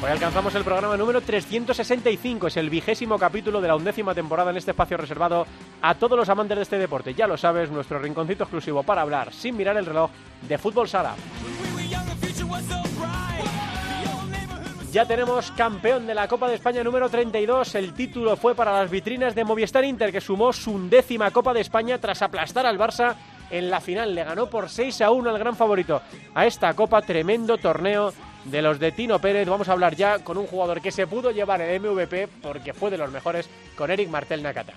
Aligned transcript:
Hoy 0.00 0.10
alcanzamos 0.10 0.54
el 0.54 0.62
programa 0.62 0.96
número 0.96 1.20
365, 1.20 2.46
es 2.46 2.56
el 2.56 2.70
vigésimo 2.70 3.18
capítulo 3.18 3.60
de 3.60 3.66
la 3.66 3.74
undécima 3.74 4.14
temporada 4.14 4.52
en 4.52 4.56
este 4.56 4.70
espacio 4.70 4.96
reservado 4.96 5.44
a 5.82 5.94
todos 5.96 6.16
los 6.16 6.28
amantes 6.28 6.56
de 6.56 6.62
este 6.62 6.78
deporte. 6.78 7.14
Ya 7.14 7.26
lo 7.26 7.36
sabes, 7.36 7.68
nuestro 7.68 7.98
rinconcito 7.98 8.44
exclusivo 8.44 8.84
para 8.84 9.02
hablar, 9.02 9.32
sin 9.32 9.56
mirar 9.56 9.76
el 9.76 9.86
reloj, 9.86 10.08
de 10.42 10.56
fútbol 10.56 10.88
sala. 10.88 11.16
Ya 14.92 15.04
tenemos 15.04 15.50
campeón 15.50 16.06
de 16.06 16.14
la 16.14 16.28
Copa 16.28 16.48
de 16.48 16.54
España 16.54 16.84
número 16.84 17.10
32. 17.10 17.74
El 17.74 17.92
título 17.92 18.36
fue 18.36 18.54
para 18.54 18.72
las 18.72 18.90
vitrinas 18.90 19.34
de 19.34 19.44
Movistar 19.44 19.84
Inter, 19.84 20.12
que 20.12 20.20
sumó 20.20 20.52
su 20.52 20.72
undécima 20.72 21.32
Copa 21.32 21.52
de 21.52 21.60
España 21.60 21.98
tras 21.98 22.22
aplastar 22.22 22.66
al 22.66 22.78
Barça 22.78 23.16
en 23.50 23.68
la 23.68 23.80
final. 23.80 24.14
Le 24.14 24.24
ganó 24.24 24.48
por 24.48 24.70
6 24.70 25.02
a 25.02 25.10
1 25.10 25.28
al 25.28 25.38
gran 25.38 25.56
favorito 25.56 26.00
a 26.34 26.46
esta 26.46 26.72
Copa. 26.74 27.02
Tremendo 27.02 27.58
torneo 27.58 28.14
de 28.50 28.62
los 28.62 28.78
de 28.78 28.92
Tino 28.92 29.18
Pérez. 29.20 29.48
Vamos 29.48 29.68
a 29.68 29.72
hablar 29.72 29.94
ya 29.96 30.18
con 30.20 30.38
un 30.38 30.46
jugador 30.46 30.80
que 30.80 30.92
se 30.92 31.06
pudo 31.06 31.30
llevar 31.30 31.60
el 31.60 31.80
MVP 31.80 32.28
porque 32.42 32.72
fue 32.72 32.90
de 32.90 32.98
los 32.98 33.10
mejores, 33.10 33.48
con 33.76 33.90
Eric 33.90 34.08
Martel 34.08 34.42
Nakata. 34.42 34.74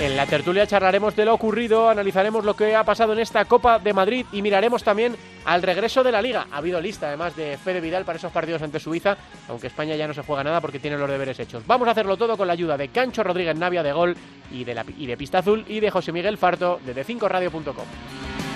En 0.00 0.16
la 0.16 0.26
tertulia 0.26 0.64
charlaremos 0.64 1.16
de 1.16 1.24
lo 1.24 1.34
ocurrido, 1.34 1.90
analizaremos 1.90 2.44
lo 2.44 2.54
que 2.54 2.76
ha 2.76 2.84
pasado 2.84 3.14
en 3.14 3.18
esta 3.18 3.44
Copa 3.46 3.80
de 3.80 3.92
Madrid 3.92 4.26
y 4.30 4.42
miraremos 4.42 4.84
también 4.84 5.16
al 5.44 5.60
regreso 5.60 6.04
de 6.04 6.12
la 6.12 6.22
Liga. 6.22 6.46
Ha 6.52 6.58
habido 6.58 6.80
lista 6.80 7.08
además 7.08 7.34
de 7.34 7.58
Fede 7.58 7.80
Vidal 7.80 8.04
para 8.04 8.16
esos 8.16 8.30
partidos 8.30 8.62
ante 8.62 8.78
Suiza, 8.78 9.16
aunque 9.48 9.66
España 9.66 9.96
ya 9.96 10.06
no 10.06 10.14
se 10.14 10.22
juega 10.22 10.44
nada 10.44 10.60
porque 10.60 10.78
tiene 10.78 10.96
los 10.96 11.10
deberes 11.10 11.40
hechos. 11.40 11.66
Vamos 11.66 11.88
a 11.88 11.90
hacerlo 11.90 12.16
todo 12.16 12.36
con 12.36 12.46
la 12.46 12.52
ayuda 12.52 12.76
de 12.76 12.88
Cancho 12.90 13.24
Rodríguez 13.24 13.56
Navia 13.56 13.82
de 13.82 13.92
Gol 13.92 14.16
y 14.52 14.62
de, 14.62 14.74
la, 14.74 14.84
Pista 14.84 15.38
Azul 15.38 15.64
y 15.66 15.80
de 15.80 15.90
José 15.90 16.12
Miguel 16.12 16.38
Farto 16.38 16.78
de 16.86 16.94
D5Radio.com. 16.94 18.47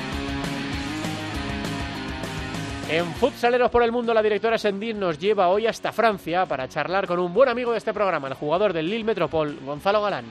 En 2.93 3.07
Futsaleros 3.15 3.71
por 3.71 3.83
el 3.83 3.91
Mundo, 3.91 4.13
la 4.13 4.23
directora 4.23 4.59
Sendín 4.59 5.01
nos 5.01 5.19
lleva 5.19 5.49
hoy 5.49 5.67
hasta 5.67 5.93
Francia 5.93 6.45
para 6.45 6.69
charlar 6.69 7.07
con 7.07 7.19
un 7.19 7.33
buen 7.33 7.49
amigo 7.49 7.73
de 7.73 7.79
este 7.79 7.95
programa, 7.95 8.29
el 8.29 8.35
jugador 8.35 8.75
del 8.75 8.91
Lille 8.91 9.03
Metropol, 9.03 9.59
Gonzalo 9.65 10.03
Galán. 10.03 10.27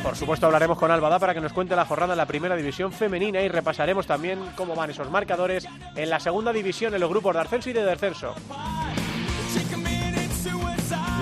Por 0.00 0.14
supuesto 0.14 0.46
hablaremos 0.46 0.78
con 0.78 0.92
Albada 0.92 1.18
para 1.18 1.34
que 1.34 1.40
nos 1.40 1.52
cuente 1.52 1.74
la 1.74 1.86
jornada 1.86 2.12
en 2.12 2.18
la 2.18 2.26
primera 2.26 2.54
división 2.54 2.92
femenina 2.92 3.40
y 3.40 3.48
repasaremos 3.48 4.06
también 4.06 4.38
cómo 4.54 4.76
van 4.76 4.90
esos 4.90 5.10
marcadores 5.10 5.66
en 5.96 6.08
la 6.08 6.20
segunda 6.20 6.52
división 6.52 6.94
en 6.94 7.00
los 7.00 7.10
grupos 7.10 7.34
de 7.34 7.40
ascenso 7.40 7.70
y 7.70 7.72
de 7.72 7.84
descenso. 7.84 8.32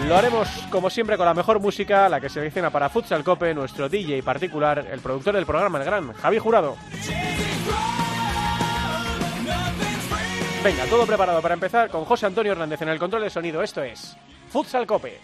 Lo 0.07 0.15
haremos 0.15 0.47
como 0.69 0.91
siempre 0.91 1.17
con 1.17 1.25
la 1.25 1.33
mejor 1.33 1.59
música, 1.59 2.07
la 2.11 2.21
que 2.21 2.29
se 2.29 2.35
selecciona 2.35 2.69
para 2.69 2.91
Futsal 2.91 3.25
Cope, 3.25 3.55
nuestro 3.55 3.89
DJ 3.89 4.23
particular, 4.23 4.87
el 4.91 5.01
productor 5.01 5.37
del 5.37 5.47
programa, 5.47 5.79
el 5.79 5.85
gran 5.87 6.13
Javi 6.13 6.39
Jurado. 6.39 6.77
Venga, 10.65 10.87
todo 10.87 11.05
preparado 11.07 11.43
para 11.43 11.55
empezar 11.55 11.91
con 11.91 12.05
José 12.05 12.27
Antonio 12.27 12.53
Hernández 12.53 12.81
en 12.83 12.89
el 12.89 12.99
control 13.01 13.23
de 13.23 13.31
sonido. 13.31 13.65
Esto 13.65 13.83
es 13.83 14.17
Futsal 14.49 14.87
Cope. 14.87 15.19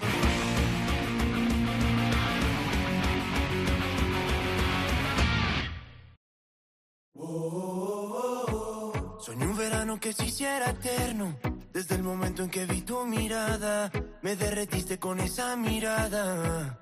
Soñé 9.21 9.47
un 9.47 9.57
verano 9.57 10.01
que 10.01 10.13
se 10.13 10.25
hiciera 10.25 10.71
eterno. 10.71 11.37
Desde 11.73 11.95
el 11.95 12.03
momento 12.03 12.43
en 12.43 12.51
que 12.51 12.67
vi 12.67 12.83
tu 12.83 13.07
mirada, 13.07 13.93
me 14.23 14.35
derretiste 14.35 14.99
con 14.99 15.21
esa 15.21 15.55
mirada. 15.55 16.81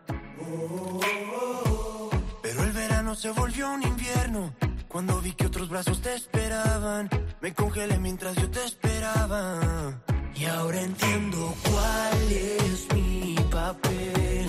Pero 2.43 2.63
el 2.63 2.73
verano 2.73 3.15
se 3.15 3.31
volvió 3.33 3.71
un 3.71 3.83
invierno. 3.83 4.55
Cuando 4.97 5.21
vi 5.21 5.33
que 5.33 5.45
otros 5.45 5.69
brazos 5.69 6.01
te 6.01 6.15
esperaban, 6.15 7.11
me 7.43 7.53
congelé 7.53 7.99
mientras 7.99 8.35
yo 8.37 8.49
te 8.51 8.65
esperaba. 8.65 10.01
Y 10.35 10.47
ahora 10.47 10.81
entiendo 10.81 11.55
cuál 11.69 12.33
es 12.33 12.89
mi 12.95 13.37
papel. 13.51 14.49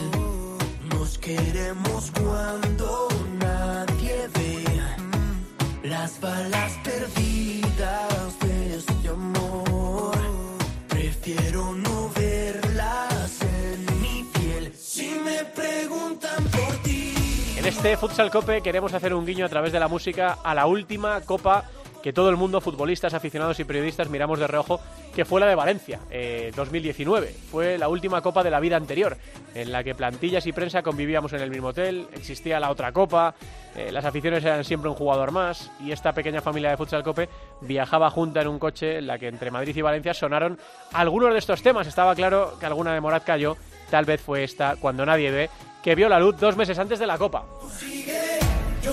Nos 0.89 1.17
queremos 1.17 2.11
cuando 2.11 3.09
nadie 3.39 4.29
ve 4.35 4.63
las 5.83 6.17
balas 6.21 6.71
perdidas 6.81 8.39
de 8.39 8.77
este 8.77 9.09
amor. 9.09 10.17
Prefiero 10.87 11.75
no 11.75 11.86
este 17.67 17.97
Futsal 17.97 18.31
Cope 18.31 18.61
queremos 18.61 18.93
hacer 18.93 19.13
un 19.13 19.25
guiño 19.25 19.45
a 19.45 19.49
través 19.49 19.73
de 19.73 19.79
la 19.79 19.89
música 19.89 20.37
a 20.41 20.55
la 20.55 20.67
última 20.67 21.19
Copa 21.19 21.65
que 22.01 22.13
todo 22.13 22.29
el 22.29 22.37
mundo, 22.37 22.61
futbolistas, 22.61 23.13
aficionados 23.13 23.59
y 23.59 23.65
periodistas, 23.65 24.09
miramos 24.09 24.39
de 24.39 24.47
reojo, 24.47 24.79
que 25.13 25.25
fue 25.25 25.41
la 25.41 25.47
de 25.47 25.55
Valencia, 25.55 25.99
eh, 26.09 26.53
2019. 26.55 27.35
Fue 27.51 27.77
la 27.77 27.89
última 27.89 28.21
copa 28.21 28.43
de 28.43 28.51
la 28.51 28.61
vida 28.61 28.77
anterior, 28.77 29.17
en 29.53 29.73
la 29.73 29.83
que 29.83 29.95
plantillas 29.95 30.45
y 30.45 30.53
prensa 30.53 30.83
convivíamos 30.83 31.33
en 31.33 31.41
el 31.41 31.49
mismo 31.49 31.69
hotel, 31.69 32.07
existía 32.13 32.61
la 32.61 32.71
otra 32.71 32.93
copa, 32.93 33.35
eh, 33.75 33.91
las 33.91 34.05
aficiones 34.05 34.45
eran 34.45 34.63
siempre 34.63 34.89
un 34.89 34.95
jugador 34.95 35.31
más, 35.31 35.69
y 35.83 35.91
esta 35.91 36.13
pequeña 36.13 36.39
familia 36.39 36.69
de 36.69 36.77
Futsal 36.77 37.03
Cope 37.03 37.27
viajaba 37.59 38.09
junta 38.09 38.41
en 38.41 38.47
un 38.47 38.59
coche 38.59 38.99
en 38.99 39.07
la 39.07 39.19
que 39.19 39.27
entre 39.27 39.51
Madrid 39.51 39.75
y 39.75 39.81
Valencia 39.81 40.13
sonaron 40.13 40.57
algunos 40.93 41.33
de 41.33 41.39
estos 41.39 41.61
temas. 41.61 41.87
Estaba 41.87 42.15
claro 42.15 42.53
que 42.57 42.67
alguna 42.67 42.93
de 42.93 43.01
Morat 43.01 43.25
cayó, 43.25 43.57
tal 43.89 44.05
vez 44.05 44.21
fue 44.21 44.45
esta, 44.45 44.77
cuando 44.77 45.05
nadie 45.05 45.31
ve, 45.31 45.49
que 45.87 45.95
vio 45.95 46.09
la 46.09 46.19
luz 46.19 46.35
dos 46.37 46.57
meses 46.57 46.77
antes 46.79 46.99
de 46.99 47.07
la 47.07 47.17
copa. 47.17 47.45
Sigue, 47.79 48.39
yo. 48.83 48.91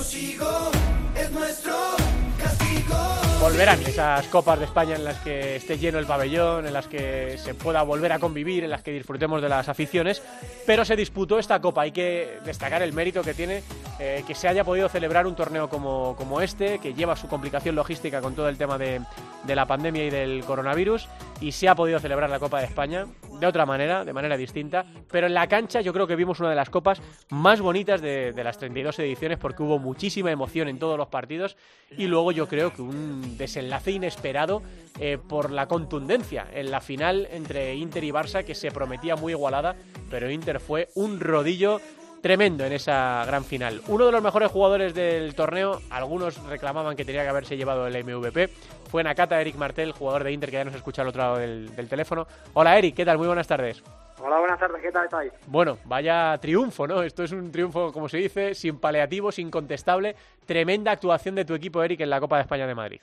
Volverán 3.40 3.78
esas 3.82 4.26
copas 4.28 4.60
de 4.60 4.64
España 4.64 4.94
en 4.94 5.04
las 5.04 5.18
que 5.18 5.56
esté 5.56 5.76
lleno 5.76 5.98
el 5.98 6.06
pabellón, 6.06 6.66
en 6.66 6.72
las 6.72 6.86
que 6.86 7.36
se 7.36 7.52
pueda 7.52 7.82
volver 7.82 8.12
a 8.12 8.18
convivir, 8.18 8.64
en 8.64 8.70
las 8.70 8.82
que 8.82 8.92
disfrutemos 8.92 9.42
de 9.42 9.48
las 9.48 9.68
aficiones, 9.68 10.22
pero 10.66 10.84
se 10.84 10.96
disputó 10.96 11.38
esta 11.38 11.60
copa. 11.60 11.82
Hay 11.82 11.90
que 11.90 12.38
destacar 12.44 12.80
el 12.80 12.92
mérito 12.92 13.22
que 13.22 13.34
tiene 13.34 13.62
eh, 13.98 14.24
que 14.26 14.34
se 14.34 14.48
haya 14.48 14.64
podido 14.64 14.88
celebrar 14.88 15.26
un 15.26 15.34
torneo 15.34 15.68
como, 15.68 16.14
como, 16.16 16.40
este, 16.40 16.78
que 16.78 16.94
lleva 16.94 17.16
su 17.16 17.28
complicación 17.28 17.74
logística 17.74 18.22
con 18.22 18.34
todo 18.34 18.48
el 18.48 18.56
tema 18.56 18.78
de, 18.78 19.02
de 19.42 19.54
la 19.56 19.66
pandemia 19.66 20.04
y 20.06 20.10
del 20.10 20.44
coronavirus, 20.44 21.08
y 21.40 21.52
se 21.52 21.68
ha 21.68 21.74
podido 21.74 21.98
celebrar 21.98 22.30
la 22.30 22.38
Copa 22.38 22.60
de 22.60 22.66
España 22.66 23.04
de 23.44 23.48
otra 23.48 23.66
manera, 23.66 24.04
de 24.04 24.12
manera 24.12 24.36
distinta, 24.36 24.84
pero 25.10 25.26
en 25.26 25.34
la 25.34 25.46
cancha 25.46 25.80
yo 25.80 25.92
creo 25.92 26.06
que 26.06 26.16
vimos 26.16 26.40
una 26.40 26.50
de 26.50 26.56
las 26.56 26.70
copas 26.70 27.00
más 27.30 27.60
bonitas 27.60 28.00
de, 28.00 28.32
de 28.32 28.44
las 28.44 28.58
32 28.58 28.98
ediciones 28.98 29.38
porque 29.38 29.62
hubo 29.62 29.78
muchísima 29.78 30.30
emoción 30.30 30.68
en 30.68 30.78
todos 30.78 30.98
los 30.98 31.08
partidos 31.08 31.56
y 31.96 32.06
luego 32.06 32.32
yo 32.32 32.48
creo 32.48 32.72
que 32.72 32.82
un 32.82 33.36
desenlace 33.36 33.92
inesperado 33.92 34.62
eh, 34.98 35.18
por 35.18 35.50
la 35.50 35.66
contundencia 35.66 36.46
en 36.52 36.70
la 36.70 36.80
final 36.80 37.28
entre 37.30 37.74
Inter 37.74 38.04
y 38.04 38.10
Barça 38.10 38.44
que 38.44 38.54
se 38.54 38.70
prometía 38.70 39.16
muy 39.16 39.32
igualada, 39.32 39.76
pero 40.10 40.30
Inter 40.30 40.60
fue 40.60 40.88
un 40.94 41.20
rodillo 41.20 41.80
tremendo 42.24 42.64
en 42.64 42.72
esa 42.72 43.22
gran 43.26 43.44
final. 43.44 43.82
Uno 43.86 44.06
de 44.06 44.12
los 44.12 44.22
mejores 44.22 44.50
jugadores 44.50 44.94
del 44.94 45.34
torneo, 45.34 45.82
algunos 45.90 46.42
reclamaban 46.44 46.96
que 46.96 47.04
tenía 47.04 47.22
que 47.22 47.28
haberse 47.28 47.56
llevado 47.56 47.86
el 47.86 48.02
MVP, 48.02 48.48
fue 48.94 49.02
Nakata 49.02 49.40
Eric 49.40 49.56
Martel, 49.56 49.90
jugador 49.90 50.22
de 50.22 50.30
Inter 50.30 50.50
que 50.50 50.54
ya 50.54 50.64
nos 50.64 50.76
escucha 50.76 51.02
al 51.02 51.08
otro 51.08 51.20
lado 51.20 51.38
del, 51.38 51.74
del 51.74 51.88
teléfono. 51.88 52.28
Hola 52.52 52.78
Eric, 52.78 52.94
¿qué 52.94 53.04
tal? 53.04 53.18
Muy 53.18 53.26
buenas 53.26 53.48
tardes. 53.48 53.82
Hola, 54.20 54.38
buenas 54.38 54.60
tardes, 54.60 54.80
¿qué 54.80 54.92
tal 54.92 55.06
estáis? 55.06 55.32
Bueno, 55.48 55.78
vaya 55.86 56.38
triunfo, 56.40 56.86
¿no? 56.86 57.02
Esto 57.02 57.24
es 57.24 57.32
un 57.32 57.50
triunfo, 57.50 57.92
como 57.92 58.08
se 58.08 58.18
dice, 58.18 58.54
sin 58.54 58.78
paliativos, 58.78 59.40
incontestable. 59.40 60.14
Tremenda 60.46 60.92
actuación 60.92 61.34
de 61.34 61.44
tu 61.44 61.56
equipo, 61.56 61.82
Eric, 61.82 62.02
en 62.02 62.10
la 62.10 62.20
Copa 62.20 62.36
de 62.36 62.42
España 62.42 62.68
de 62.68 62.74
Madrid. 62.76 63.00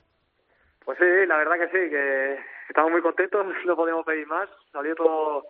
Pues 0.85 0.97
sí, 0.97 1.27
la 1.27 1.35
verdad 1.35 1.55
que 1.59 1.67
sí, 1.67 1.89
que 1.89 2.39
estamos 2.69 2.89
muy 2.89 3.01
contentos, 3.01 3.45
no 3.65 3.75
podemos 3.75 4.05
pedir 4.05 4.25
más, 4.27 4.47
salió 4.71 4.95
todo, 4.95 5.45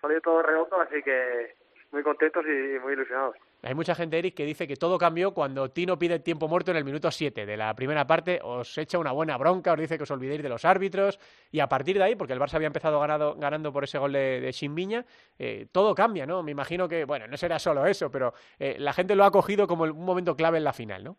salió 0.00 0.18
todo 0.22 0.40
redondo, 0.44 0.80
así 0.80 1.02
que 1.02 1.56
muy 1.92 2.02
contentos 2.02 2.42
y 2.46 2.78
muy 2.78 2.94
ilusionados. 2.94 3.36
Hay 3.62 3.74
mucha 3.74 3.94
gente, 3.94 4.18
Eric, 4.18 4.36
que 4.36 4.44
dice 4.44 4.68
que 4.68 4.76
todo 4.76 4.98
cambió 4.98 5.34
cuando 5.34 5.70
Tino 5.70 5.98
pide 5.98 6.20
tiempo 6.20 6.46
muerto 6.46 6.70
en 6.70 6.76
el 6.76 6.84
minuto 6.84 7.10
7 7.10 7.44
de 7.44 7.56
la 7.56 7.74
primera 7.74 8.06
parte, 8.06 8.38
os 8.42 8.78
echa 8.78 8.98
una 8.98 9.10
buena 9.10 9.36
bronca, 9.36 9.72
os 9.72 9.80
dice 9.80 9.96
que 9.96 10.04
os 10.04 10.10
olvidéis 10.12 10.42
de 10.42 10.48
los 10.48 10.64
árbitros, 10.64 11.18
y 11.50 11.58
a 11.58 11.68
partir 11.68 11.98
de 11.98 12.04
ahí, 12.04 12.14
porque 12.14 12.32
el 12.32 12.38
Barça 12.38 12.54
había 12.54 12.68
empezado 12.68 13.00
ganado, 13.00 13.34
ganando 13.34 13.72
por 13.72 13.82
ese 13.82 13.98
gol 13.98 14.12
de, 14.12 14.40
de 14.40 15.04
eh, 15.38 15.66
todo 15.72 15.94
cambia, 15.94 16.24
¿no? 16.24 16.42
Me 16.42 16.52
imagino 16.52 16.88
que, 16.88 17.04
bueno, 17.04 17.26
no 17.26 17.36
será 17.36 17.58
solo 17.58 17.84
eso, 17.84 18.10
pero 18.10 18.32
eh, 18.60 18.76
la 18.78 18.92
gente 18.92 19.16
lo 19.16 19.24
ha 19.24 19.30
cogido 19.32 19.66
como 19.66 19.84
un 19.84 20.04
momento 20.04 20.36
clave 20.36 20.58
en 20.58 20.64
la 20.64 20.72
final, 20.72 21.02
¿no? 21.02 21.16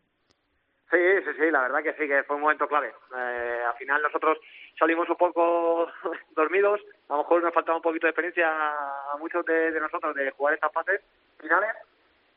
Sí, 0.89 0.97
sí, 1.23 1.31
sí, 1.37 1.51
la 1.51 1.61
verdad 1.61 1.83
que 1.83 1.93
sí, 1.93 2.07
que 2.07 2.23
fue 2.23 2.35
un 2.35 2.41
momento 2.41 2.67
clave. 2.67 2.91
Eh, 3.15 3.61
al 3.67 3.75
final 3.75 4.01
nosotros 4.01 4.39
salimos 4.77 5.07
un 5.07 5.17
poco 5.17 5.87
dormidos, 6.35 6.81
a 7.09 7.13
lo 7.13 7.19
mejor 7.19 7.43
nos 7.43 7.53
faltaba 7.53 7.77
un 7.77 7.83
poquito 7.83 8.07
de 8.07 8.11
experiencia 8.11 8.49
a 8.49 9.15
muchos 9.19 9.45
de, 9.45 9.71
nosotros 9.79 10.15
de 10.15 10.31
jugar 10.31 10.55
estas 10.55 10.71
fases 10.71 11.01
finales 11.39 11.69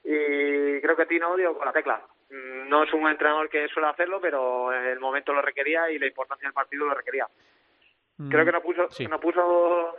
y 0.04 0.80
creo 0.80 0.96
que 0.96 1.06
Tino 1.06 1.36
dio 1.36 1.56
con 1.56 1.66
la 1.66 1.72
tecla. 1.72 2.02
Mm, 2.30 2.68
no 2.68 2.84
es 2.84 2.92
un 2.92 3.08
entrenador 3.08 3.48
que 3.48 3.68
suele 3.68 3.88
hacerlo, 3.88 4.20
pero 4.20 4.72
el 4.72 4.98
momento 5.00 5.32
lo 5.32 5.42
requería 5.42 5.90
y 5.90 5.98
la 5.98 6.06
importancia 6.06 6.48
del 6.48 6.54
partido 6.54 6.86
lo 6.86 6.94
requería. 6.94 7.26
Creo 8.30 8.44
que 8.44 8.50
mm, 8.50 8.54
nos 8.54 8.62
puso, 8.62 8.88
nos 9.08 9.20
puso, 9.20 9.96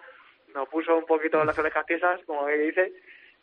nos 0.54 0.70
puso 0.70 0.98
un 0.98 1.06
poquito 1.06 1.44
las 1.44 1.58
orejas 1.58 1.86
tiesas, 1.86 2.22
como 2.26 2.48
dice, 2.48 2.94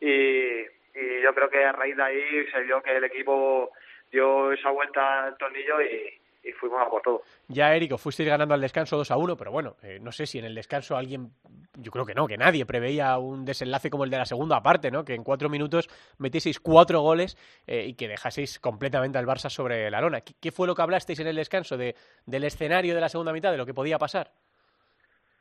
y, 0.00 0.60
y 0.98 1.22
yo 1.22 1.34
creo 1.34 1.50
que 1.50 1.64
a 1.64 1.72
raíz 1.72 1.96
de 1.96 2.02
ahí 2.02 2.46
se 2.50 2.60
vio 2.60 2.82
que 2.82 2.96
el 2.96 3.04
equipo 3.04 3.72
dio 4.10 4.52
esa 4.52 4.70
vuelta 4.70 5.24
al 5.24 5.36
tornillo 5.36 5.80
y, 5.82 6.20
y 6.42 6.52
fuimos 6.52 6.80
a 6.80 6.88
por 6.88 7.02
todo. 7.02 7.22
Ya, 7.48 7.74
Eric, 7.74 7.96
fuisteis 7.98 8.28
ganando 8.28 8.54
al 8.54 8.60
descanso 8.60 8.96
2 8.96 9.10
a 9.10 9.16
1, 9.16 9.36
pero 9.36 9.50
bueno, 9.50 9.76
eh, 9.82 9.98
no 10.00 10.12
sé 10.12 10.26
si 10.26 10.38
en 10.38 10.44
el 10.44 10.54
descanso 10.54 10.96
alguien, 10.96 11.30
yo 11.74 11.90
creo 11.90 12.06
que 12.06 12.14
no, 12.14 12.26
que 12.26 12.38
nadie 12.38 12.64
preveía 12.64 13.18
un 13.18 13.44
desenlace 13.44 13.90
como 13.90 14.04
el 14.04 14.10
de 14.10 14.18
la 14.18 14.24
segunda 14.24 14.62
parte, 14.62 14.90
¿no? 14.90 15.04
Que 15.04 15.14
en 15.14 15.24
cuatro 15.24 15.48
minutos 15.48 15.88
metieseis 16.18 16.60
cuatro 16.60 17.00
goles 17.00 17.36
eh, 17.66 17.84
y 17.86 17.94
que 17.94 18.08
dejaseis 18.08 18.58
completamente 18.58 19.18
al 19.18 19.26
Barça 19.26 19.50
sobre 19.50 19.90
la 19.90 20.00
lona. 20.00 20.20
¿Qué, 20.20 20.50
fue 20.50 20.66
lo 20.66 20.74
que 20.74 20.82
hablasteis 20.82 21.20
en 21.20 21.26
el 21.26 21.36
descanso 21.36 21.76
de, 21.76 21.94
del 22.26 22.44
escenario 22.44 22.94
de 22.94 23.00
la 23.00 23.08
segunda 23.08 23.32
mitad, 23.32 23.50
de 23.52 23.58
lo 23.58 23.66
que 23.66 23.74
podía 23.74 23.98
pasar? 23.98 24.30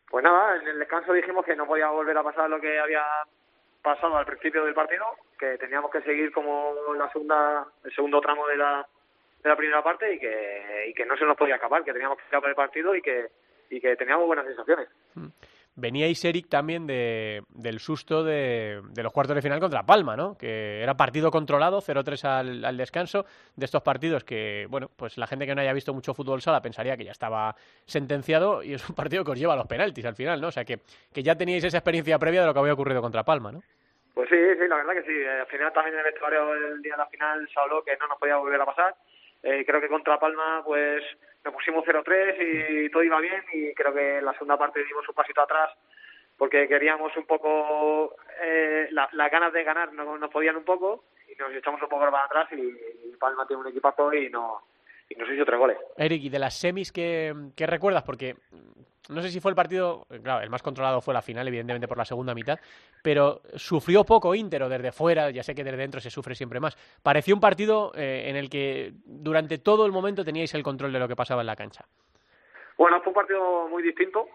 Pues 0.10 0.24
nada, 0.24 0.58
en 0.58 0.68
el 0.68 0.80
descanso 0.80 1.14
dijimos 1.14 1.46
que 1.46 1.56
no 1.56 1.68
podía 1.68 1.90
volver 1.90 2.18
a 2.18 2.24
pasar 2.24 2.50
lo 2.50 2.60
que 2.60 2.80
había 2.80 3.04
pasado 3.82 4.18
al 4.18 4.26
principio 4.26 4.66
del 4.66 4.74
partido, 4.74 5.06
que 5.38 5.58
teníamos 5.58 5.92
que 5.92 6.02
seguir 6.02 6.32
como 6.34 6.74
la 6.98 7.10
segunda, 7.12 7.66
el 7.84 7.94
segundo 7.94 8.20
tramo 8.20 8.48
de 8.48 8.58
la 8.58 8.88
de 9.44 9.50
la 9.50 9.56
primera 9.56 9.84
parte 9.84 10.14
y 10.14 10.20
que, 10.20 10.86
y 10.90 10.94
que 10.94 11.06
no 11.06 11.18
se 11.18 11.26
nos 11.26 11.38
podía 11.38 11.56
acabar, 11.56 11.84
que 11.84 11.94
teníamos 11.94 12.18
que 12.18 12.26
acabar 12.28 12.50
el 12.50 12.56
partido 12.56 12.96
y 12.96 13.02
que, 13.02 13.28
y 13.70 13.80
que 13.80 13.96
teníamos 13.96 14.28
buenas 14.28 14.46
sensaciones. 14.46 14.90
Hmm. 15.16 15.28
Veníais, 15.76 16.24
Eric, 16.26 16.50
también 16.50 16.86
de, 16.88 17.42
del 17.50 17.80
susto 17.80 18.24
de, 18.24 18.82
de, 18.90 19.04
los 19.04 19.14
cuartos 19.14 19.36
de 19.36 19.42
final 19.42 19.60
contra 19.60 19.84
Palma, 19.84 20.18
¿no? 20.18 20.38
Que 20.38 20.82
era 20.82 20.96
partido 20.96 21.32
controlado, 21.32 21.80
0-3 21.80 22.26
al, 22.26 22.66
al, 22.66 22.76
descanso, 22.76 23.26
de 23.56 23.66
estos 23.66 23.82
partidos 23.82 24.26
que, 24.26 24.68
bueno, 24.70 24.90
pues 24.96 25.18
la 25.18 25.28
gente 25.28 25.46
que 25.46 25.56
no 25.56 25.62
haya 25.62 25.72
visto 25.72 25.94
mucho 25.94 26.14
fútbol 26.14 26.42
sala 26.42 26.62
pensaría 26.62 26.98
que 26.98 27.06
ya 27.06 27.12
estaba 27.12 27.56
sentenciado 27.86 28.62
y 28.62 28.74
es 28.74 28.90
un 28.90 28.96
partido 28.96 29.24
que 29.24 29.32
os 29.32 29.40
lleva 29.40 29.54
a 29.54 29.58
los 29.58 29.68
penaltis 29.68 30.06
al 30.06 30.16
final, 30.16 30.42
¿no? 30.42 30.48
O 30.48 30.52
sea, 30.52 30.66
que, 30.66 30.80
que 31.14 31.24
ya 31.24 31.36
teníais 31.36 31.64
esa 31.64 31.78
experiencia 31.78 32.20
previa 32.20 32.42
de 32.42 32.48
lo 32.48 32.54
que 32.54 32.60
había 32.60 32.74
ocurrido 32.74 33.02
contra 33.02 33.24
Palma, 33.24 33.52
¿no? 33.52 33.62
Pues 34.14 34.28
sí, 34.28 34.36
sí, 34.36 34.68
la 34.68 34.76
verdad 34.76 34.94
que 34.94 35.04
sí. 35.04 35.26
Al 35.26 35.48
final 35.48 35.72
también 35.72 35.94
en 35.94 36.00
el 36.00 36.12
vestuario 36.12 36.54
el 36.54 36.82
día 36.82 36.94
de 36.94 36.98
la 36.98 37.08
final 37.08 37.48
se 37.54 37.60
habló 37.60 37.82
que 37.84 37.96
no 37.98 38.08
nos 38.08 38.18
podía 38.20 38.36
volver 38.36 38.60
a 38.60 38.66
pasar 38.66 38.96
eh, 39.44 39.64
creo 39.66 39.82
que 39.82 39.88
contra 39.88 40.20
Palma 40.20 40.62
pues 40.66 41.04
nos 41.44 41.54
pusimos 41.54 41.86
0-3 41.86 42.86
y 42.86 42.90
todo 42.90 43.04
iba 43.04 43.20
bien 43.20 43.44
y 43.54 43.74
creo 43.74 43.94
que 43.94 44.18
en 44.18 44.26
la 44.26 44.34
segunda 44.34 44.58
parte 44.58 44.84
dimos 44.84 45.08
un 45.08 45.16
pasito 45.16 45.42
atrás 45.42 45.72
porque 46.38 46.68
queríamos 46.68 47.16
un 47.18 47.26
poco 47.26 48.16
eh, 48.42 48.90
las 48.92 49.32
ganas 49.32 49.54
de 49.54 49.64
ganar 49.64 49.94
nos, 49.94 50.20
nos 50.20 50.30
podían 50.30 50.58
un 50.58 50.66
poco 50.66 51.06
y 51.28 51.36
nos 51.36 51.54
echamos 51.54 51.82
un 51.82 51.90
poco 51.90 52.10
para 52.10 52.26
atrás 52.26 52.48
y, 52.52 53.16
Palma 53.20 53.46
tiene 53.46 53.62
un 53.62 53.68
equipazo 53.68 54.14
y 54.14 54.30
no 54.30 54.64
y 55.10 55.16
nos 55.16 55.30
hizo 55.30 55.46
tres 55.46 55.60
goles. 55.60 55.78
Eric, 55.98 56.24
¿y 56.24 56.30
de 56.30 56.40
las 56.40 56.58
semis 56.58 56.92
qué, 56.92 57.34
qué 57.56 57.66
recuerdas? 57.66 58.04
Porque 58.04 58.36
no 59.10 59.22
sé 59.22 59.30
si 59.30 59.40
fue 59.40 59.52
el 59.52 59.56
partido, 59.56 60.06
claro, 60.24 60.44
el 60.44 60.50
más 60.50 60.62
controlado 60.62 61.02
fue 61.02 61.14
la 61.14 61.22
final, 61.22 61.48
evidentemente 61.48 61.88
por 61.88 61.98
la 61.98 62.06
segunda 62.06 62.36
mitad, 62.36 62.60
pero 63.04 63.42
sufrió 63.56 64.04
poco 64.04 64.36
Inter 64.36 64.64
o 64.64 64.70
desde 64.70 64.92
fuera, 64.92 65.32
ya 65.32 65.42
sé 65.42 65.56
que 65.56 65.64
desde 65.64 65.78
dentro 65.78 66.00
se 66.00 66.12
sufre 66.12 66.36
siempre 66.36 66.60
más. 66.60 66.78
Pareció 67.02 67.34
un 67.34 67.42
partido 67.42 67.92
eh, 67.96 68.26
en 68.28 68.36
el 68.36 68.50
que 68.50 68.92
durante 69.06 69.58
todo 69.58 69.86
el 69.86 69.92
momento 69.92 70.24
teníais 70.24 70.54
el 70.54 70.64
control 70.64 70.94
de 70.94 71.00
lo 71.00 71.08
que 71.08 71.16
pasaba 71.16 71.42
en 71.42 71.48
la 71.48 71.56
cancha. 71.56 71.86
Bueno, 72.78 73.02
fue 73.02 73.10
un 73.10 73.16
partido 73.16 73.68
muy 73.68 73.82
distinto, 73.82 74.28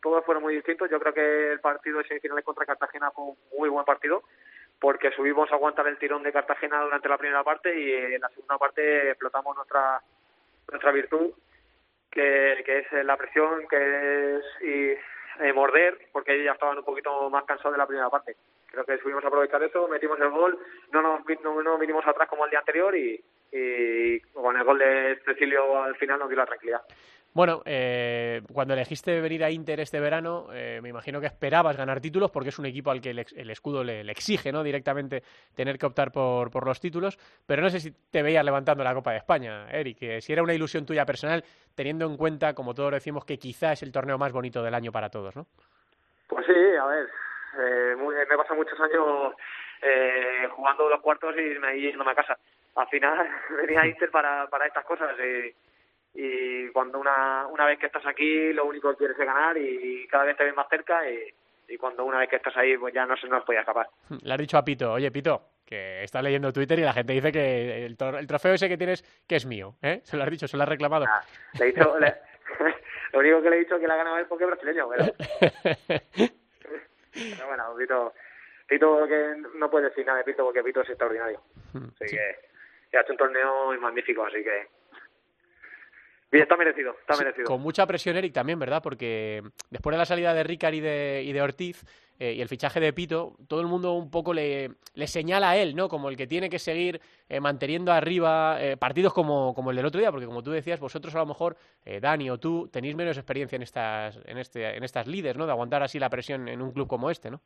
todos 0.00 0.24
fueron 0.24 0.44
muy 0.44 0.54
distintos. 0.54 0.88
Yo 0.90 1.00
creo 1.00 1.12
que 1.12 1.52
el 1.52 1.60
partido 1.60 1.98
de 1.98 2.04
semifinales 2.04 2.44
contra 2.44 2.64
Cartagena 2.64 3.10
fue 3.10 3.24
un 3.24 3.36
muy 3.58 3.68
buen 3.68 3.84
partido 3.84 4.22
porque 4.78 5.10
subimos 5.10 5.50
a 5.50 5.56
aguantar 5.56 5.86
el 5.88 5.98
tirón 5.98 6.22
de 6.22 6.32
Cartagena 6.32 6.80
durante 6.80 7.08
la 7.08 7.18
primera 7.18 7.44
parte 7.44 7.78
y 7.78 8.14
en 8.14 8.20
la 8.20 8.28
segunda 8.30 8.56
parte 8.56 9.10
explotamos 9.10 9.54
nuestra 9.54 10.00
nuestra 10.70 10.92
virtud 10.92 11.32
que, 12.10 12.52
es 12.66 13.04
la 13.04 13.16
presión, 13.16 13.66
que 13.68 14.36
es 14.36 14.44
y, 14.62 15.44
eh, 15.44 15.52
morder, 15.52 16.08
porque 16.12 16.34
ellos 16.34 16.46
ya 16.46 16.52
estaban 16.52 16.78
un 16.78 16.84
poquito 16.84 17.30
más 17.30 17.44
cansados 17.44 17.72
de 17.72 17.78
la 17.78 17.86
primera 17.86 18.10
parte. 18.10 18.36
Creo 18.66 18.84
que 18.84 18.98
subimos 18.98 19.24
a 19.24 19.28
aprovechar 19.28 19.62
eso, 19.62 19.88
metimos 19.88 20.20
el 20.20 20.30
gol, 20.30 20.58
no 20.92 21.02
nos 21.02 21.20
no, 21.42 21.62
no 21.62 21.78
vinimos 21.78 22.06
atrás 22.06 22.28
como 22.28 22.44
el 22.44 22.50
día 22.50 22.60
anterior 22.60 22.96
y, 22.96 23.22
y 23.52 24.20
con 24.20 24.56
el 24.56 24.64
gol 24.64 24.78
de 24.78 25.20
Cecilio 25.24 25.82
al 25.82 25.96
final 25.96 26.18
nos 26.18 26.28
dio 26.28 26.38
la 26.38 26.46
tranquilidad. 26.46 26.82
Bueno, 27.32 27.62
eh, 27.64 28.42
cuando 28.52 28.74
elegiste 28.74 29.20
venir 29.20 29.44
a 29.44 29.50
Inter 29.50 29.78
este 29.78 30.00
verano, 30.00 30.48
eh, 30.52 30.80
me 30.82 30.88
imagino 30.88 31.20
que 31.20 31.26
esperabas 31.26 31.76
ganar 31.76 32.00
títulos 32.00 32.30
porque 32.32 32.48
es 32.48 32.58
un 32.58 32.66
equipo 32.66 32.90
al 32.90 33.00
que 33.00 33.10
el, 33.10 33.50
escudo 33.50 33.84
le, 33.84 34.00
exige 34.10 34.50
¿no? 34.50 34.64
directamente 34.64 35.22
tener 35.54 35.78
que 35.78 35.86
optar 35.86 36.10
por, 36.10 36.66
los 36.66 36.80
títulos, 36.80 37.18
pero 37.46 37.62
no 37.62 37.70
sé 37.70 37.78
si 37.78 37.92
te 37.92 38.22
veías 38.22 38.44
levantando 38.44 38.82
la 38.82 38.94
Copa 38.94 39.12
de 39.12 39.18
España, 39.18 39.70
Eric, 39.70 40.20
si 40.20 40.32
era 40.32 40.42
una 40.42 40.54
ilusión 40.54 40.84
tuya 40.84 41.06
personal, 41.06 41.44
teniendo 41.76 42.04
en 42.06 42.16
cuenta, 42.16 42.52
como 42.52 42.74
todos 42.74 42.92
decimos, 42.92 43.24
que 43.24 43.38
quizá 43.38 43.72
es 43.72 43.82
el 43.84 43.92
torneo 43.92 44.18
más 44.18 44.32
bonito 44.32 44.60
del 44.62 44.74
año 44.74 44.90
para 44.90 45.08
todos, 45.08 45.36
¿no? 45.36 45.46
Pues 46.26 46.44
sí, 46.46 46.52
a 46.52 46.86
ver, 46.86 47.08
eh, 47.58 47.96
me 47.96 48.22
he 48.22 48.36
pasado 48.36 48.56
muchos 48.56 48.78
años 48.80 49.34
eh, 49.82 50.48
jugando 50.50 50.88
los 50.88 51.00
cuartos 51.00 51.34
y 51.36 51.58
me 51.58 51.80
yéndome 51.80 52.10
a 52.10 52.14
casa. 52.14 52.38
Al 52.76 52.88
final 52.88 53.28
venía 53.56 53.82
a 53.82 53.86
Inter 53.86 54.10
para, 54.10 54.46
para 54.48 54.66
estas 54.66 54.84
cosas. 54.84 55.10
Y, 55.18 55.54
y 56.14 56.68
cuando 56.70 56.98
una, 56.98 57.46
una 57.46 57.66
vez 57.66 57.78
que 57.78 57.86
estás 57.86 58.04
aquí 58.06 58.52
lo 58.52 58.64
único 58.64 58.90
que 58.90 58.96
quieres 58.96 59.18
es 59.18 59.26
ganar 59.26 59.56
y 59.56 60.06
cada 60.08 60.24
vez 60.24 60.36
te 60.36 60.44
ves 60.44 60.54
más 60.54 60.68
cerca 60.68 61.08
y, 61.08 61.32
y 61.68 61.76
cuando 61.76 62.04
una 62.04 62.18
vez 62.18 62.28
que 62.28 62.36
estás 62.36 62.56
ahí 62.56 62.76
pues 62.76 62.92
ya 62.92 63.06
no 63.06 63.16
se 63.16 63.28
nos 63.28 63.44
podía 63.44 63.60
escapar. 63.60 63.88
Le 64.22 64.34
has 64.34 64.40
dicho 64.40 64.58
a 64.58 64.64
Pito, 64.64 64.92
oye 64.92 65.10
Pito, 65.10 65.40
que 65.64 66.02
está 66.02 66.20
leyendo 66.20 66.52
Twitter 66.52 66.78
y 66.78 66.82
la 66.82 66.92
gente 66.92 67.12
dice 67.12 67.30
que 67.30 67.86
el, 67.86 67.96
el 68.00 68.26
trofeo 68.26 68.54
ese 68.54 68.68
que 68.68 68.76
tienes 68.76 69.02
que 69.26 69.36
es 69.36 69.46
mío, 69.46 69.76
¿eh? 69.82 70.00
Se 70.02 70.16
lo 70.16 70.24
has 70.24 70.30
dicho, 70.30 70.48
se 70.48 70.56
lo 70.56 70.64
has 70.64 70.68
reclamado. 70.68 71.06
Ah, 71.08 71.22
le 71.58 71.64
he 71.66 71.68
dicho, 71.72 71.94
lo 73.12 73.18
único 73.20 73.42
que 73.42 73.50
le 73.50 73.56
he 73.56 73.60
dicho 73.60 73.76
es 73.76 73.80
que 73.80 73.86
la 73.86 73.94
ha 73.94 73.98
ganado 73.98 74.18
es 74.18 74.26
porque 74.26 74.44
es 74.44 74.50
brasileño, 74.50 74.88
pero... 74.88 75.14
pero 77.12 77.46
bueno, 77.46 77.76
Pito, 77.78 78.14
Pito 78.66 79.06
que 79.06 79.36
no 79.54 79.70
puede 79.70 79.90
decir 79.90 80.04
nada 80.04 80.18
de 80.18 80.24
Pito 80.24 80.44
porque 80.44 80.64
Pito 80.64 80.80
es 80.80 80.88
extraordinario. 80.88 81.40
Hmm, 81.72 81.86
así 81.94 82.16
que, 82.16 82.36
que 82.90 82.98
ha 82.98 83.02
hecho 83.02 83.12
un 83.12 83.18
torneo 83.18 83.80
magnífico, 83.80 84.24
así 84.24 84.42
que 84.42 84.79
Bien, 86.30 86.44
está 86.44 86.56
merecido, 86.56 86.94
está 87.00 87.16
merecido. 87.16 87.44
con 87.44 87.60
mucha 87.60 87.86
presión, 87.86 88.16
Eric, 88.16 88.32
también, 88.32 88.58
¿verdad? 88.58 88.80
Porque 88.82 89.42
después 89.68 89.92
de 89.92 89.98
la 89.98 90.04
salida 90.04 90.32
de 90.32 90.44
Ricard 90.44 90.74
y 90.74 90.80
de, 90.80 91.22
y 91.24 91.32
de 91.32 91.42
Ortiz 91.42 91.84
eh, 92.20 92.34
y 92.34 92.40
el 92.40 92.48
fichaje 92.48 92.78
de 92.78 92.92
Pito, 92.92 93.34
todo 93.48 93.60
el 93.60 93.66
mundo 93.66 93.94
un 93.94 94.12
poco 94.12 94.32
le, 94.32 94.70
le 94.94 95.06
señala 95.08 95.50
a 95.50 95.56
él, 95.56 95.74
¿no? 95.74 95.88
Como 95.88 96.08
el 96.08 96.16
que 96.16 96.28
tiene 96.28 96.48
que 96.48 96.60
seguir 96.60 97.00
eh, 97.28 97.40
manteniendo 97.40 97.90
arriba 97.90 98.58
eh, 98.60 98.76
partidos 98.76 99.12
como, 99.12 99.54
como 99.54 99.70
el 99.70 99.76
del 99.76 99.86
otro 99.86 99.98
día, 99.98 100.12
porque 100.12 100.26
como 100.26 100.44
tú 100.44 100.52
decías, 100.52 100.78
vosotros 100.78 101.12
a 101.16 101.18
lo 101.18 101.26
mejor, 101.26 101.56
Dani 101.84 102.30
o 102.30 102.38
tú, 102.38 102.68
tenéis 102.68 102.94
menos 102.94 103.16
experiencia 103.16 103.56
en 103.56 103.62
estas, 103.62 104.20
en, 104.24 104.38
este, 104.38 104.76
en 104.76 104.84
estas 104.84 105.08
líderes, 105.08 105.36
¿no? 105.36 105.46
De 105.46 105.52
aguantar 105.52 105.82
así 105.82 105.98
la 105.98 106.10
presión 106.10 106.46
en 106.46 106.62
un 106.62 106.70
club 106.72 106.86
como 106.86 107.10
este, 107.10 107.30
¿no? 107.30 107.40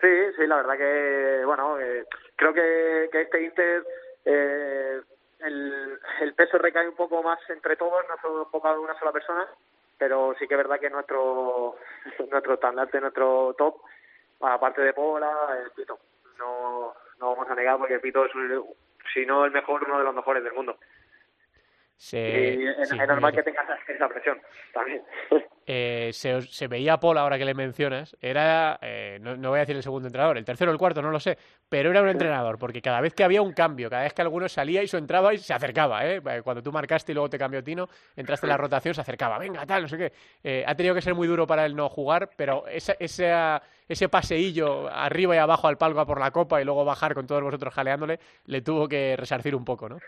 Sí, 0.00 0.08
sí, 0.36 0.46
la 0.46 0.56
verdad 0.56 0.76
que, 0.76 1.44
bueno, 1.44 1.76
creo 2.36 2.54
que, 2.54 3.08
que 3.10 3.22
este 3.22 3.42
Inter 3.42 3.84
el, 5.40 6.00
el 6.20 6.34
peso 6.34 6.58
recae 6.58 6.88
un 6.88 6.96
poco 6.96 7.22
más 7.22 7.38
entre 7.50 7.76
todos, 7.76 8.04
no 8.08 8.16
solo 8.20 8.42
enfocado 8.44 8.76
en 8.76 8.84
una 8.84 8.98
sola 8.98 9.12
persona, 9.12 9.46
pero 9.98 10.34
sí 10.38 10.46
que 10.46 10.54
es 10.54 10.58
verdad 10.58 10.80
que 10.80 10.90
nuestro 10.90 11.76
nuestro 12.30 12.54
estandarte, 12.54 13.00
nuestro 13.00 13.54
top, 13.56 13.76
aparte 14.40 14.82
de 14.82 14.92
Pola, 14.92 15.30
es 15.64 15.72
Pito. 15.72 15.98
No, 16.38 16.94
no 17.18 17.30
vamos 17.30 17.50
a 17.50 17.54
negar 17.54 17.78
porque 17.78 17.98
Pito 17.98 18.24
es, 18.24 18.32
si 19.12 19.26
no 19.26 19.44
el 19.44 19.50
mejor, 19.50 19.84
uno 19.84 19.98
de 19.98 20.04
los 20.04 20.14
mejores 20.14 20.44
del 20.44 20.52
mundo. 20.52 20.78
Y 22.12 22.16
es, 22.16 22.92
normal 22.92 23.32
que 23.32 23.42
tengas 23.42 23.66
esa 23.88 24.08
presión 24.08 24.40
también. 24.72 25.02
Eh, 25.70 26.14
se, 26.14 26.40
se, 26.40 26.66
veía 26.66 26.96
Paul, 26.96 27.18
ahora 27.18 27.36
que 27.36 27.44
le 27.44 27.52
mencionas, 27.52 28.16
era, 28.22 28.78
eh, 28.80 29.18
no, 29.20 29.36
no, 29.36 29.50
voy 29.50 29.58
a 29.58 29.60
decir 29.60 29.76
el 29.76 29.82
segundo 29.82 30.08
entrenador, 30.08 30.38
el 30.38 30.44
tercero 30.46 30.70
o 30.70 30.72
el 30.72 30.78
cuarto, 30.78 31.02
no 31.02 31.10
lo 31.10 31.20
sé, 31.20 31.36
pero 31.68 31.90
era 31.90 32.00
un 32.00 32.08
entrenador, 32.08 32.58
porque 32.58 32.80
cada 32.80 33.02
vez 33.02 33.12
que 33.12 33.22
había 33.22 33.42
un 33.42 33.52
cambio, 33.52 33.90
cada 33.90 34.04
vez 34.04 34.14
que 34.14 34.22
alguno 34.22 34.48
salía 34.48 34.82
y 34.82 34.88
su 34.88 34.96
entraba 34.96 35.34
y 35.34 35.36
se 35.36 35.52
acercaba, 35.52 36.06
¿eh? 36.06 36.22
cuando 36.42 36.62
tú 36.62 36.72
marcaste 36.72 37.12
y 37.12 37.14
luego 37.14 37.28
te 37.28 37.36
cambió 37.36 37.62
Tino, 37.62 37.86
entraste 38.16 38.46
en 38.46 38.48
la 38.48 38.56
rotación, 38.56 38.94
se 38.94 39.02
acercaba, 39.02 39.38
venga, 39.38 39.66
tal, 39.66 39.82
no 39.82 39.88
sé 39.88 39.98
qué. 39.98 40.12
Eh, 40.42 40.64
ha 40.66 40.74
tenido 40.74 40.94
que 40.94 41.02
ser 41.02 41.14
muy 41.14 41.28
duro 41.28 41.46
para 41.46 41.66
él 41.66 41.76
no 41.76 41.90
jugar, 41.90 42.30
pero 42.34 42.66
esa, 42.66 42.94
esa, 42.98 43.60
ese 43.86 44.08
paseillo 44.08 44.88
arriba 44.88 45.34
y 45.34 45.38
abajo 45.38 45.68
al 45.68 45.76
palco 45.76 46.00
a 46.00 46.06
por 46.06 46.18
la 46.18 46.30
copa 46.30 46.62
y 46.62 46.64
luego 46.64 46.82
bajar 46.86 47.12
con 47.12 47.26
todos 47.26 47.42
vosotros 47.42 47.74
jaleándole, 47.74 48.18
le 48.46 48.62
tuvo 48.62 48.88
que 48.88 49.16
resarcir 49.18 49.54
un 49.54 49.66
poco, 49.66 49.86
¿no? 49.90 49.98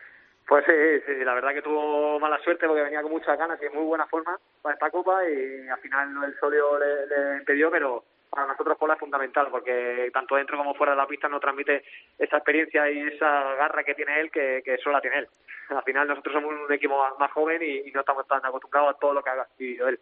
Pues 0.50 0.64
sí, 0.66 0.73
sí, 1.07 1.25
la 1.25 1.35
verdad 1.35 1.54
que 1.54 1.62
tuvo 1.62 2.19
mala 2.19 2.37
suerte 2.40 2.66
porque 2.66 2.83
venía 2.83 3.02
con 3.02 3.12
muchas 3.12 3.38
ganas 3.38 3.62
y 3.62 3.66
en 3.66 3.73
muy 3.73 3.85
buena 3.85 4.09
forma 4.09 4.37
para 4.61 4.75
esta 4.75 4.90
copa 4.90 5.23
y 5.25 5.69
al 5.69 5.78
final 5.78 6.25
el 6.25 6.37
solio 6.40 6.76
le, 6.76 7.07
le 7.07 7.37
impidió, 7.37 7.71
pero 7.71 8.02
para 8.28 8.49
nosotros 8.49 8.76
Pola 8.76 8.95
es 8.95 8.99
fundamental 8.99 9.47
porque 9.49 10.11
tanto 10.12 10.35
dentro 10.35 10.59
como 10.59 10.75
fuera 10.75 10.90
de 10.90 10.99
la 10.99 11.07
pista 11.07 11.28
nos 11.28 11.40
transmite 11.40 11.85
esa 12.19 12.38
experiencia 12.38 12.90
y 12.90 12.99
esa 12.99 13.54
garra 13.54 13.85
que 13.85 13.95
tiene 13.95 14.19
él 14.19 14.33
que, 14.33 14.61
que 14.64 14.76
solo 14.78 14.97
la 14.97 15.00
tiene 15.00 15.19
él. 15.19 15.28
Al 15.69 15.85
final 15.85 16.09
nosotros 16.09 16.35
somos 16.35 16.52
un 16.52 16.73
equipo 16.73 17.00
más 17.21 17.30
joven 17.30 17.62
y, 17.62 17.88
no 17.92 18.00
estamos 18.00 18.26
tan 18.26 18.45
acostumbrados 18.45 18.97
a 18.97 18.99
todo 18.99 19.14
lo 19.14 19.23
que 19.23 19.30
ha 19.30 19.47
vivido 19.57 19.87
él. 19.87 20.00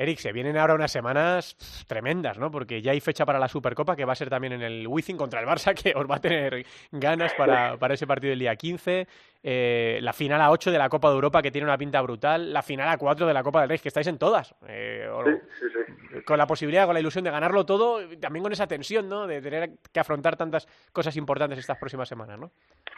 Eric, 0.00 0.18
se 0.18 0.30
vienen 0.30 0.56
ahora 0.56 0.74
unas 0.74 0.92
semanas 0.92 1.56
tremendas, 1.88 2.38
¿no? 2.38 2.52
Porque 2.52 2.80
ya 2.80 2.92
hay 2.92 3.00
fecha 3.00 3.26
para 3.26 3.40
la 3.40 3.48
Supercopa, 3.48 3.96
que 3.96 4.04
va 4.04 4.12
a 4.12 4.16
ser 4.16 4.30
también 4.30 4.52
en 4.52 4.62
el 4.62 4.86
Wizzing 4.86 5.16
contra 5.16 5.40
el 5.40 5.46
Barça, 5.46 5.74
que 5.82 5.92
os 5.98 6.08
va 6.08 6.16
a 6.16 6.20
tener 6.20 6.64
ganas 6.92 7.34
para, 7.34 7.76
para 7.76 7.94
ese 7.94 8.06
partido 8.06 8.30
del 8.30 8.38
día 8.38 8.54
15. 8.54 9.08
Eh, 9.42 9.98
la 10.00 10.12
final 10.12 10.40
a 10.40 10.52
8 10.52 10.70
de 10.70 10.78
la 10.78 10.88
Copa 10.88 11.08
de 11.08 11.16
Europa, 11.16 11.42
que 11.42 11.50
tiene 11.50 11.66
una 11.66 11.76
pinta 11.76 12.00
brutal. 12.00 12.52
La 12.52 12.62
final 12.62 12.88
a 12.88 12.96
4 12.96 13.26
de 13.26 13.34
la 13.34 13.42
Copa 13.42 13.60
del 13.60 13.70
Rey, 13.70 13.78
que 13.80 13.88
estáis 13.88 14.06
en 14.06 14.18
todas. 14.18 14.54
Eh, 14.68 15.10
sí, 15.58 15.66
sí, 15.66 15.66
sí. 15.74 16.22
Con 16.22 16.38
la 16.38 16.46
posibilidad, 16.46 16.86
con 16.86 16.94
la 16.94 17.00
ilusión 17.00 17.24
de 17.24 17.32
ganarlo 17.32 17.66
todo, 17.66 18.00
también 18.20 18.44
con 18.44 18.52
esa 18.52 18.68
tensión, 18.68 19.08
¿no? 19.08 19.26
De 19.26 19.42
tener 19.42 19.70
que 19.92 19.98
afrontar 19.98 20.36
tantas 20.36 20.68
cosas 20.92 21.16
importantes 21.16 21.58
estas 21.58 21.76
próximas 21.76 22.08
semanas, 22.08 22.38
¿no? 22.38 22.52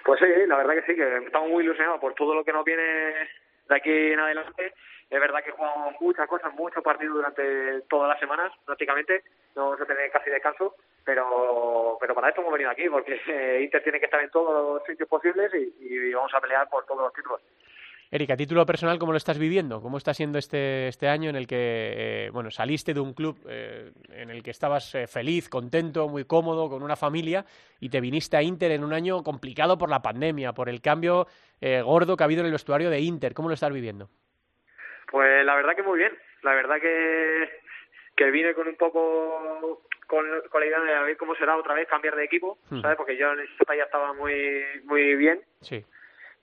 Pues 0.05 0.21
sí, 0.21 0.27
la 0.47 0.57
verdad 0.59 0.75
que 0.75 0.93
sí, 0.93 0.95
que 0.95 1.25
estamos 1.25 1.49
muy 1.49 1.65
ilusionados 1.65 1.99
por 1.99 2.13
todo 2.13 2.35
lo 2.35 2.45
que 2.45 2.53
nos 2.53 2.65
viene 2.65 2.83
de 2.83 3.75
aquí 3.75 3.91
en 3.91 4.21
adelante 4.21 4.75
es 5.11 5.21
verdad 5.21 5.43
que 5.45 5.51
jugamos 5.51 5.95
muchas 6.01 6.29
cosas, 6.29 6.55
muchos 6.55 6.85
partidos 6.85 7.17
durante 7.17 7.81
todas 7.89 8.09
las 8.09 8.21
semanas, 8.21 8.53
prácticamente. 8.65 9.25
No 9.57 9.65
vamos 9.65 9.81
a 9.81 9.87
tener 9.87 10.09
casi 10.13 10.31
descanso, 10.31 10.77
pero, 11.05 11.99
pero 12.01 12.15
para 12.15 12.29
esto 12.29 12.43
hemos 12.43 12.53
venido 12.53 12.71
aquí, 12.71 12.89
porque 12.89 13.19
Inter 13.63 13.83
tiene 13.83 13.99
que 13.99 14.05
estar 14.05 14.23
en 14.23 14.31
todos 14.31 14.79
los 14.79 14.87
sitios 14.87 15.09
posibles 15.09 15.53
y, 15.53 16.13
vamos 16.13 16.33
a 16.33 16.41
pelear 16.41 16.69
por 16.69 16.87
todos 16.87 17.03
los 17.03 17.13
títulos. 17.13 17.41
Erika, 18.13 18.35
a 18.35 18.37
título 18.37 18.67
personal, 18.67 18.99
¿cómo 18.99 19.13
lo 19.13 19.19
estás 19.19 19.39
viviendo? 19.39 19.81
¿Cómo 19.81 19.97
está 19.97 20.15
siendo 20.15 20.39
este, 20.39 20.89
este 20.89 21.09
año 21.09 21.31
en 21.31 21.37
el 21.37 21.47
que 21.47 22.27
eh, 22.27 22.31
bueno, 22.33 22.51
saliste 22.51 22.93
de 22.93 22.99
un 22.99 23.15
club 23.15 23.39
eh, 23.49 23.93
en 24.11 24.31
el 24.31 24.43
que 24.43 24.51
estabas 24.51 24.95
eh, 24.97 25.07
feliz, 25.07 25.49
contento, 25.49 26.09
muy 26.09 26.25
cómodo, 26.25 26.69
con 26.69 26.83
una 26.83 26.97
familia, 26.97 27.45
y 27.79 27.89
te 27.89 28.01
viniste 28.01 28.37
a 28.37 28.43
Inter 28.43 28.73
en 28.73 28.85
un 28.85 28.93
año 28.93 29.23
complicado 29.23 29.79
por 29.79 29.91
la 29.91 30.03
pandemia, 30.03 30.53
por 30.53 30.69
el 30.69 30.81
cambio 30.81 31.27
gordo 31.85 32.17
que 32.17 32.23
ha 32.23 32.27
habido 32.27 32.41
en 32.41 32.47
el 32.47 32.53
vestuario 32.53 32.91
de 32.91 33.01
Inter? 33.01 33.35
¿Cómo 33.35 33.49
lo 33.49 33.55
estás 33.55 33.73
viviendo? 33.73 34.09
Pues 35.11 35.45
la 35.45 35.57
verdad 35.57 35.75
que 35.75 35.83
muy 35.83 35.99
bien. 35.99 36.17
La 36.43 36.55
verdad 36.55 36.81
que, 36.81 37.51
que 38.17 38.31
vine 38.31 38.55
con 38.55 38.69
un 38.69 38.77
poco 38.77 39.83
con, 40.07 40.27
con 40.49 40.61
la 40.61 40.67
idea 40.67 40.81
de 40.81 41.05
ver 41.05 41.17
cómo 41.17 41.35
será 41.35 41.57
otra 41.57 41.75
vez 41.75 41.89
cambiar 41.89 42.17
de 42.17 42.25
equipo, 42.25 42.59
hmm. 42.71 42.81
¿sabes? 42.81 42.97
Porque 42.97 43.17
yo 43.17 43.33
en 43.33 43.41
esta 43.41 43.77
ya 43.77 43.85
estaba 43.85 44.13
muy 44.13 44.65
muy 44.85 45.17
bien. 45.17 45.41
Sí. 45.61 45.85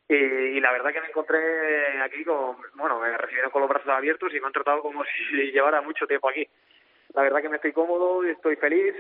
Y, 0.10 0.62
la 0.62 0.72
verdad 0.72 0.94
que 0.94 1.02
me 1.02 1.08
encontré 1.08 2.02
aquí 2.02 2.24
con, 2.24 2.56
bueno, 2.76 2.98
me 3.00 3.18
recibieron 3.18 3.52
con 3.52 3.62
los 3.62 3.70
brazos 3.70 3.90
abiertos 3.90 4.34
y 4.34 4.40
me 4.40 4.48
han 4.48 4.54
tratado 4.54 4.82
como 4.82 5.04
si 5.30 5.52
llevara 5.52 5.82
mucho 5.82 6.08
tiempo 6.08 6.30
aquí. 6.30 6.48
La 7.14 7.24
verdad 7.24 7.42
que 7.42 7.50
me 7.50 7.58
estoy 7.58 7.74
cómodo, 7.74 8.26
y 8.26 8.30
estoy 8.30 8.56
feliz 8.56 8.96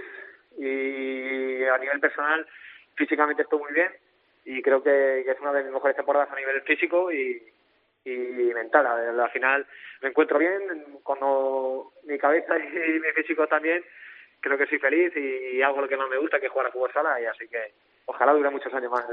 y 0.58 1.64
a 1.64 1.78
nivel 1.78 2.00
personal 2.00 2.48
físicamente 2.96 3.44
estoy 3.44 3.60
muy 3.60 3.72
bien 3.74 3.92
y 4.44 4.62
creo 4.64 4.82
que, 4.82 5.22
que 5.24 5.32
es 5.32 5.40
una 5.40 5.54
de 5.54 5.64
mis 5.64 5.72
mejores 5.72 5.96
temporadas 5.96 6.32
a 6.32 6.36
nivel 6.36 6.62
físico 6.62 7.12
y, 7.12 7.44
y 8.12 8.54
mental. 8.54 8.86
Al 8.86 9.32
final 9.32 9.66
me 10.02 10.10
encuentro 10.10 10.40
bien, 10.40 10.62
cuando 11.04 11.94
mi 12.04 12.18
cabeza 12.18 12.58
y 12.58 12.62
mi 13.00 13.12
físico 13.16 13.48
también, 13.48 13.84
creo 14.40 14.58
que 14.58 14.68
soy 14.68 14.80
feliz 14.80 15.16
y 15.16 15.62
hago 15.62 15.82
lo 15.82 15.88
que 15.88 15.98
más 15.98 16.10
me 16.10 16.18
gusta, 16.18 16.40
que 16.40 16.50
jugar 16.50 16.68
a 16.68 16.72
fútbol 16.72 16.92
sala, 16.94 17.20
y 17.22 17.26
así 17.26 17.48
que 17.48 17.74
ojalá 18.06 18.34
dure 18.34 18.50
muchos 18.50 18.74
años 18.74 18.92
más. 18.92 19.06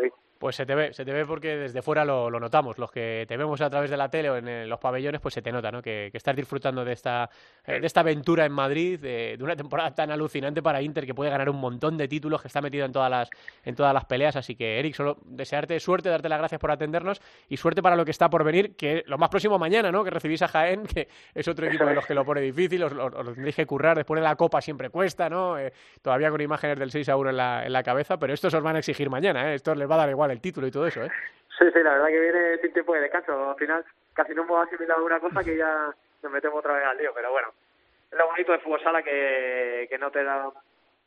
Pues 0.45 0.57
se 0.57 0.67
te 0.67 0.75
ve, 0.75 0.93
se 0.93 1.07
te 1.07 1.13
ve 1.15 1.25
porque 1.25 1.57
desde 1.57 1.81
fuera 1.81 2.05
lo, 2.05 2.29
notamos. 2.39 2.77
Los 2.77 2.93
que 2.93 3.25
te 3.27 3.35
vemos 3.35 3.63
a 3.63 3.71
través 3.71 3.89
de 3.89 3.97
la 3.97 4.11
tele 4.11 4.29
o 4.29 4.37
en 4.37 4.69
los 4.69 4.79
pabellones, 4.79 5.19
pues 5.19 5.33
se 5.33 5.41
te 5.41 5.51
nota, 5.51 5.73
¿no? 5.73 5.81
Que, 5.81 6.11
estás 6.13 6.37
disfrutando 6.37 6.85
de 6.85 6.93
esta, 6.93 7.31
eh, 7.65 7.81
de 7.81 7.87
esta 7.87 8.01
aventura 8.01 8.45
en 8.45 8.53
Madrid, 8.53 9.01
de, 9.01 9.39
una 9.41 9.57
temporada 9.57 9.95
tan 9.95 10.11
alucinante 10.11 10.61
para 10.61 10.83
Inter 10.83 11.07
que 11.07 11.15
puede 11.15 11.31
ganar 11.31 11.49
un 11.49 11.57
montón 11.57 11.97
de 11.97 12.09
títulos, 12.09 12.43
que 12.43 12.49
está 12.49 12.61
metido 12.61 12.85
en 12.85 12.93
todas 12.93 13.11
las, 13.11 13.31
en 13.65 13.75
todas 13.75 13.95
las 13.95 14.05
peleas. 14.05 14.37
Así 14.37 14.55
que, 14.55 14.79
Eric, 14.79 14.95
solo 14.95 15.17
desearte 15.25 15.81
suerte, 15.81 16.11
darte 16.11 16.29
las 16.29 16.39
gracias 16.39 16.61
por 16.61 16.71
atendernos 16.71 17.23
y 17.49 17.57
suerte 17.57 17.81
para 17.81 17.97
lo 17.97 18.05
que 18.05 18.11
está 18.11 18.29
por 18.29 18.45
venir, 18.45 18.77
que 18.77 19.03
lo 19.07 19.17
más 19.17 19.31
próximo 19.31 19.59
mañana, 19.59 19.91
¿no? 19.91 20.05
Que 20.05 20.11
recibís 20.11 20.43
a 20.43 20.49
Jaén, 20.49 20.85
que 20.85 21.09
es 21.35 21.49
otro 21.49 21.67
equipo 21.67 21.87
de 21.87 21.95
los 21.95 22.05
que 22.05 22.13
lo 22.13 22.23
pone 22.23 22.43
difícil, 22.43 22.83
os, 22.83 22.93
lo 22.93 23.33
tendréis 23.33 23.57
que 23.57 23.65
currar, 23.65 23.97
después 23.97 24.21
de 24.21 24.25
la 24.25 24.37
Copa 24.37 24.61
siempre 24.61 24.91
cuesta, 24.91 25.31
¿no? 25.31 25.59
Eh, 25.59 25.73
todavía 26.03 26.29
con 26.29 26.43
imágenes 26.43 26.79
del 26.79 26.91
6 26.91 27.09
a 27.09 27.17
1 27.17 27.31
en 27.31 27.37
la, 27.39 27.65
en 27.65 27.73
la 27.73 27.83
cabeza, 27.83 28.19
pero 28.19 28.35
estos 28.35 28.53
os 28.53 28.63
van 28.63 28.77
a 28.77 28.81
exigir 28.81 29.09
mañana, 29.09 29.51
¿eh? 29.51 29.55
Esto 29.55 29.75
les 29.75 29.91
va 29.91 29.95
a 29.95 29.99
dar 29.99 30.11
igual 30.11 30.34
el 30.35 30.41
título 30.41 30.67
y 30.67 30.71
todo 30.71 30.87
eso, 30.87 31.03
¿eh? 31.03 31.11
Sí, 31.59 31.65
sí, 31.73 31.83
la 31.83 31.93
verdad 31.95 32.09
que 32.09 32.21
viene 32.21 32.59
sin 32.59 32.73
tiempo 32.73 32.95
de 32.95 33.01
descanso. 33.01 33.51
Al 33.51 33.57
final 33.57 33.85
casi 34.13 34.35
no 34.35 34.43
hemos 34.43 34.67
asimilado 34.67 35.05
una 35.05 35.21
cosa 35.21 35.43
que 35.43 35.57
ya 35.57 35.95
nos 36.23 36.33
metemos 36.33 36.59
otra 36.59 36.75
vez 36.75 36.85
al 36.85 36.99
lío, 36.99 37.13
pero 37.15 37.31
bueno, 37.31 37.49
es 38.11 38.19
lo 38.19 38.27
bonito 38.27 38.53
de 38.53 38.59
fútbol 38.59 38.83
sala 38.83 39.03
que, 39.03 39.87
que 39.89 39.99
no 39.99 40.11
te 40.11 40.25
da 40.25 40.51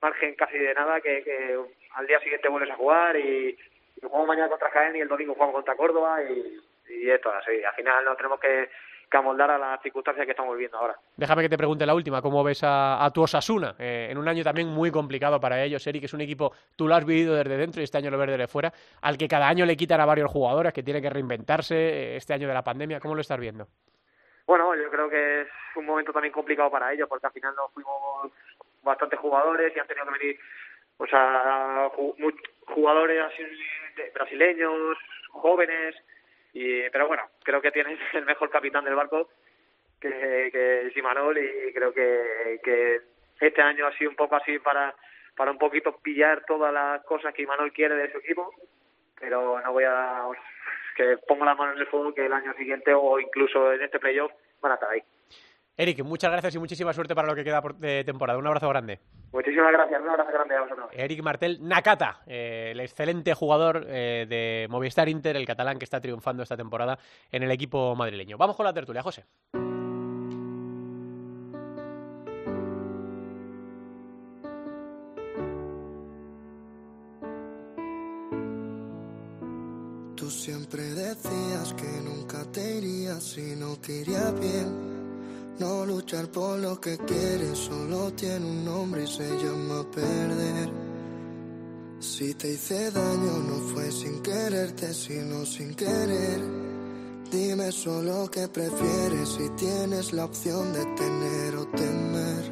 margen 0.01 0.35
casi 0.35 0.57
de 0.57 0.73
nada, 0.73 1.01
que, 1.01 1.23
que 1.23 1.59
al 1.95 2.07
día 2.07 2.19
siguiente 2.19 2.49
vuelves 2.49 2.71
a 2.71 2.75
jugar 2.75 3.17
y, 3.17 3.57
jugamos 4.01 4.27
mañana 4.27 4.49
contra 4.49 4.69
Jaén 4.69 4.95
y 4.95 4.99
el 5.01 5.07
domingo 5.07 5.33
jugamos 5.33 5.55
contra 5.55 5.75
Córdoba 5.75 6.21
y, 6.21 6.61
y 6.89 7.09
esto 7.09 7.31
así. 7.31 7.63
Al 7.63 7.73
final 7.73 8.05
no 8.05 8.15
tenemos 8.15 8.39
que 8.39 8.69
que 9.09 9.17
amoldar 9.17 9.51
a 9.51 9.57
las 9.57 9.81
circunstancias 9.81 10.25
que 10.25 10.31
estamos 10.31 10.53
viviendo 10.53 10.77
ahora. 10.77 10.95
Déjame 11.15 11.43
que 11.43 11.49
te 11.49 11.57
pregunte 11.57 11.85
la 11.85 11.95
última, 11.95 12.21
¿cómo 12.21 12.43
ves 12.43 12.61
a, 12.63 13.09
tu 13.13 13.21
Osasuna? 13.21 13.75
Eh, 13.79 14.07
en 14.11 14.17
un 14.17 14.27
año 14.27 14.43
también 14.43 14.67
muy 14.67 14.91
complicado 14.91 15.39
para 15.39 15.63
ellos, 15.63 15.85
Eric, 15.87 16.01
que 16.01 16.05
es 16.07 16.13
un 16.13 16.21
equipo, 16.21 16.51
tú 16.75 16.87
lo 16.87 16.95
has 16.95 17.05
vivido 17.05 17.35
desde 17.35 17.57
dentro 17.57 17.81
y 17.81 17.85
este 17.85 17.97
año 17.97 18.11
lo 18.11 18.17
ves 18.17 18.29
desde 18.29 18.47
fuera, 18.47 18.71
al 19.01 19.17
que 19.17 19.27
cada 19.27 19.47
año 19.47 19.65
le 19.65 19.77
quitan 19.77 20.01
a 20.01 20.05
varios 20.05 20.31
jugadores, 20.31 20.73
que 20.73 20.83
tiene 20.83 21.01
que 21.01 21.09
reinventarse 21.09 21.75
eh, 21.75 22.15
este 22.17 22.33
año 22.33 22.47
de 22.47 22.53
la 22.53 22.63
pandemia, 22.63 22.99
¿cómo 22.99 23.15
lo 23.15 23.21
estás 23.21 23.39
viendo? 23.39 23.67
Bueno, 24.45 24.75
yo 24.75 24.89
creo 24.89 25.09
que 25.09 25.41
es 25.41 25.47
un 25.75 25.85
momento 25.85 26.13
también 26.13 26.33
complicado 26.33 26.71
para 26.71 26.93
ellos, 26.93 27.07
porque 27.09 27.27
al 27.27 27.33
final 27.33 27.53
nos 27.55 27.71
fuimos 27.73 28.31
bastantes 28.83 29.19
jugadores 29.19 29.75
y 29.75 29.79
han 29.79 29.87
tenido 29.87 30.05
que 30.05 30.19
venir 30.19 30.39
o 30.97 31.05
sea, 31.05 31.89
jugadores 32.65 33.23
así 33.23 33.43
brasileños, 34.13 34.97
jóvenes, 35.31 35.95
y, 36.53 36.89
pero 36.89 37.07
bueno, 37.07 37.23
creo 37.43 37.61
que 37.61 37.71
tiene 37.71 37.97
el 38.13 38.25
mejor 38.25 38.49
capitán 38.49 38.85
del 38.85 38.95
barco, 38.95 39.29
que, 39.99 40.49
que 40.51 40.87
es 40.87 40.97
Imanol, 40.97 41.37
y 41.37 41.73
creo 41.73 41.93
que, 41.93 42.59
que 42.63 43.01
este 43.39 43.61
año 43.61 43.87
ha 43.87 43.97
sido 43.97 44.09
un 44.09 44.15
poco 44.15 44.35
así 44.35 44.59
para, 44.59 44.95
para 45.35 45.51
un 45.51 45.57
poquito 45.57 45.97
pillar 45.97 46.43
todas 46.45 46.73
las 46.73 47.03
cosas 47.05 47.33
que 47.33 47.43
Imanol 47.43 47.71
quiere 47.71 47.95
de 47.95 48.11
su 48.11 48.17
equipo, 48.17 48.53
pero 49.19 49.59
no 49.61 49.71
voy 49.71 49.83
a 49.85 50.25
que 50.95 51.17
pongo 51.27 51.45
la 51.45 51.55
mano 51.55 51.73
en 51.73 51.79
el 51.79 51.87
fuego 51.87 52.13
que 52.13 52.25
el 52.25 52.33
año 52.33 52.53
siguiente 52.55 52.91
o 52.93 53.19
incluso 53.19 53.71
en 53.71 53.83
este 53.83 53.99
playoff 53.99 54.31
van 54.61 54.71
a 54.71 54.75
estar 54.75 54.89
ahí. 54.89 55.03
Eric, 55.79 56.03
muchas 56.03 56.31
gracias 56.31 56.55
y 56.55 56.59
muchísima 56.59 56.91
suerte 56.91 57.13
para 57.13 57.27
lo 57.27 57.35
que 57.35 57.43
queda 57.43 57.61
de 57.77 58.03
temporada. 58.03 58.39
Un 58.39 58.47
abrazo 58.47 58.67
grande. 58.67 58.99
Muchísimas 59.31 59.71
gracias, 59.71 60.01
un 60.01 60.09
abrazo 60.09 60.31
grande 60.31 60.55
a 60.55 60.61
vosotros. 60.61 60.89
Eric 60.91 61.21
Martel 61.21 61.59
Nakata, 61.61 62.21
eh, 62.25 62.69
el 62.71 62.79
excelente 62.79 63.35
jugador 63.35 63.85
eh, 63.87 64.25
de 64.27 64.65
Movistar 64.71 65.07
Inter, 65.07 65.35
el 65.35 65.45
catalán 65.45 65.77
que 65.77 65.85
está 65.85 66.01
triunfando 66.01 66.41
esta 66.41 66.57
temporada 66.57 66.97
en 67.31 67.43
el 67.43 67.51
equipo 67.51 67.95
madrileño. 67.95 68.39
Vamos 68.39 68.55
con 68.55 68.65
la 68.65 68.73
tertulia, 68.73 69.03
José. 69.03 69.25
Tú 80.15 80.31
siempre 80.31 80.81
decías 80.81 81.75
que 81.75 82.01
nunca 82.03 82.43
te 82.51 82.77
irías 82.77 83.21
si 83.21 83.55
no 83.55 83.79
quería 83.79 84.31
bien 84.31 84.96
no 85.59 85.85
luchar 85.85 86.27
por 86.31 86.59
lo 86.59 86.79
que 86.79 86.97
quieres 86.97 87.57
solo 87.57 88.13
tiene 88.13 88.45
un 88.45 88.65
nombre 88.65 89.03
y 89.03 89.07
se 89.07 89.27
llama 89.43 89.89
perder. 89.91 90.69
Si 91.99 92.33
te 92.35 92.53
hice 92.53 92.91
daño 92.91 93.39
no 93.39 93.55
fue 93.73 93.91
sin 93.91 94.21
quererte, 94.21 94.93
sino 94.93 95.45
sin 95.45 95.73
querer. 95.73 96.41
Dime 97.31 97.71
solo 97.71 98.29
qué 98.31 98.47
prefieres 98.47 99.29
si 99.29 99.49
tienes 99.57 100.13
la 100.13 100.25
opción 100.25 100.71
de 100.73 100.85
tener 100.95 101.55
o 101.55 101.65
temer. 101.67 102.51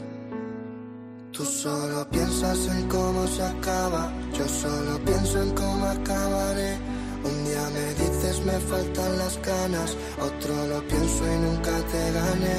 Tú 1.32 1.46
solo 1.46 2.10
piensas 2.10 2.68
en 2.68 2.88
cómo 2.88 3.28
se 3.28 3.44
acaba, 3.44 4.12
yo 4.38 4.48
solo 4.48 5.00
pienso 5.06 5.42
en 5.42 5.52
cómo 5.52 5.86
acabaré. 5.86 6.78
Un 7.24 7.46
día 7.46 7.70
me 7.74 7.94
dices 7.94 8.15
me 8.46 8.60
faltan 8.60 9.18
las 9.18 9.42
ganas, 9.42 9.98
otro 10.20 10.68
lo 10.68 10.82
pienso 10.88 11.26
y 11.26 11.38
nunca 11.40 11.72
te 11.92 12.12
gané. 12.12 12.56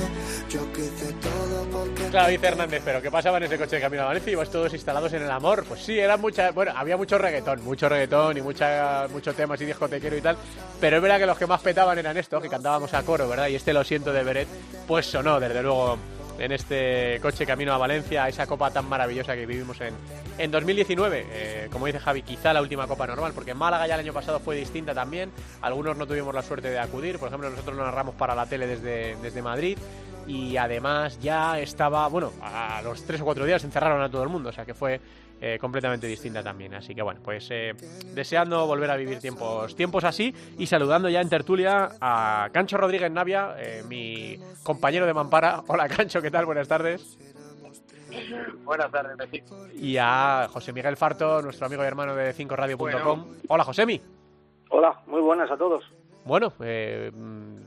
Yo 0.51 0.73
quise 0.73 1.13
todo 1.15 1.65
porque. 1.71 2.03
Claro, 2.11 2.29
dice 2.29 2.47
Hernández, 2.47 2.83
pero 2.85 3.01
¿qué 3.01 3.11
pasaba 3.11 3.39
en 3.39 3.45
ese 3.45 3.57
coche 3.57 3.77
de 3.77 3.83
camino 3.83 4.03
a 4.03 4.07
Valencia? 4.07 4.33
¿Ibas 4.33 4.51
todos 4.51 4.73
instalados 4.73 5.13
en 5.13 5.23
el 5.23 5.31
amor? 5.31 5.65
Pues 5.65 5.81
sí, 5.83 5.99
era 5.99 6.17
mucha. 6.17 6.51
Bueno, 6.51 6.73
había 6.77 6.97
mucho 6.97 7.19
reggaetón, 7.19 7.63
mucho 7.65 7.89
reggaetón 7.89 8.37
y 8.37 8.43
mucha, 8.43 9.07
muchos 9.13 9.35
temas 9.37 9.61
y 9.61 9.65
discotequero 9.65 10.17
y 10.17 10.21
tal. 10.21 10.37
Pero 10.81 10.97
es 10.97 11.03
verdad 11.03 11.19
que 11.19 11.27
los 11.27 11.39
que 11.39 11.47
más 11.47 11.61
petaban 11.61 11.99
eran 11.99 12.17
estos, 12.17 12.43
que 12.43 12.49
cantábamos 12.49 12.93
a 12.93 13.03
coro, 13.03 13.29
¿verdad? 13.29 13.49
Y 13.49 13.55
este 13.55 13.73
lo 13.73 13.85
siento 13.85 14.13
de 14.13 14.25
Beret, 14.25 14.49
pues 14.87 15.07
sonó, 15.07 15.39
desde 15.39 15.63
luego 15.63 15.99
en 16.39 16.53
este 16.53 17.19
coche 17.21 17.47
camino 17.47 17.73
a 17.73 17.79
Valencia, 17.79 18.25
a 18.25 18.29
esa 18.29 18.47
copa 18.47 18.71
tan 18.71 18.89
maravillosa 18.89 19.35
que 19.35 19.47
vivimos 19.47 19.81
en, 19.81 19.95
en 20.39 20.51
2019. 20.51 21.27
Eh, 21.29 21.69
como 21.73 21.87
dice 21.87 21.99
Javi, 21.99 22.23
quizá 22.23 22.53
la 22.53 22.63
última 22.63 22.87
copa 22.87 23.07
normal, 23.07 23.33
porque 23.35 23.55
Málaga 23.55 23.87
ya 23.87 23.95
el 23.95 24.01
año 24.01 24.13
pasado 24.13 24.41
fue 24.41 24.57
distinta 24.57 24.95
también. 24.95 25.31
Algunos 25.63 25.97
no 25.97 26.07
tuvimos 26.07 26.35
la 26.35 26.43
suerte 26.43 26.71
de 26.71 26.79
acudir, 26.79 27.19
por 27.19 27.29
ejemplo, 27.29 27.51
nosotros 27.51 27.77
lo 27.77 27.85
narramos 27.85 28.15
para 28.15 28.35
la 28.35 28.47
tele 28.47 28.67
desde, 28.67 29.17
desde 29.17 29.43
Madrid. 29.43 29.79
y 30.27 30.57
además 30.57 31.21
ya 31.21 31.61
estaba, 31.61 32.09
bueno, 32.09 32.33
a 32.43 32.83
los 32.83 33.05
tres 33.05 33.21
o 33.21 33.25
cuatro 33.25 33.45
días 33.45 33.63
encerraron 33.63 34.03
a 34.03 34.11
todo 34.11 34.25
el 34.25 34.29
mundo, 34.29 34.49
o 34.49 34.53
sea 34.53 34.65
que 34.65 34.75
fue 34.75 35.01
eh, 35.41 35.59
completamente 35.61 36.07
distinta 36.07 36.43
también. 36.43 36.75
Así 36.75 36.95
que 36.95 37.03
bueno, 37.03 37.21
pues 37.23 37.49
eh, 37.51 37.75
deseando 38.15 38.67
volver 38.67 38.91
a 38.91 38.97
vivir 38.97 39.19
tiempos, 39.19 39.77
tiempos 39.77 40.05
así 40.05 40.35
y 40.59 40.67
saludando 40.67 41.09
ya 41.09 41.21
en 41.21 41.29
tertulia 41.29 41.91
a 42.01 42.49
Cancho 42.53 42.77
Rodríguez 42.79 43.11
Navia, 43.11 43.55
eh, 43.59 43.83
mi 43.87 44.39
compañero 44.63 45.07
de 45.07 45.15
Mampara. 45.15 45.63
Hola 45.69 45.89
Cancho, 45.89 46.23
¿qué 46.23 46.31
tal? 46.31 46.47
Buenas 46.47 46.69
tardes. 46.69 47.19
Buenas 48.65 48.91
tardes, 48.91 49.43
Y 49.75 49.99
a 49.99 50.49
José 50.51 50.73
Miguel 50.73 50.97
Farto, 50.97 51.43
nuestro 51.43 51.67
amigo 51.67 51.83
y 51.85 51.87
hermano 51.87 52.15
de 52.15 52.33
5radio.com. 52.33 53.27
Hola, 53.49 53.65
Josemi. 53.65 54.01
Hola, 54.71 55.01
muy 55.07 55.21
buenas 55.21 55.51
a 55.51 55.57
todos. 55.57 55.85
Bueno, 56.27 56.53
eh, 56.59 57.13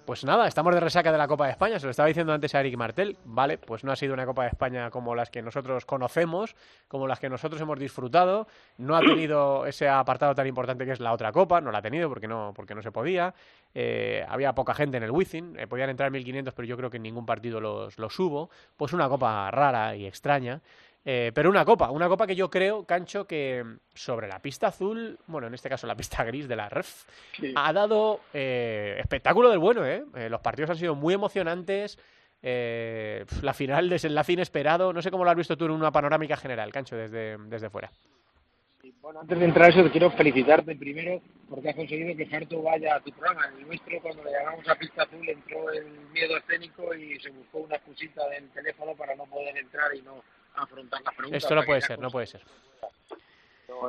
pues 0.03 0.25
nada, 0.25 0.45
estamos 0.45 0.73
de 0.73 0.81
resaca 0.81 1.13
de 1.13 1.17
la 1.17 1.29
Copa 1.29 1.45
de 1.45 1.51
España. 1.51 1.79
Se 1.79 1.85
lo 1.85 1.91
estaba 1.91 2.07
diciendo 2.07 2.33
antes 2.33 2.53
a 2.53 2.59
Eric 2.59 2.75
Martel. 2.75 3.15
Vale, 3.23 3.57
pues 3.57 3.85
no 3.85 3.93
ha 3.93 3.95
sido 3.95 4.13
una 4.13 4.25
Copa 4.25 4.41
de 4.41 4.49
España 4.49 4.89
como 4.91 5.15
las 5.15 5.29
que 5.29 5.41
nosotros 5.41 5.85
conocemos, 5.85 6.57
como 6.89 7.07
las 7.07 7.21
que 7.21 7.29
nosotros 7.29 7.61
hemos 7.61 7.79
disfrutado. 7.79 8.47
No 8.77 8.97
ha 8.97 8.99
tenido 8.99 9.65
ese 9.65 9.87
apartado 9.87 10.35
tan 10.35 10.45
importante 10.45 10.85
que 10.85 10.91
es 10.91 10.99
la 10.99 11.13
otra 11.13 11.31
Copa. 11.31 11.61
No 11.61 11.71
la 11.71 11.77
ha 11.77 11.81
tenido 11.81 12.09
porque 12.09 12.27
no, 12.27 12.51
porque 12.53 12.75
no 12.75 12.81
se 12.81 12.91
podía. 12.91 13.33
Eh, 13.73 14.25
había 14.27 14.53
poca 14.53 14.73
gente 14.73 14.97
en 14.97 15.03
el 15.03 15.11
Wizzing. 15.11 15.57
Eh, 15.57 15.65
podían 15.65 15.89
entrar 15.89 16.11
1.500, 16.11 16.51
pero 16.53 16.67
yo 16.67 16.75
creo 16.75 16.89
que 16.89 16.97
en 16.97 17.03
ningún 17.03 17.25
partido 17.25 17.61
los, 17.61 17.97
los 17.97 18.19
hubo. 18.19 18.49
Pues 18.75 18.91
una 18.91 19.07
Copa 19.07 19.49
rara 19.51 19.95
y 19.95 20.05
extraña. 20.05 20.59
Eh, 21.05 21.31
pero 21.33 21.49
una 21.49 21.63
copa, 21.63 21.91
una 21.91 22.07
copa 22.07 22.27
que 22.27 22.35
yo 22.35 22.49
creo, 22.49 22.83
Cancho, 22.83 23.25
que 23.25 23.63
sobre 23.93 24.27
la 24.27 24.39
pista 24.39 24.67
azul, 24.67 25.17
bueno, 25.27 25.47
en 25.47 25.53
este 25.53 25.69
caso 25.69 25.87
la 25.87 25.95
pista 25.95 26.23
gris 26.25 26.47
de 26.47 26.55
la 26.55 26.69
REF, 26.69 27.05
ha 27.55 27.73
dado 27.73 28.21
eh, 28.33 28.97
espectáculo 28.99 29.49
del 29.49 29.59
bueno, 29.59 29.85
¿eh? 29.85 30.03
¿eh? 30.15 30.29
Los 30.29 30.41
partidos 30.41 30.71
han 30.71 30.77
sido 30.77 30.95
muy 30.95 31.13
emocionantes. 31.13 31.97
la 32.41 33.53
final, 33.53 33.89
desenlace 33.89 34.33
inesperado. 34.33 34.93
No 34.93 35.01
sé 35.01 35.09
cómo 35.11 35.23
lo 35.23 35.31
has 35.31 35.37
visto 35.37 35.57
tú 35.57 35.65
en 35.65 35.71
una 35.71 35.91
panorámica 35.91 36.35
general, 36.35 36.71
Cancho, 36.71 36.97
desde, 36.97 37.37
desde 37.37 37.69
fuera. 37.69 37.89
bueno, 39.01 39.21
antes 39.21 39.39
de 39.39 39.45
entrar 39.45 39.67
a 39.67 39.69
eso, 39.69 39.91
quiero 39.91 40.11
felicitarte 40.11 40.75
primero 40.75 41.21
porque 41.49 41.69
has 41.69 41.75
conseguido 41.75 42.15
que 42.15 42.25
Farto 42.27 42.61
vaya 42.61 42.95
a 42.95 42.99
tu 42.99 43.11
programa. 43.11 43.49
El 43.57 43.67
nuestro, 43.67 44.01
cuando 44.01 44.23
le 44.25 44.31
llamamos 44.31 44.67
a 44.67 44.75
pista 44.75 45.03
azul, 45.03 45.27
entró 45.27 45.71
el 45.71 45.85
miedo 46.11 46.37
escénico 46.37 46.93
y 46.93 47.19
se 47.19 47.29
buscó 47.29 47.59
una 47.59 47.77
excusita 47.77 48.27
del 48.29 48.49
teléfono 48.49 48.93
para 48.95 49.15
no 49.15 49.25
poder 49.25 49.57
entrar 49.57 49.95
y 49.95 50.01
no 50.01 50.21
afrontar 50.63 51.01
la 51.03 51.11
pregunta. 51.11 51.37
Esto 51.37 51.55
no 51.55 51.63
puede 51.63 51.81
ser, 51.81 51.99
no 51.99 52.09
puede 52.09 52.27
ser. 52.27 52.41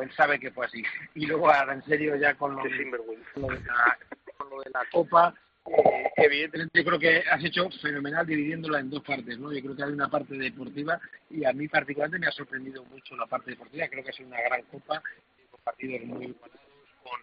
él 0.02 0.12
sabe 0.14 0.38
que 0.38 0.50
fue 0.50 0.66
así. 0.66 0.82
Y 1.14 1.26
luego, 1.26 1.50
ahora 1.50 1.74
en 1.74 1.84
serio, 1.84 2.16
ya 2.16 2.34
con 2.34 2.54
lo, 2.54 2.62
de, 2.62 2.70
la, 2.70 3.98
con 4.36 4.50
lo 4.50 4.60
de 4.62 4.70
la 4.70 4.84
Copa, 4.90 5.34
eh, 5.66 6.10
evidentemente 6.16 6.78
yo 6.78 6.84
creo 6.84 6.98
que 6.98 7.22
has 7.30 7.44
hecho 7.44 7.68
fenomenal 7.82 8.26
dividiéndola 8.26 8.80
en 8.80 8.90
dos 8.90 9.02
partes, 9.02 9.38
¿no? 9.38 9.52
Yo 9.52 9.60
creo 9.60 9.76
que 9.76 9.82
hay 9.84 9.92
una 9.92 10.08
parte 10.08 10.36
deportiva 10.36 11.00
y 11.28 11.44
a 11.44 11.52
mí 11.52 11.68
particularmente 11.68 12.24
me 12.24 12.28
ha 12.28 12.32
sorprendido 12.32 12.84
mucho 12.84 13.16
la 13.16 13.26
parte 13.26 13.50
deportiva. 13.50 13.88
Creo 13.88 14.02
que 14.02 14.10
ha 14.10 14.14
sido 14.14 14.28
una 14.28 14.40
gran 14.40 14.62
Copa, 14.62 15.02
con 15.50 15.60
partidos 15.62 16.00
muy 16.02 16.26
buenos, 16.26 16.58
con, 17.02 17.20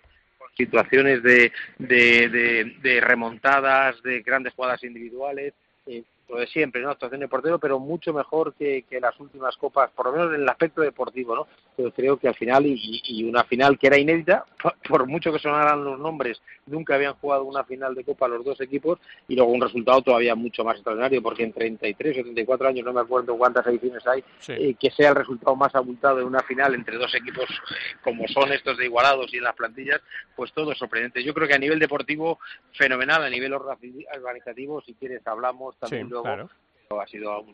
situaciones 0.55 1.23
de, 1.23 1.51
de, 1.77 2.29
de, 2.29 2.77
de 2.81 3.01
remontadas, 3.01 4.01
de 4.03 4.21
grandes 4.21 4.53
jugadas 4.53 4.83
individuales. 4.83 5.53
Eh, 5.85 6.03
lo 6.29 6.37
de 6.37 6.47
siempre, 6.47 6.81
¿no? 6.81 6.89
Actuación 6.89 7.21
de 7.21 7.27
portero, 7.27 7.59
pero 7.59 7.79
mucho 7.79 8.13
mejor 8.13 8.53
que, 8.53 8.83
que, 8.89 8.99
las 8.99 9.17
últimas 9.19 9.55
copas, 9.57 9.89
por 9.91 10.07
lo 10.07 10.11
menos 10.11 10.33
en 10.33 10.41
el 10.41 10.49
aspecto 10.49 10.81
deportivo, 10.81 11.35
¿no? 11.35 11.47
Pero 11.75 11.91
creo 11.91 12.17
que 12.17 12.27
al 12.27 12.35
final, 12.35 12.65
y, 12.65 13.01
y 13.03 13.23
una 13.23 13.43
final 13.45 13.77
que 13.77 13.87
era 13.87 13.97
inédita, 13.97 14.45
por, 14.89 15.07
mucho 15.07 15.31
que 15.31 15.39
sonaran 15.39 15.83
los 15.83 15.99
nombres, 15.99 16.41
nunca 16.65 16.95
habían 16.95 17.13
jugado 17.13 17.45
una 17.45 17.63
final 17.63 17.95
de 17.95 18.03
copa 18.03 18.27
los 18.27 18.43
dos 18.43 18.59
equipos, 18.59 18.99
y 19.27 19.35
luego 19.35 19.51
un 19.51 19.61
resultado 19.61 20.01
todavía 20.01 20.35
mucho 20.35 20.63
más 20.63 20.75
extraordinario, 20.75 21.21
porque 21.21 21.43
en 21.43 21.53
33 21.53 22.19
o 22.19 22.23
34 22.23 22.67
años, 22.67 22.85
no 22.85 22.93
me 22.93 23.01
acuerdo 23.01 23.37
cuántas 23.37 23.65
ediciones 23.67 24.05
hay, 24.05 24.23
sí. 24.39 24.53
eh, 24.53 24.75
que 24.77 24.91
sea 24.91 25.09
el 25.09 25.15
resultado 25.15 25.55
más 25.55 25.73
abultado 25.75 26.17
de 26.17 26.23
una 26.23 26.41
final 26.43 26.75
entre 26.75 26.97
dos 26.97 27.13
equipos 27.15 27.45
como 28.03 28.27
son 28.27 28.51
estos 28.51 28.77
de 28.77 28.85
igualados 28.85 29.33
y 29.33 29.37
en 29.37 29.43
las 29.43 29.55
plantillas, 29.55 30.01
pues 30.35 30.51
todo 30.53 30.71
es 30.71 30.77
sorprendente. 30.77 31.23
Yo 31.23 31.33
creo 31.33 31.47
que 31.47 31.53
a 31.53 31.59
nivel 31.59 31.79
deportivo, 31.79 32.39
fenomenal, 32.73 33.23
a 33.23 33.29
nivel 33.29 33.53
organizativo, 33.53 34.81
si 34.81 34.93
quieres 34.93 35.25
hablamos 35.25 35.77
también. 35.77 36.07
Sí 36.07 36.16
claro. 36.23 36.49
ha 36.99 37.07
sido 37.07 37.45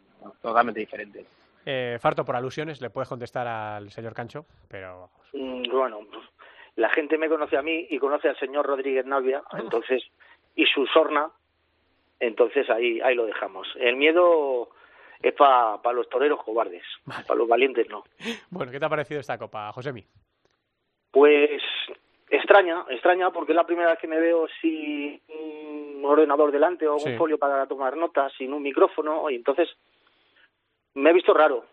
totalmente 0.42 0.80
diferente. 0.80 1.26
Eh, 1.66 1.98
Farto, 2.00 2.26
por 2.26 2.36
alusiones, 2.36 2.82
le 2.82 2.90
puedes 2.90 3.10
contestar 3.10 3.48
al 3.48 3.90
señor 3.92 4.14
Cancho, 4.14 4.46
pero... 4.68 5.10
Mm, 5.34 5.70
bueno, 5.72 6.00
la 6.76 6.90
gente 6.90 7.18
me 7.18 7.30
conoce 7.30 7.58
a 7.58 7.62
mí 7.62 7.88
y 7.90 7.98
conoce 8.00 8.30
al 8.30 8.38
señor 8.38 8.66
Rodríguez 8.66 9.06
Navia, 9.06 9.44
entonces, 9.58 10.04
y 10.56 10.66
su 10.66 10.86
sorna, 10.88 11.30
entonces 12.20 12.70
ahí, 12.70 13.00
ahí 13.02 13.16
lo 13.16 13.26
dejamos. 13.26 13.68
El 13.78 13.96
miedo 13.96 14.70
es 15.22 15.34
para 15.34 15.82
pa 15.82 15.94
los 15.94 16.10
toreros 16.10 16.44
cobardes, 16.44 16.84
vale. 17.06 17.24
para 17.26 17.38
los 17.38 17.48
valientes 17.48 17.88
no. 17.90 18.04
Bueno, 18.50 18.72
¿qué 18.72 18.80
te 18.80 18.86
ha 18.86 18.90
parecido 18.90 19.20
esta 19.20 19.38
copa, 19.38 19.72
Josemi? 19.72 20.06
Pues 21.12 21.62
extraña, 22.30 22.84
extraña 22.90 23.32
porque 23.32 23.52
es 23.52 23.56
la 23.56 23.66
primera 23.66 23.92
vez 23.92 24.00
que 24.00 24.08
me 24.08 24.20
veo 24.20 24.48
sin 24.62 25.22
un 26.04 26.12
ordenador 26.12 26.52
delante 26.52 26.88
o 26.88 27.00
sí. 27.00 27.10
un 27.10 27.18
folio 27.18 27.38
para 27.38 27.66
tomar 27.66 27.96
notas, 27.96 28.34
sin 28.38 28.54
un 28.54 28.62
micrófono, 28.62 29.30
y 29.30 29.36
entonces 29.36 29.70
me 30.96 31.10
he 31.10 31.14
visto 31.14 31.34
raro. 31.34 31.66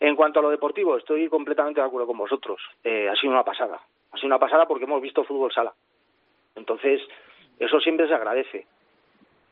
En 0.00 0.16
cuanto 0.16 0.40
a 0.40 0.42
lo 0.42 0.50
deportivo, 0.50 0.96
estoy 0.96 1.28
completamente 1.28 1.80
de 1.80 1.86
acuerdo 1.86 2.06
con 2.06 2.18
vosotros. 2.18 2.60
Eh, 2.82 3.08
ha 3.08 3.14
sido 3.14 3.32
una 3.32 3.44
pasada. 3.44 3.80
Ha 4.10 4.16
sido 4.16 4.26
una 4.26 4.38
pasada 4.38 4.66
porque 4.66 4.84
hemos 4.84 5.00
visto 5.00 5.24
fútbol 5.24 5.52
sala. 5.52 5.72
Entonces, 6.56 7.00
eso 7.58 7.80
siempre 7.80 8.08
se 8.08 8.14
agradece. 8.14 8.66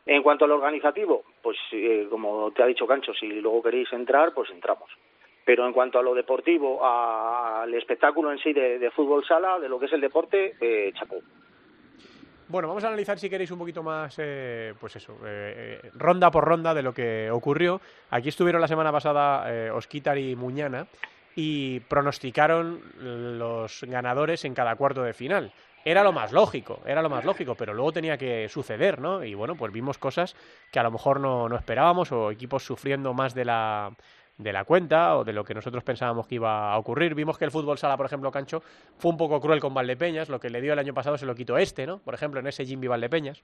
En 0.07 0.23
cuanto 0.23 0.45
a 0.45 0.49
lo 0.49 0.57
organizativo, 0.57 1.23
pues 1.43 1.57
eh, 1.73 2.07
como 2.11 2.51
te 2.53 2.63
ha 2.63 2.67
dicho 2.67 2.87
Cancho, 2.87 3.15
si 3.15 3.27
luego 3.27 3.63
queréis 3.63 3.93
entrar, 3.93 4.33
pues 4.35 4.51
entramos 4.51 4.91
pero 5.45 5.67
en 5.67 5.73
cuanto 5.73 5.99
a 5.99 6.03
lo 6.03 6.15
deportivo, 6.15 6.87
al 6.87 7.75
espectáculo 7.75 8.31
en 8.31 8.39
sí 8.39 8.53
de, 8.53 8.79
de 8.79 8.91
fútbol 8.93 9.25
sala, 9.25 9.59
de 9.59 9.69
lo 9.69 9.81
que 9.81 9.87
es 9.87 9.93
el 9.93 10.01
deporte, 10.01 10.55
eh, 10.61 10.93
chapó. 10.95 11.17
Bueno, 12.51 12.67
vamos 12.67 12.83
a 12.83 12.89
analizar 12.89 13.17
si 13.17 13.31
queréis 13.31 13.53
un 13.53 13.61
poquito 13.61 13.81
más, 13.81 14.17
eh, 14.19 14.75
pues 14.81 14.97
eso, 14.97 15.13
eh, 15.25 15.79
eh, 15.85 15.91
ronda 15.95 16.33
por 16.33 16.45
ronda 16.45 16.75
de 16.75 16.83
lo 16.83 16.93
que 16.93 17.31
ocurrió. 17.31 17.81
Aquí 18.11 18.29
estuvieron 18.29 18.61
la 18.61 18.67
semana 18.67 18.91
pasada 18.91 19.45
eh, 19.47 19.71
Osquitar 19.71 20.19
y 20.19 20.35
Muñana 20.35 20.89
y 21.37 21.79
pronosticaron 21.79 22.83
los 23.39 23.85
ganadores 23.87 24.45
en 24.45 24.55
cada 24.55 24.75
cuarto 24.75 25.05
de 25.05 25.15
final. 25.15 25.53
Era 25.85 26.03
lo 26.03 26.13
más 26.13 26.33
lógico, 26.33 26.81
era 26.85 27.03
lo 27.03 27.09
más 27.09 27.25
lógico, 27.25 27.55
pero 27.55 27.73
luego 27.73 27.93
tenía 27.93 28.19
que 28.19 28.49
suceder, 28.49 29.01
¿no? 29.01 29.23
Y 29.23 29.35
bueno, 29.35 29.55
pues 29.55 29.73
vimos 29.73 29.97
cosas 29.97 30.35
que 30.73 30.81
a 30.81 30.83
lo 30.83 30.91
mejor 30.91 31.21
no, 31.21 31.49
no 31.49 31.57
esperábamos 31.57 32.11
o 32.11 32.33
equipos 32.33 32.65
sufriendo 32.65 33.15
más 33.15 33.33
de 33.33 33.45
la 33.45 33.93
de 34.43 34.53
la 34.53 34.65
cuenta 34.65 35.17
o 35.17 35.25
de 35.25 35.33
lo 35.33 35.45
que 35.45 35.55
nosotros 35.55 35.85
pensábamos 35.85 36.27
que 36.27 36.37
iba 36.37 36.73
a 36.73 36.79
ocurrir. 36.79 37.15
Vimos 37.15 37.39
que 37.39 37.45
el 37.45 37.51
fútbol 37.51 37.79
sala, 37.79 37.97
por 37.97 38.07
ejemplo, 38.07 38.31
Cancho, 38.31 38.63
fue 38.99 39.11
un 39.11 39.17
poco 39.17 39.41
cruel 39.41 39.61
con 39.61 39.75
Valdepeñas, 39.75 40.29
lo 40.29 40.41
que 40.41 40.51
le 40.51 40.61
dio 40.61 40.73
el 40.73 40.79
año 40.79 40.95
pasado 40.95 41.19
se 41.19 41.27
lo 41.27 41.35
quitó 41.35 41.59
este, 41.59 41.87
¿no? 41.87 41.99
Por 41.99 42.15
ejemplo, 42.15 42.41
en 42.41 42.47
ese 42.47 42.65
Jimmy 42.65 42.87
Valdepeñas. 42.87 43.43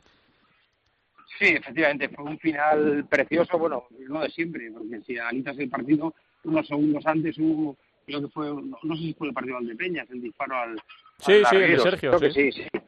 Sí, 1.39 1.49
efectivamente, 1.49 2.09
fue 2.09 2.25
un 2.25 2.39
final 2.39 3.07
precioso, 3.11 3.59
bueno, 3.59 3.85
no 4.09 4.23
de 4.23 4.31
siempre, 4.31 4.71
porque 4.73 5.03
si 5.03 5.19
analizas 5.19 5.59
el 5.59 5.69
partido, 5.69 6.15
unos 6.45 6.67
segundos 6.67 7.05
antes 7.07 7.37
hubo, 7.39 7.77
creo 8.07 8.23
que 8.23 8.29
fue, 8.29 8.47
no, 8.47 8.79
no 8.83 8.97
sé 8.97 9.03
si 9.03 9.15
fue 9.15 9.29
el 9.29 9.35
partido 9.35 9.59
de 9.59 9.67
Valdepeñas, 9.67 10.11
el 10.11 10.23
disparo 10.23 10.57
al... 10.57 10.81
Sí, 11.19 11.33
al 11.33 11.47
sí, 11.47 11.57
el 11.57 11.73
de 11.73 11.79
Sergio. 11.79 12.17
Creo 12.17 12.31
sí. 12.31 12.43
que 12.43 12.53
sí, 12.53 12.63
sí. 12.63 12.81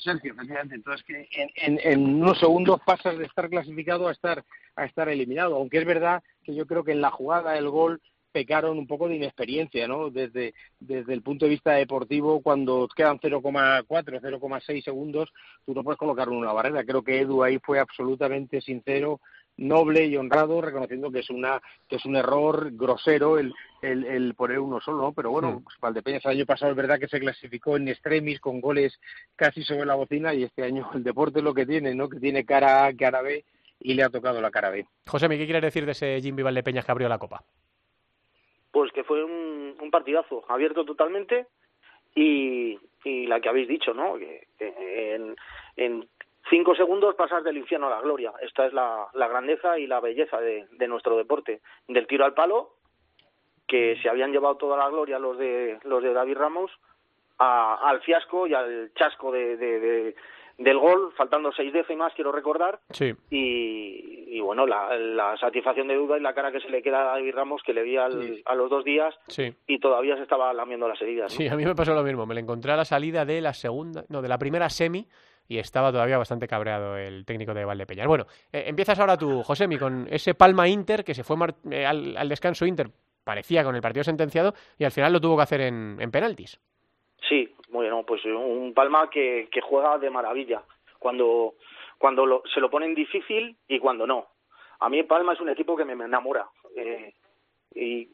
Sergio, 0.00 0.32
efectivamente. 0.32 0.74
Entonces, 0.74 1.04
que 1.06 1.28
en, 1.32 1.50
en, 1.56 1.80
en, 1.82 2.14
unos 2.14 2.38
segundos 2.40 2.80
pasas 2.84 3.16
de 3.18 3.24
estar 3.24 3.48
clasificado 3.48 4.08
a 4.08 4.12
estar, 4.12 4.44
a 4.74 4.84
estar 4.84 5.08
eliminado. 5.08 5.56
Aunque 5.56 5.78
es 5.78 5.84
verdad 5.84 6.22
que 6.42 6.54
yo 6.54 6.66
creo 6.66 6.84
que 6.84 6.92
en 6.92 7.00
la 7.00 7.10
jugada, 7.10 7.56
el 7.56 7.68
gol, 7.68 8.00
pecaron 8.32 8.78
un 8.78 8.86
poco 8.86 9.08
de 9.08 9.16
inexperiencia, 9.16 9.86
¿no? 9.86 10.08
Desde, 10.10 10.54
desde 10.80 11.12
el 11.12 11.22
punto 11.22 11.44
de 11.44 11.50
vista 11.50 11.72
deportivo, 11.72 12.40
cuando 12.40 12.88
quedan 12.96 13.18
0,4, 13.18 13.84
0,6 13.86 14.82
segundos, 14.82 15.30
tú 15.66 15.74
no 15.74 15.84
puedes 15.84 15.98
colocar 15.98 16.30
una 16.30 16.52
barrera. 16.52 16.82
Creo 16.84 17.02
que 17.02 17.20
Edu 17.20 17.42
ahí 17.42 17.58
fue 17.62 17.78
absolutamente 17.78 18.62
sincero, 18.62 19.20
noble 19.58 20.06
y 20.06 20.16
honrado, 20.16 20.62
reconociendo 20.62 21.12
que 21.12 21.18
es 21.18 21.28
una 21.28 21.60
que 21.86 21.96
es 21.96 22.06
un 22.06 22.16
error 22.16 22.70
grosero 22.72 23.38
el, 23.38 23.52
el, 23.82 24.06
el 24.06 24.34
poner 24.34 24.60
uno 24.60 24.80
solo, 24.80 25.02
¿no? 25.02 25.12
Pero 25.12 25.30
bueno, 25.30 25.52
Mm. 25.52 25.64
pues 25.64 25.76
Valdepeñas 25.78 26.24
el 26.24 26.30
año 26.30 26.46
pasado 26.46 26.70
es 26.70 26.76
verdad 26.76 26.98
que 26.98 27.08
se 27.08 27.20
clasificó 27.20 27.76
en 27.76 27.88
extremis 27.88 28.40
con 28.40 28.62
goles 28.62 28.98
casi 29.36 29.62
sobre 29.62 29.84
la 29.84 29.94
bocina 29.94 30.32
y 30.32 30.44
este 30.44 30.62
año 30.62 30.88
el 30.94 31.04
deporte 31.04 31.40
es 31.40 31.44
lo 31.44 31.52
que 31.52 31.66
tiene, 31.66 31.94
¿no? 31.94 32.08
Que 32.08 32.18
tiene 32.18 32.46
cara 32.46 32.86
A, 32.86 32.96
cara 32.96 33.20
B 33.20 33.44
y 33.82 33.94
le 33.94 34.02
ha 34.02 34.10
tocado 34.10 34.40
la 34.40 34.50
cara 34.50 34.70
B. 34.70 34.86
José, 35.06 35.28
¿qué 35.28 35.44
quieres 35.44 35.62
decir 35.62 35.84
de 35.84 35.92
ese 35.92 36.20
Jimmy 36.20 36.42
Valdepeñas 36.42 36.84
que 36.84 36.92
abrió 36.92 37.08
la 37.08 37.18
copa? 37.18 37.42
Pues 38.70 38.90
que 38.92 39.04
fue 39.04 39.22
un, 39.22 39.76
un 39.80 39.90
partidazo, 39.90 40.44
abierto 40.48 40.84
totalmente 40.84 41.46
y, 42.14 42.78
y 43.04 43.26
la 43.26 43.40
que 43.40 43.48
habéis 43.48 43.68
dicho, 43.68 43.92
¿no? 43.92 44.16
Que, 44.16 44.46
que 44.58 45.14
en, 45.14 45.36
en 45.76 46.08
cinco 46.48 46.74
segundos 46.74 47.14
pasas 47.14 47.44
del 47.44 47.58
infierno 47.58 47.88
a 47.88 47.96
la 47.96 48.00
gloria. 48.00 48.32
Esta 48.40 48.66
es 48.66 48.72
la, 48.72 49.08
la 49.14 49.28
grandeza 49.28 49.78
y 49.78 49.86
la 49.86 50.00
belleza 50.00 50.40
de, 50.40 50.66
de, 50.72 50.88
nuestro 50.88 51.16
deporte. 51.16 51.60
Del 51.88 52.06
tiro 52.06 52.24
al 52.24 52.34
palo, 52.34 52.76
que 53.66 53.98
se 54.02 54.08
habían 54.08 54.32
llevado 54.32 54.56
toda 54.56 54.76
la 54.76 54.88
gloria 54.88 55.18
los 55.18 55.38
de 55.38 55.78
los 55.84 56.02
de 56.02 56.12
David 56.12 56.36
Ramos, 56.36 56.70
a, 57.38 57.88
al 57.88 58.00
fiasco 58.02 58.46
y 58.46 58.54
al 58.54 58.92
chasco 58.94 59.32
de, 59.32 59.56
de, 59.56 59.80
de, 59.80 60.14
del 60.58 60.78
gol, 60.78 61.12
faltando 61.16 61.52
seis 61.52 61.72
décimas, 61.72 62.12
quiero 62.14 62.32
recordar. 62.32 62.80
Sí. 62.90 63.12
Y, 63.30 64.40
bueno, 64.40 64.66
la, 64.66 65.36
satisfacción 65.38 65.88
de 65.88 65.94
duda 65.94 66.18
y 66.18 66.20
la 66.20 66.34
cara 66.34 66.52
que 66.52 66.60
se 66.60 66.68
le 66.68 66.82
queda 66.82 67.02
a 67.02 67.16
David 67.16 67.34
Ramos, 67.34 67.62
que 67.62 67.72
le 67.72 67.82
vi 67.82 67.96
a 67.96 68.08
los 68.08 68.70
dos 68.70 68.84
días 68.84 69.14
sí. 69.28 69.54
y 69.66 69.78
todavía 69.78 70.16
se 70.16 70.22
estaba 70.22 70.52
lamiendo 70.52 70.88
las 70.88 71.00
heridas. 71.00 71.32
Sí, 71.32 71.48
a 71.48 71.56
mí 71.56 71.64
me 71.64 71.74
pasó 71.74 71.94
lo 71.94 72.02
mismo. 72.02 72.26
Me 72.26 72.34
le 72.34 72.40
encontré 72.40 72.72
a 72.72 72.76
la 72.76 72.84
salida 72.84 73.24
de 73.24 73.40
la 73.40 73.54
segunda, 73.54 74.04
no, 74.08 74.22
de 74.22 74.28
la 74.28 74.38
primera 74.38 74.68
semi 74.68 75.06
y 75.48 75.58
estaba 75.58 75.92
todavía 75.92 76.18
bastante 76.18 76.48
cabreado 76.48 76.96
el 76.96 77.24
técnico 77.24 77.54
de 77.54 77.64
Valdepeñas. 77.64 78.06
Bueno, 78.06 78.26
eh, 78.52 78.64
empiezas 78.66 78.98
ahora 78.98 79.16
tú, 79.16 79.42
Josemi, 79.42 79.76
con 79.76 80.06
ese 80.10 80.34
Palma 80.34 80.68
Inter 80.68 81.04
que 81.04 81.14
se 81.14 81.24
fue 81.24 81.36
eh, 81.70 81.84
al, 81.84 82.28
descanso 82.28 82.64
Inter, 82.64 82.90
parecía 83.24 83.64
con 83.64 83.74
el 83.74 83.82
partido 83.82 84.04
sentenciado 84.04 84.54
y 84.78 84.84
al 84.84 84.92
final 84.92 85.12
lo 85.12 85.20
tuvo 85.20 85.36
que 85.36 85.42
hacer 85.42 85.60
en, 85.62 85.98
en 86.00 86.10
penaltis. 86.10 86.58
Sí, 87.28 87.54
bueno, 87.72 88.04
pues 88.06 88.24
un 88.24 88.72
Palma 88.74 89.10
que, 89.10 89.48
que 89.50 89.60
juega 89.60 89.98
de 89.98 90.10
maravilla 90.10 90.62
cuando, 90.98 91.54
cuando 91.98 92.42
se 92.54 92.60
lo 92.60 92.70
ponen 92.70 92.94
difícil 92.94 93.56
y 93.66 93.78
cuando 93.78 94.06
no. 94.06 94.28
A 94.80 94.88
mí 94.88 95.02
Palma 95.02 95.32
es 95.32 95.40
un 95.40 95.48
equipo 95.48 95.76
que 95.76 95.84
me 95.84 95.92
enamora. 95.92 96.46
Eh, 96.76 97.14
y 97.74 98.08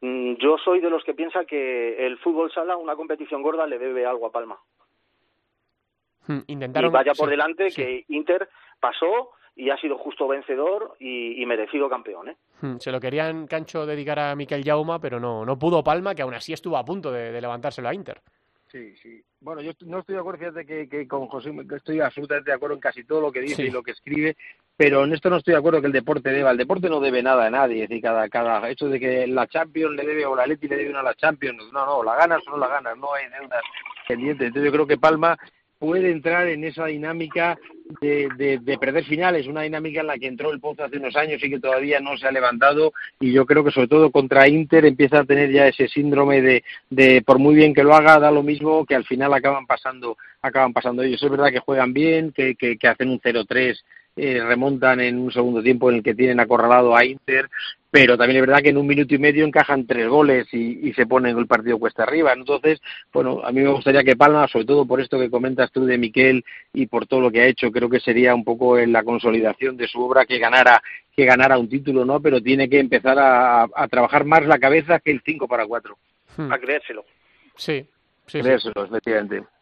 mm, 0.00 0.34
yo 0.34 0.58
soy 0.58 0.80
de 0.80 0.90
los 0.90 1.04
que 1.04 1.14
piensa 1.14 1.44
que 1.44 2.06
el 2.06 2.18
fútbol 2.18 2.52
sala, 2.52 2.76
una 2.76 2.96
competición 2.96 3.42
gorda, 3.42 3.66
le 3.66 3.78
debe 3.78 4.04
algo 4.06 4.26
a 4.26 4.32
Palma. 4.32 4.58
Hmm, 6.26 6.40
intentaron, 6.48 6.90
y 6.90 6.92
vaya 6.92 7.12
por 7.14 7.30
delante 7.30 7.70
que 7.70 8.04
Inter 8.08 8.48
pasó 8.78 9.30
y 9.56 9.70
ha 9.70 9.76
sido 9.78 9.98
justo 9.98 10.28
vencedor 10.28 10.96
y, 10.98 11.44
merecido 11.46 11.88
campeón. 11.88 12.30
¿eh? 12.30 12.36
Hmm, 12.60 12.76
se 12.78 12.92
lo 12.92 13.00
querían 13.00 13.46
Cancho 13.46 13.84
dedicar 13.84 14.18
a 14.18 14.34
Miquel 14.34 14.64
Jauma, 14.64 15.00
pero 15.00 15.20
no, 15.20 15.44
no 15.44 15.58
pudo 15.58 15.82
Palma, 15.82 16.14
que 16.14 16.22
aún 16.22 16.34
así 16.34 16.52
estuvo 16.52 16.76
a 16.76 16.84
punto 16.84 17.10
de, 17.10 17.32
de 17.32 17.40
levantárselo 17.40 17.88
a 17.88 17.94
Inter. 17.94 18.22
Sí, 18.70 18.94
sí. 19.02 19.20
Bueno, 19.40 19.62
yo 19.62 19.72
no 19.86 19.98
estoy 19.98 20.14
de 20.14 20.20
acuerdo, 20.20 20.38
fíjate 20.38 20.64
que, 20.64 20.88
que 20.88 21.08
con 21.08 21.26
José 21.26 21.52
estoy 21.74 22.00
absolutamente 22.00 22.50
de 22.50 22.54
acuerdo 22.54 22.76
en 22.76 22.80
casi 22.80 23.02
todo 23.02 23.20
lo 23.20 23.32
que 23.32 23.40
dice 23.40 23.64
y 23.64 23.70
lo 23.70 23.82
que 23.82 23.90
escribe, 23.90 24.36
pero 24.76 25.04
en 25.04 25.12
esto 25.12 25.28
no 25.28 25.38
estoy 25.38 25.52
de 25.52 25.58
acuerdo 25.58 25.80
que 25.80 25.88
el 25.88 25.92
deporte 25.92 26.30
deba. 26.30 26.52
El 26.52 26.56
deporte 26.56 26.88
no 26.88 27.00
debe 27.00 27.20
nada 27.20 27.46
a 27.46 27.50
nadie, 27.50 27.82
es 27.82 27.88
decir, 27.88 28.02
cada, 28.02 28.28
cada 28.28 28.68
hecho 28.70 28.88
de 28.88 29.00
que 29.00 29.26
la 29.26 29.48
Champions 29.48 29.96
le 29.96 30.06
debe 30.06 30.24
o 30.24 30.36
la 30.36 30.46
Leti 30.46 30.68
le 30.68 30.76
debe 30.76 30.90
una 30.90 31.00
a 31.00 31.04
la 31.04 31.14
Champions, 31.14 31.64
no, 31.72 31.84
no, 31.84 32.04
la 32.04 32.14
ganas 32.14 32.46
o 32.46 32.50
no 32.52 32.58
la 32.58 32.68
ganas, 32.68 32.96
no 32.96 33.12
hay 33.12 33.28
deudas 33.28 33.62
pendientes. 34.06 34.46
Entonces 34.46 34.70
yo 34.70 34.72
creo 34.72 34.86
que 34.86 34.98
Palma 34.98 35.36
puede 35.80 36.12
entrar 36.12 36.46
en 36.46 36.62
esa 36.62 36.86
dinámica 36.86 37.58
de, 38.00 38.28
de, 38.60 38.78
perder 38.78 39.04
finales, 39.04 39.48
una 39.48 39.62
dinámica 39.62 40.02
en 40.02 40.06
la 40.06 40.18
que 40.18 40.26
entró 40.26 40.52
el 40.52 40.60
Pozo 40.60 40.84
hace 40.84 40.98
unos 40.98 41.16
años 41.16 41.42
y 41.42 41.50
que 41.50 41.58
todavía 41.58 41.98
no 41.98 42.16
se 42.18 42.28
ha 42.28 42.30
levantado 42.30 42.92
y 43.18 43.32
yo 43.32 43.46
creo 43.46 43.64
que 43.64 43.72
sobre 43.72 43.88
todo 43.88 44.12
contra 44.12 44.46
Inter 44.46 44.84
empieza 44.84 45.20
a 45.20 45.24
tener 45.24 45.50
ya 45.50 45.66
ese 45.66 45.88
síndrome 45.88 46.42
de, 46.42 46.62
de 46.90 47.22
por 47.22 47.38
muy 47.38 47.54
bien 47.54 47.74
que 47.74 47.82
lo 47.82 47.94
haga 47.94 48.20
da 48.20 48.30
lo 48.30 48.42
mismo 48.42 48.84
que 48.84 48.94
al 48.94 49.06
final 49.06 49.32
acaban 49.32 49.66
pasando 49.66 50.18
acaban 50.42 50.72
pasando 50.72 51.02
ellos. 51.02 51.22
Es 51.22 51.30
verdad 51.30 51.50
que 51.50 51.58
juegan 51.60 51.92
bien, 51.92 52.32
que, 52.32 52.54
que, 52.54 52.76
que 52.76 52.88
hacen 52.88 53.08
un 53.08 53.20
0-3 53.20 53.80
eh, 54.22 54.38
remontan 54.44 55.00
en 55.00 55.18
un 55.18 55.32
segundo 55.32 55.62
tiempo 55.62 55.88
en 55.88 55.96
el 55.96 56.02
que 56.02 56.14
tienen 56.14 56.40
acorralado 56.40 56.94
a 56.94 57.06
Inter, 57.06 57.48
pero 57.90 58.18
también 58.18 58.36
es 58.36 58.46
verdad 58.46 58.62
que 58.62 58.68
en 58.68 58.76
un 58.76 58.86
minuto 58.86 59.14
y 59.14 59.18
medio 59.18 59.46
encajan 59.46 59.86
tres 59.86 60.08
goles 60.08 60.46
y, 60.52 60.92
se 60.92 61.06
ponen 61.06 61.38
el 61.38 61.46
partido 61.46 61.78
cuesta 61.78 62.02
arriba. 62.02 62.34
Entonces, 62.34 62.82
bueno, 63.14 63.40
a 63.42 63.50
mí 63.50 63.62
me 63.62 63.70
gustaría 63.70 64.04
que 64.04 64.16
Palma, 64.16 64.46
sobre 64.46 64.66
todo 64.66 64.84
por 64.84 65.00
esto 65.00 65.18
que 65.18 65.30
comentas 65.30 65.72
tú 65.72 65.86
de 65.86 65.96
Miquel 65.96 66.44
y 66.74 66.84
por 66.86 67.06
todo 67.06 67.20
lo 67.20 67.30
que 67.30 67.40
ha 67.40 67.46
hecho, 67.46 67.72
creo 67.72 67.88
que 67.88 67.98
sería 67.98 68.34
un 68.34 68.44
poco 68.44 68.78
en 68.78 68.92
la 68.92 69.04
consolidación 69.04 69.78
de 69.78 69.88
su 69.88 70.02
obra 70.02 70.26
que 70.26 70.38
ganara 70.38 70.82
que 71.16 71.24
ganara 71.24 71.58
un 71.58 71.70
título, 71.70 72.04
¿no? 72.04 72.20
Pero 72.20 72.42
tiene 72.42 72.68
que 72.68 72.78
empezar 72.78 73.16
a, 73.18 73.88
trabajar 73.88 74.26
más 74.26 74.44
la 74.44 74.58
cabeza 74.58 75.00
que 75.00 75.12
el 75.12 75.22
5 75.24 75.48
para 75.48 75.66
4. 75.66 75.96
Hmm. 76.36 76.52
A 76.52 76.58
creérselo. 76.58 77.06
Sí, 77.56 77.86
Sí, 78.30 78.40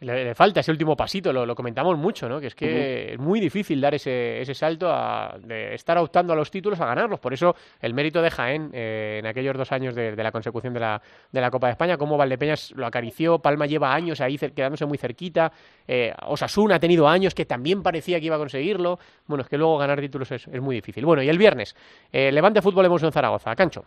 Le, 0.01 0.35
falta 0.35 0.61
ese 0.61 0.71
último 0.71 0.95
pasito, 0.95 1.33
lo, 1.33 1.55
comentamos 1.55 1.97
mucho, 1.97 2.29
¿no? 2.29 2.39
Que 2.39 2.49
es 2.49 2.55
que 2.55 3.15
es 3.15 3.19
muy 3.19 3.41
difícil 3.41 3.81
dar 3.81 3.95
ese, 3.95 4.43
ese 4.43 4.55
salto 4.55 4.91
a, 4.91 5.37
de 5.43 5.75
estar 5.75 5.97
optando 5.97 6.35
a 6.35 6.37
los 6.37 6.51
títulos 6.51 6.79
a 6.81 6.87
ganarlos. 6.87 7.19
Por 7.19 7.33
eso 7.33 7.55
el 7.81 7.95
mérito 7.95 8.21
de 8.21 8.31
Jaén 8.31 8.71
eh, 8.75 9.17
en 9.21 9.27
aquellos 9.27 9.57
dos 9.57 9.73
años 9.73 9.95
de, 9.95 10.15
la 10.15 10.31
consecución 10.31 10.75
de 10.75 10.81
la, 10.81 11.01
de 11.33 11.41
la 11.41 11.51
Copa 11.51 11.69
de 11.69 11.73
España, 11.73 11.97
como 11.97 12.19
Valdepeñas 12.19 12.73
lo 12.73 12.87
acarició, 12.87 13.39
Palma 13.39 13.65
lleva 13.65 13.95
años 13.95 14.21
ahí 14.21 14.37
quedándose 14.37 14.85
muy 14.85 14.99
cerquita, 14.99 15.51
eh, 15.87 16.13
Osasuna 16.27 16.75
ha 16.75 16.81
tenido 16.81 17.09
años 17.09 17.35
que 17.35 17.47
también 17.47 17.83
parecía 17.83 18.21
que 18.21 18.27
iba 18.27 18.37
a 18.37 18.39
conseguirlo. 18.39 18.99
Bueno, 19.27 19.43
es 19.43 19.49
que 19.49 19.57
luego 19.57 19.79
ganar 19.79 19.99
títulos 20.01 20.31
es, 20.33 20.47
muy 20.61 20.77
difícil. 20.77 21.07
Bueno, 21.07 21.23
y 21.23 21.29
el 21.29 21.39
viernes, 21.39 21.75
eh, 22.13 22.31
Levante 22.33 22.61
Fútbol 22.61 22.85
en 22.85 23.13
Zaragoza, 23.13 23.55
Cancho. 23.57 23.85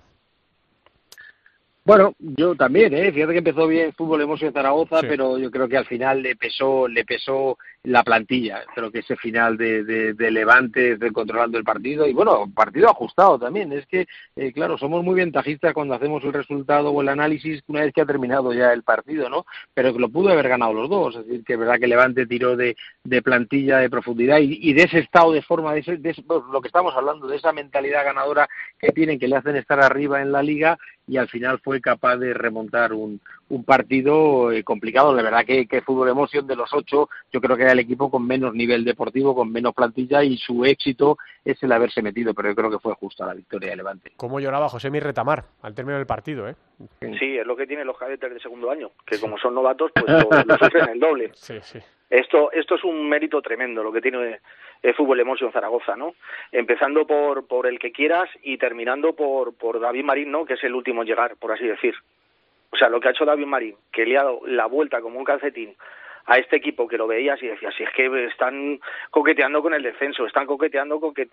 Bueno, 1.83 2.13
yo 2.19 2.55
también, 2.55 2.93
¿eh? 2.93 3.11
Fíjate 3.11 3.33
que 3.33 3.39
empezó 3.39 3.67
bien 3.67 3.91
fútbol 3.93 4.21
hemos 4.21 4.41
en 4.43 4.53
Zaragoza, 4.53 5.01
pero 5.01 5.39
yo 5.39 5.49
creo 5.49 5.67
que 5.67 5.77
al 5.77 5.87
final 5.87 6.21
le 6.21 6.35
pesó, 6.35 6.87
le 6.87 7.03
pesó 7.03 7.57
la 7.83 8.03
plantilla. 8.03 8.63
Creo 8.75 8.91
que 8.91 8.99
ese 8.99 9.15
final 9.15 9.57
de, 9.57 9.83
de, 9.83 10.31
Levante, 10.31 10.97
de 10.97 11.11
controlando 11.11 11.57
el 11.57 11.63
partido, 11.63 12.07
y 12.07 12.13
bueno, 12.13 12.49
partido 12.53 12.89
ajustado 12.89 13.39
también. 13.39 13.73
Es 13.73 13.85
que, 13.87 14.07
eh, 14.35 14.51
claro, 14.53 14.77
somos 14.77 15.03
muy 15.03 15.15
ventajistas 15.15 15.73
cuando 15.73 15.95
hacemos 15.95 16.23
el 16.23 16.33
resultado 16.33 16.91
o 16.91 17.01
el 17.01 17.09
análisis 17.09 17.63
una 17.67 17.81
vez 17.81 17.93
que 17.93 18.01
ha 18.01 18.05
terminado 18.05 18.53
ya 18.53 18.71
el 18.71 18.83
partido, 18.83 19.29
¿no? 19.29 19.45
Pero 19.73 19.93
que 19.93 19.99
lo 19.99 20.09
pudo 20.09 20.29
haber 20.29 20.47
ganado 20.47 20.73
los 20.73 20.89
dos. 20.89 21.15
Es 21.15 21.25
decir, 21.25 21.43
que 21.43 21.53
es 21.53 21.59
verdad 21.59 21.79
que 21.79 21.87
Levante 21.87 22.27
tiró 22.27 22.55
de, 22.55 22.75
de 23.03 23.21
plantilla, 23.21 23.77
de 23.77 23.89
profundidad 23.89 24.37
y, 24.39 24.73
de 24.73 24.83
ese 24.83 24.99
estado 24.99 25.31
de 25.31 25.41
forma, 25.41 25.73
de, 25.73 25.81
de 25.81 26.15
lo 26.27 26.61
que 26.61 26.67
estamos 26.67 26.95
hablando, 26.95 27.27
de 27.27 27.37
esa 27.37 27.51
mentalidad 27.51 28.05
ganadora 28.05 28.47
que 28.79 28.91
tienen, 28.91 29.19
que 29.19 29.27
le 29.27 29.37
hacen 29.37 29.55
estar 29.55 29.79
arriba 29.79 30.21
en 30.21 30.31
la 30.31 30.43
liga 30.43 30.77
y 31.07 31.17
al 31.17 31.27
final 31.27 31.59
fue 31.59 31.81
capaz 31.81 32.17
de 32.17 32.33
remontar 32.33 32.93
un, 32.93 33.19
un 33.49 33.63
partido 33.63 34.51
eh, 34.51 34.63
complicado. 34.63 35.13
La 35.13 35.23
verdad 35.23 35.45
que, 35.45 35.67
que 35.67 35.81
Fútbol 35.81 36.09
Emoción 36.09 36.47
de 36.47 36.55
los 36.55 36.71
ocho, 36.73 37.09
yo 37.33 37.41
creo 37.41 37.57
que 37.57 37.65
era 37.71 37.79
el 37.79 37.85
equipo 37.85 38.11
con 38.11 38.27
menos 38.27 38.53
nivel 38.53 38.83
deportivo, 38.83 39.33
con 39.33 39.51
menos 39.51 39.73
plantilla 39.73 40.23
y 40.23 40.37
su 40.37 40.65
éxito 40.65 41.17
es 41.45 41.61
el 41.63 41.71
haberse 41.71 42.01
metido, 42.01 42.33
pero 42.33 42.49
yo 42.49 42.55
creo 42.55 42.69
que 42.69 42.79
fue 42.79 42.93
justa 42.95 43.25
la 43.25 43.33
victoria 43.33 43.69
de 43.69 43.77
Levante. 43.77 44.11
¿Cómo 44.17 44.39
lloraba 44.39 44.67
José 44.69 44.89
Mi 44.89 44.99
Retamar 44.99 45.43
al 45.61 45.73
término 45.73 45.97
del 45.97 46.05
partido? 46.05 46.49
¿eh? 46.49 46.55
Sí, 47.17 47.37
es 47.37 47.47
lo 47.47 47.55
que 47.55 47.67
tienen 47.67 47.87
los 47.87 47.97
cadetes 47.97 48.33
de 48.33 48.39
segundo 48.39 48.69
año, 48.69 48.91
que 49.05 49.19
como 49.19 49.37
son 49.37 49.55
novatos, 49.55 49.91
pues 49.93 50.05
lo, 50.05 50.57
sufren 50.57 50.89
el 50.89 50.99
doble. 50.99 51.31
Sí, 51.33 51.55
sí. 51.61 51.79
Esto, 52.09 52.51
esto 52.51 52.75
es 52.75 52.83
un 52.83 53.07
mérito 53.07 53.41
tremendo 53.41 53.83
lo 53.83 53.91
que 53.93 54.01
tiene 54.01 54.41
el 54.81 54.93
Fútbol 54.95 55.21
Emoción 55.21 55.51
Zaragoza, 55.53 55.95
¿no? 55.95 56.15
Empezando 56.51 57.07
por, 57.07 57.47
por 57.47 57.67
el 57.67 57.79
que 57.79 57.93
quieras 57.93 58.29
y 58.43 58.57
terminando 58.57 59.13
por, 59.13 59.55
por 59.55 59.79
David 59.79 60.03
Marín, 60.03 60.31
¿no? 60.31 60.43
Que 60.43 60.55
es 60.55 60.63
el 60.65 60.75
último 60.75 61.03
en 61.03 61.07
llegar, 61.07 61.37
por 61.37 61.53
así 61.53 61.65
decir. 61.65 61.95
O 62.71 62.77
sea, 62.77 62.89
lo 62.89 62.99
que 62.99 63.07
ha 63.07 63.11
hecho 63.11 63.25
David 63.25 63.45
Marín, 63.45 63.75
que 63.93 64.05
le 64.05 64.17
ha 64.17 64.23
dado 64.23 64.41
la 64.45 64.65
vuelta 64.65 64.99
como 65.01 65.19
un 65.19 65.25
calcetín 65.25 65.75
a 66.25 66.37
este 66.37 66.57
equipo 66.57 66.87
que 66.87 66.97
lo 66.97 67.07
veías 67.07 67.41
y 67.41 67.47
decías, 67.47 67.73
si 67.75 67.83
es 67.83 67.89
que 67.91 68.25
están 68.25 68.79
coqueteando 69.09 69.61
con 69.61 69.73
el 69.73 69.83
descenso, 69.83 70.25
están 70.25 70.45
coqueteando 70.45 70.99
con 70.99 71.13
que... 71.13 71.27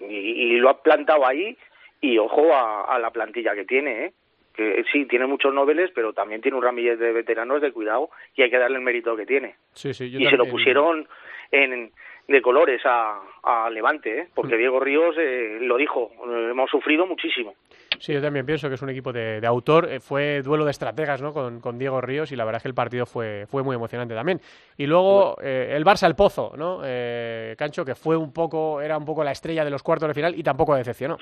Y, 0.00 0.56
lo 0.56 0.68
ha 0.68 0.82
plantado 0.82 1.26
ahí 1.26 1.56
y 2.00 2.18
ojo 2.18 2.54
a, 2.54 2.98
la 2.98 3.10
plantilla 3.10 3.54
que 3.54 3.64
tiene, 3.64 4.06
¿eh? 4.06 4.12
que 4.54 4.84
sí, 4.92 5.06
tiene 5.06 5.26
muchos 5.26 5.52
noveles, 5.52 5.90
pero 5.94 6.12
también 6.12 6.40
tiene 6.40 6.56
un 6.56 6.62
ramillete 6.62 7.02
de 7.02 7.12
veteranos 7.12 7.60
de 7.60 7.72
cuidado 7.72 8.10
y 8.36 8.42
hay 8.42 8.50
que 8.50 8.58
darle 8.58 8.76
el 8.76 8.84
mérito 8.84 9.16
que 9.16 9.26
tiene. 9.26 9.56
Sí, 9.72 9.94
sí, 9.94 10.06
y 10.06 10.26
se 10.26 10.36
lo 10.36 10.46
pusieron 10.46 11.08
en, 11.50 11.90
de 12.28 12.42
colores 12.42 12.80
a, 12.84 13.20
a 13.42 13.70
Levante, 13.70 14.20
¿eh? 14.20 14.28
porque 14.34 14.54
mm. 14.54 14.58
Diego 14.58 14.80
Ríos 14.80 15.16
eh, 15.18 15.58
lo 15.60 15.76
dijo, 15.76 16.10
hemos 16.24 16.70
sufrido 16.70 17.06
muchísimo. 17.06 17.54
Sí, 17.98 18.12
yo 18.12 18.20
también 18.20 18.46
pienso 18.46 18.68
que 18.68 18.74
es 18.74 18.82
un 18.82 18.90
equipo 18.90 19.12
de, 19.12 19.40
autor. 19.46 19.88
Eh, 19.90 20.00
fue 20.00 20.42
duelo 20.42 20.64
de 20.64 20.70
estrategas 20.70 21.20
¿no? 21.22 21.32
con, 21.32 21.60
con, 21.60 21.78
Diego 21.78 22.00
Ríos 22.00 22.32
y 22.32 22.36
la 22.36 22.44
verdad 22.44 22.58
es 22.58 22.62
que 22.62 22.68
el 22.68 22.74
partido 22.74 23.06
fue, 23.06 23.46
fue 23.48 23.62
muy 23.62 23.76
emocionante 23.76 24.14
también. 24.14 24.40
Y 24.76 24.86
luego 24.86 25.36
eh, 25.42 25.72
el 25.74 25.84
Barça 25.84 26.06
el 26.06 26.14
Pozo, 26.14 26.52
¿no? 26.56 26.80
Eh, 26.84 27.54
Cancho, 27.58 27.84
que 27.84 27.94
fue 27.94 28.16
un 28.16 28.32
poco, 28.32 28.80
era 28.80 28.98
un 28.98 29.04
poco 29.04 29.24
la 29.24 29.32
estrella 29.32 29.64
de 29.64 29.70
los 29.70 29.82
cuartos 29.82 30.08
de 30.08 30.14
final 30.14 30.38
y 30.38 30.42
tampoco 30.42 30.74
decepcionó. 30.74 31.18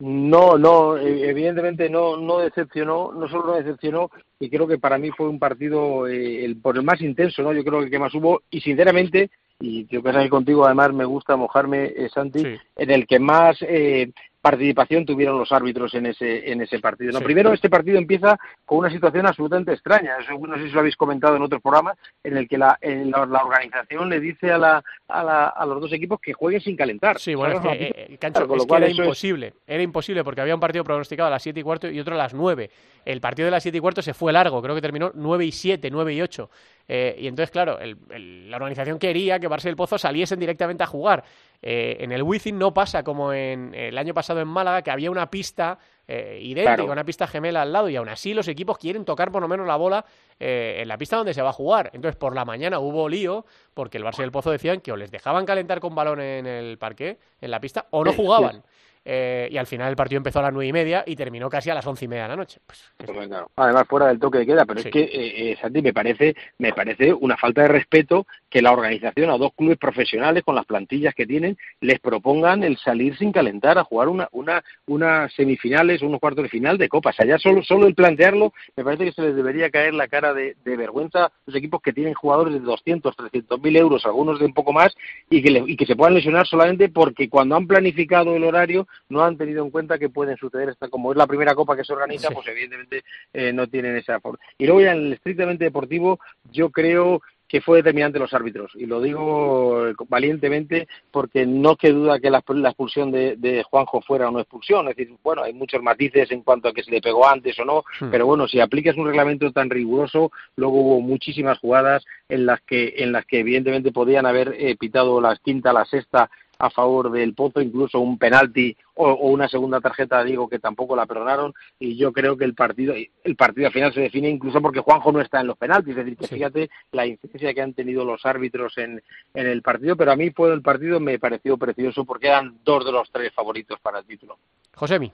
No, 0.00 0.56
no, 0.56 0.96
evidentemente 0.96 1.90
no, 1.90 2.16
no 2.16 2.38
decepcionó, 2.38 3.10
no 3.12 3.28
solo 3.28 3.46
no 3.46 3.54
decepcionó, 3.54 4.12
y 4.38 4.48
creo 4.48 4.68
que 4.68 4.78
para 4.78 4.96
mí 4.96 5.10
fue 5.10 5.28
un 5.28 5.40
partido 5.40 6.06
el, 6.06 6.56
por 6.60 6.76
el 6.76 6.84
más 6.84 7.00
intenso, 7.00 7.42
¿no? 7.42 7.52
Yo 7.52 7.64
creo 7.64 7.80
que, 7.80 7.90
que 7.90 7.98
más 7.98 8.14
hubo, 8.14 8.42
y 8.48 8.60
sinceramente, 8.60 9.28
y 9.58 9.86
yo 9.88 10.00
que 10.00 10.28
contigo 10.28 10.64
además 10.64 10.92
me 10.92 11.04
gusta 11.04 11.34
mojarme, 11.34 11.92
Santi, 12.14 12.44
en 12.76 12.90
el 12.90 13.08
que 13.08 13.18
más 13.18 13.56
eh, 13.62 14.12
participación 14.40 15.04
tuvieron 15.04 15.38
los 15.38 15.50
árbitros 15.52 15.94
en 15.94 16.06
ese, 16.06 16.50
en 16.50 16.60
ese 16.62 16.78
partido. 16.78 17.12
Lo 17.12 17.20
primero, 17.20 17.52
este 17.52 17.68
partido 17.68 17.98
empieza 17.98 18.38
con 18.64 18.78
una 18.78 18.90
situación 18.90 19.26
absolutamente 19.26 19.72
extraña. 19.72 20.16
no 20.18 20.56
sé 20.56 20.64
si 20.64 20.70
lo 20.70 20.80
habéis 20.80 20.96
comentado 20.96 21.36
en 21.36 21.42
otros 21.42 21.60
programas, 21.60 21.96
en 22.22 22.36
el 22.36 22.48
que 22.48 22.58
la, 22.58 22.78
la, 22.82 23.42
organización 23.42 24.08
le 24.08 24.20
dice 24.20 24.52
a, 24.52 24.58
la, 24.58 24.84
a, 25.08 25.24
la, 25.24 25.48
a, 25.48 25.66
los 25.66 25.80
dos 25.80 25.92
equipos 25.92 26.20
que 26.20 26.32
jueguen 26.32 26.60
sin 26.60 26.76
calentar. 26.76 27.18
Sí, 27.18 27.34
bueno, 27.34 27.56
es 27.56 27.60
que, 27.60 27.94
eh, 28.12 28.18
Cancho, 28.18 28.44
es 28.54 28.66
que 28.66 28.76
era 28.76 28.88
imposible. 28.88 29.54
Era 29.66 29.82
imposible 29.82 30.22
porque 30.22 30.40
había 30.40 30.54
un 30.54 30.60
partido 30.60 30.84
pronosticado 30.84 31.26
a 31.26 31.30
las 31.30 31.42
7 31.42 31.58
y 31.58 31.62
cuarto 31.62 31.90
y 31.90 31.98
otro 31.98 32.14
a 32.14 32.18
las 32.18 32.34
9. 32.34 32.70
El 33.04 33.20
partido 33.20 33.46
de 33.46 33.52
las 33.52 33.62
7 33.62 33.78
y 33.78 33.80
cuarto 33.80 34.02
se 34.02 34.14
fue 34.14 34.32
largo, 34.32 34.62
creo 34.62 34.74
que 34.74 34.82
terminó 34.82 35.10
9 35.14 35.44
y 35.46 35.52
7, 35.52 35.90
9 35.90 36.14
y 36.14 36.22
8. 36.22 36.50
Eh, 36.88 37.16
y 37.18 37.26
entonces, 37.26 37.50
claro, 37.50 37.78
la 37.80 38.56
organización 38.56 38.98
quería 38.98 39.38
que 39.38 39.48
Barça 39.48 39.66
y 39.66 39.68
el 39.68 39.76
Pozo 39.76 39.98
saliesen 39.98 40.38
directamente 40.38 40.82
a 40.82 40.86
jugar. 40.86 41.22
En 41.60 42.12
el 42.12 42.22
Wizzing 42.22 42.56
no 42.56 42.72
pasa 42.72 43.02
como 43.02 43.32
en 43.32 43.74
el 43.74 43.98
año 43.98 44.14
pasado 44.14 44.40
en 44.40 44.48
Málaga, 44.48 44.82
que 44.82 44.90
había 44.90 45.10
una 45.10 45.28
pista 45.30 45.78
eh, 46.10 46.38
idéntica, 46.40 46.90
una 46.90 47.04
pista 47.04 47.26
gemela 47.26 47.62
al 47.62 47.72
lado, 47.72 47.90
y 47.90 47.96
aún 47.96 48.08
así 48.08 48.32
los 48.32 48.48
equipos 48.48 48.78
quieren 48.78 49.04
tocar 49.04 49.30
por 49.30 49.42
lo 49.42 49.48
menos 49.48 49.66
la 49.66 49.76
bola 49.76 50.06
eh, 50.40 50.78
en 50.80 50.88
la 50.88 50.96
pista 50.96 51.16
donde 51.16 51.34
se 51.34 51.42
va 51.42 51.50
a 51.50 51.52
jugar. 51.52 51.90
Entonces, 51.92 52.16
por 52.16 52.34
la 52.34 52.46
mañana 52.46 52.78
hubo 52.78 53.08
lío, 53.08 53.44
porque 53.74 53.98
el 53.98 54.04
Barça 54.04 54.20
y 54.20 54.22
el 54.22 54.32
Pozo 54.32 54.50
decían 54.50 54.80
que 54.80 54.90
o 54.90 54.96
les 54.96 55.10
dejaban 55.10 55.44
calentar 55.44 55.80
con 55.80 55.94
balón 55.94 56.20
en 56.20 56.46
el 56.46 56.78
parque, 56.78 57.18
en 57.40 57.50
la 57.50 57.60
pista, 57.60 57.88
o 57.90 58.04
no 58.04 58.12
jugaban. 58.14 58.62
Eh, 59.10 59.48
y 59.50 59.56
al 59.56 59.66
final 59.66 59.88
el 59.88 59.96
partido 59.96 60.18
empezó 60.18 60.40
a 60.40 60.42
las 60.42 60.52
nueve 60.52 60.66
y 60.66 60.72
media 60.74 61.02
y 61.06 61.16
terminó 61.16 61.48
casi 61.48 61.70
a 61.70 61.74
las 61.74 61.86
once 61.86 62.04
y 62.04 62.08
media 62.08 62.24
de 62.24 62.28
la 62.28 62.36
noche. 62.36 62.60
Pues, 62.66 62.92
pues 62.98 63.30
Además, 63.56 63.84
fuera 63.88 64.08
del 64.08 64.18
toque 64.18 64.36
de 64.36 64.46
queda, 64.46 64.66
pero 64.66 64.80
es 64.80 64.86
que, 64.86 65.00
eh, 65.00 65.50
eh, 65.50 65.56
Santi, 65.58 65.80
me 65.80 65.94
parece, 65.94 66.36
me 66.58 66.74
parece 66.74 67.14
una 67.14 67.38
falta 67.38 67.62
de 67.62 67.68
respeto 67.68 68.26
que 68.50 68.60
la 68.60 68.70
organización 68.70 69.30
a 69.30 69.38
dos 69.38 69.52
clubes 69.56 69.78
profesionales 69.78 70.42
con 70.44 70.54
las 70.54 70.66
plantillas 70.66 71.14
que 71.14 71.24
tienen 71.24 71.56
les 71.80 72.00
propongan 72.00 72.62
el 72.64 72.76
salir 72.76 73.16
sin 73.16 73.32
calentar 73.32 73.78
a 73.78 73.84
jugar 73.84 74.08
una, 74.08 74.28
una, 74.32 74.62
unas 74.86 75.32
semifinales, 75.32 76.02
unos 76.02 76.20
cuartos 76.20 76.42
de 76.42 76.50
final 76.50 76.76
de 76.76 76.90
Copa. 76.90 77.08
O 77.08 77.12
sea, 77.14 77.24
ya 77.24 77.38
solo, 77.38 77.62
solo 77.62 77.86
el 77.86 77.94
plantearlo, 77.94 78.52
me 78.76 78.84
parece 78.84 79.06
que 79.06 79.12
se 79.12 79.22
les 79.22 79.34
debería 79.34 79.70
caer 79.70 79.94
la 79.94 80.08
cara 80.08 80.34
de, 80.34 80.54
vergüenza 80.64 81.24
a 81.24 81.32
los 81.46 81.56
equipos 81.56 81.80
que 81.80 81.94
tienen 81.94 82.12
jugadores 82.12 82.52
de 82.52 82.60
200, 82.60 83.16
300 83.16 83.58
mil 83.62 83.74
euros, 83.74 84.04
algunos 84.04 84.38
de 84.38 84.44
un 84.44 84.52
poco 84.52 84.74
más, 84.74 84.94
y 85.30 85.42
que, 85.42 85.64
y 85.66 85.76
que 85.78 85.86
se 85.86 85.96
puedan 85.96 86.12
lesionar 86.12 86.46
solamente 86.46 86.90
porque 86.90 87.30
cuando 87.30 87.56
han 87.56 87.66
planificado 87.66 88.36
el 88.36 88.44
horario 88.44 88.86
no 89.08 89.22
han 89.22 89.36
tenido 89.36 89.64
en 89.64 89.70
cuenta 89.70 89.98
que 89.98 90.08
pueden 90.08 90.36
suceder, 90.36 90.68
esta, 90.70 90.88
como 90.88 91.12
es 91.12 91.18
la 91.18 91.26
primera 91.26 91.54
copa 91.54 91.76
que 91.76 91.84
se 91.84 91.92
organiza, 91.92 92.30
pues 92.30 92.46
evidentemente 92.48 93.04
eh, 93.32 93.52
no 93.52 93.66
tienen 93.66 93.96
esa 93.96 94.20
forma. 94.20 94.38
Y 94.58 94.66
luego 94.66 94.80
ya 94.80 94.92
en 94.92 95.06
el 95.06 95.12
estrictamente 95.14 95.64
deportivo, 95.64 96.18
yo 96.50 96.70
creo 96.70 97.20
que 97.48 97.62
fue 97.62 97.78
determinante 97.78 98.18
los 98.18 98.34
árbitros. 98.34 98.72
Y 98.74 98.86
lo 98.86 99.00
digo 99.00 99.92
valientemente 100.08 100.86
porque 101.10 101.46
no 101.46 101.76
que 101.76 101.92
duda 101.92 102.20
que 102.20 102.30
la, 102.30 102.38
expulsión 102.38 103.10
de, 103.10 103.64
Juanjo 103.68 104.02
fuera 104.02 104.28
una 104.28 104.42
expulsión. 104.42 104.88
Es 104.88 104.96
decir, 104.96 105.16
bueno, 105.22 105.42
hay 105.42 105.54
muchos 105.54 105.82
matices 105.82 106.30
en 106.30 106.42
cuanto 106.42 106.68
a 106.68 106.72
que 106.74 106.82
se 106.82 106.90
le 106.90 107.00
pegó 107.00 107.26
antes 107.26 107.58
o 107.58 107.64
no, 107.64 107.84
pero 108.10 108.26
bueno, 108.26 108.46
si 108.46 108.60
aplicas 108.60 108.96
un 108.96 109.06
reglamento 109.06 109.50
tan 109.50 109.70
riguroso, 109.70 110.30
luego 110.56 110.80
hubo 110.80 111.00
muchísimas 111.00 111.58
jugadas 111.58 112.04
en 112.28 112.44
las 112.44 112.60
que, 112.60 112.94
en 112.98 113.12
las 113.12 113.24
que 113.24 113.40
evidentemente 113.40 113.92
podían 113.92 114.26
haber 114.26 114.54
eh, 114.58 114.76
pitado 114.76 115.20
la 115.20 115.34
quinta, 115.36 115.72
la 115.72 115.86
sexta 115.86 116.30
a 116.58 116.70
favor 116.70 117.10
del 117.10 117.34
Pozo, 117.34 117.60
incluso 117.60 118.00
un 118.00 118.18
penalti 118.18 118.76
o, 118.94 119.14
una 119.30 119.48
segunda 119.48 119.80
tarjeta, 119.80 120.24
digo, 120.24 120.48
que 120.48 120.58
tampoco 120.58 120.96
la 120.96 121.06
perdonaron, 121.06 121.54
y 121.78 121.96
yo 121.96 122.12
creo 122.12 122.36
que 122.36 122.44
el 122.44 122.54
partido, 122.54 122.94
el 122.94 123.36
partido 123.36 123.68
al 123.68 123.72
final 123.72 123.92
se 123.92 124.00
define 124.00 124.28
incluso 124.28 124.60
porque 124.60 124.80
Juanjo 124.80 125.12
no 125.12 125.20
está 125.20 125.40
en 125.40 125.46
los 125.46 125.56
penaltis, 125.56 125.96
es 125.96 126.04
decir, 126.04 126.16
que 126.16 126.26
fíjate 126.26 126.70
la 126.92 127.06
incidencia 127.06 127.54
que 127.54 127.62
han 127.62 127.74
tenido 127.74 128.04
los 128.04 128.26
árbitros 128.26 128.76
en, 128.78 129.02
en 129.34 129.46
el 129.46 129.62
partido, 129.62 129.96
pero 129.96 130.12
a 130.12 130.16
mí 130.16 130.30
fue 130.30 130.52
el 130.52 130.62
partido 130.62 130.98
me 130.98 131.18
pareció 131.18 131.56
precioso 131.56 132.04
porque 132.04 132.26
eran 132.26 132.58
dos 132.64 132.84
de 132.84 132.92
los 132.92 133.10
tres 133.12 133.32
favoritos 133.32 133.78
para 133.80 134.00
el 134.00 134.06
título. 134.06 134.36
Josemi. 134.74 135.12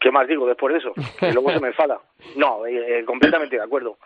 ¿Qué 0.00 0.10
más 0.10 0.28
digo 0.28 0.46
después 0.46 0.72
de 0.72 0.78
eso? 0.80 0.92
Que 1.18 1.32
luego 1.32 1.50
se 1.50 1.60
me 1.60 1.68
enfada. 1.68 1.98
No, 2.36 2.66
eh, 2.66 3.00
eh, 3.00 3.04
completamente 3.04 3.56
de 3.56 3.62
acuerdo. 3.62 3.96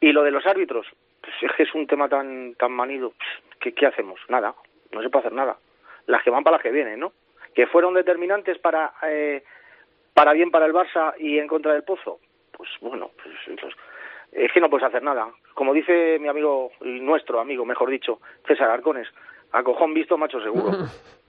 Y 0.00 0.12
lo 0.12 0.22
de 0.22 0.30
los 0.30 0.46
árbitros, 0.46 0.86
pues 1.20 1.34
es 1.42 1.52
que 1.56 1.64
es 1.64 1.74
un 1.74 1.86
tema 1.88 2.08
tan 2.08 2.54
tan 2.54 2.70
manido. 2.70 3.14
¿Qué, 3.58 3.74
¿Qué 3.74 3.86
hacemos? 3.86 4.20
Nada 4.28 4.54
no 4.92 5.02
se 5.02 5.10
puede 5.10 5.26
hacer 5.26 5.32
nada. 5.32 5.56
Las 6.06 6.22
que 6.22 6.30
van 6.30 6.44
para 6.44 6.56
las 6.56 6.62
que 6.62 6.70
vienen, 6.70 7.00
¿no? 7.00 7.12
Que 7.54 7.66
fueron 7.66 7.94
determinantes 7.94 8.58
para, 8.58 8.92
eh, 9.02 9.42
para 10.14 10.32
bien 10.32 10.50
para 10.50 10.66
el 10.66 10.72
Barça 10.72 11.14
y 11.18 11.38
en 11.38 11.48
contra 11.48 11.72
del 11.72 11.84
Pozo. 11.84 12.20
Pues 12.52 12.68
bueno, 12.80 13.10
pues, 13.22 13.58
pues, 13.60 13.74
es 14.32 14.52
que 14.52 14.60
no 14.60 14.70
puedes 14.70 14.86
hacer 14.86 15.02
nada. 15.02 15.28
Como 15.54 15.72
dice 15.72 16.18
mi 16.18 16.28
amigo, 16.28 16.72
y 16.80 17.00
nuestro 17.00 17.40
amigo, 17.40 17.64
mejor 17.64 17.90
dicho, 17.90 18.20
César 18.46 18.70
Arcones, 18.70 19.08
a 19.52 19.62
cojón 19.62 19.94
visto, 19.94 20.16
macho 20.16 20.40
seguro. 20.40 20.72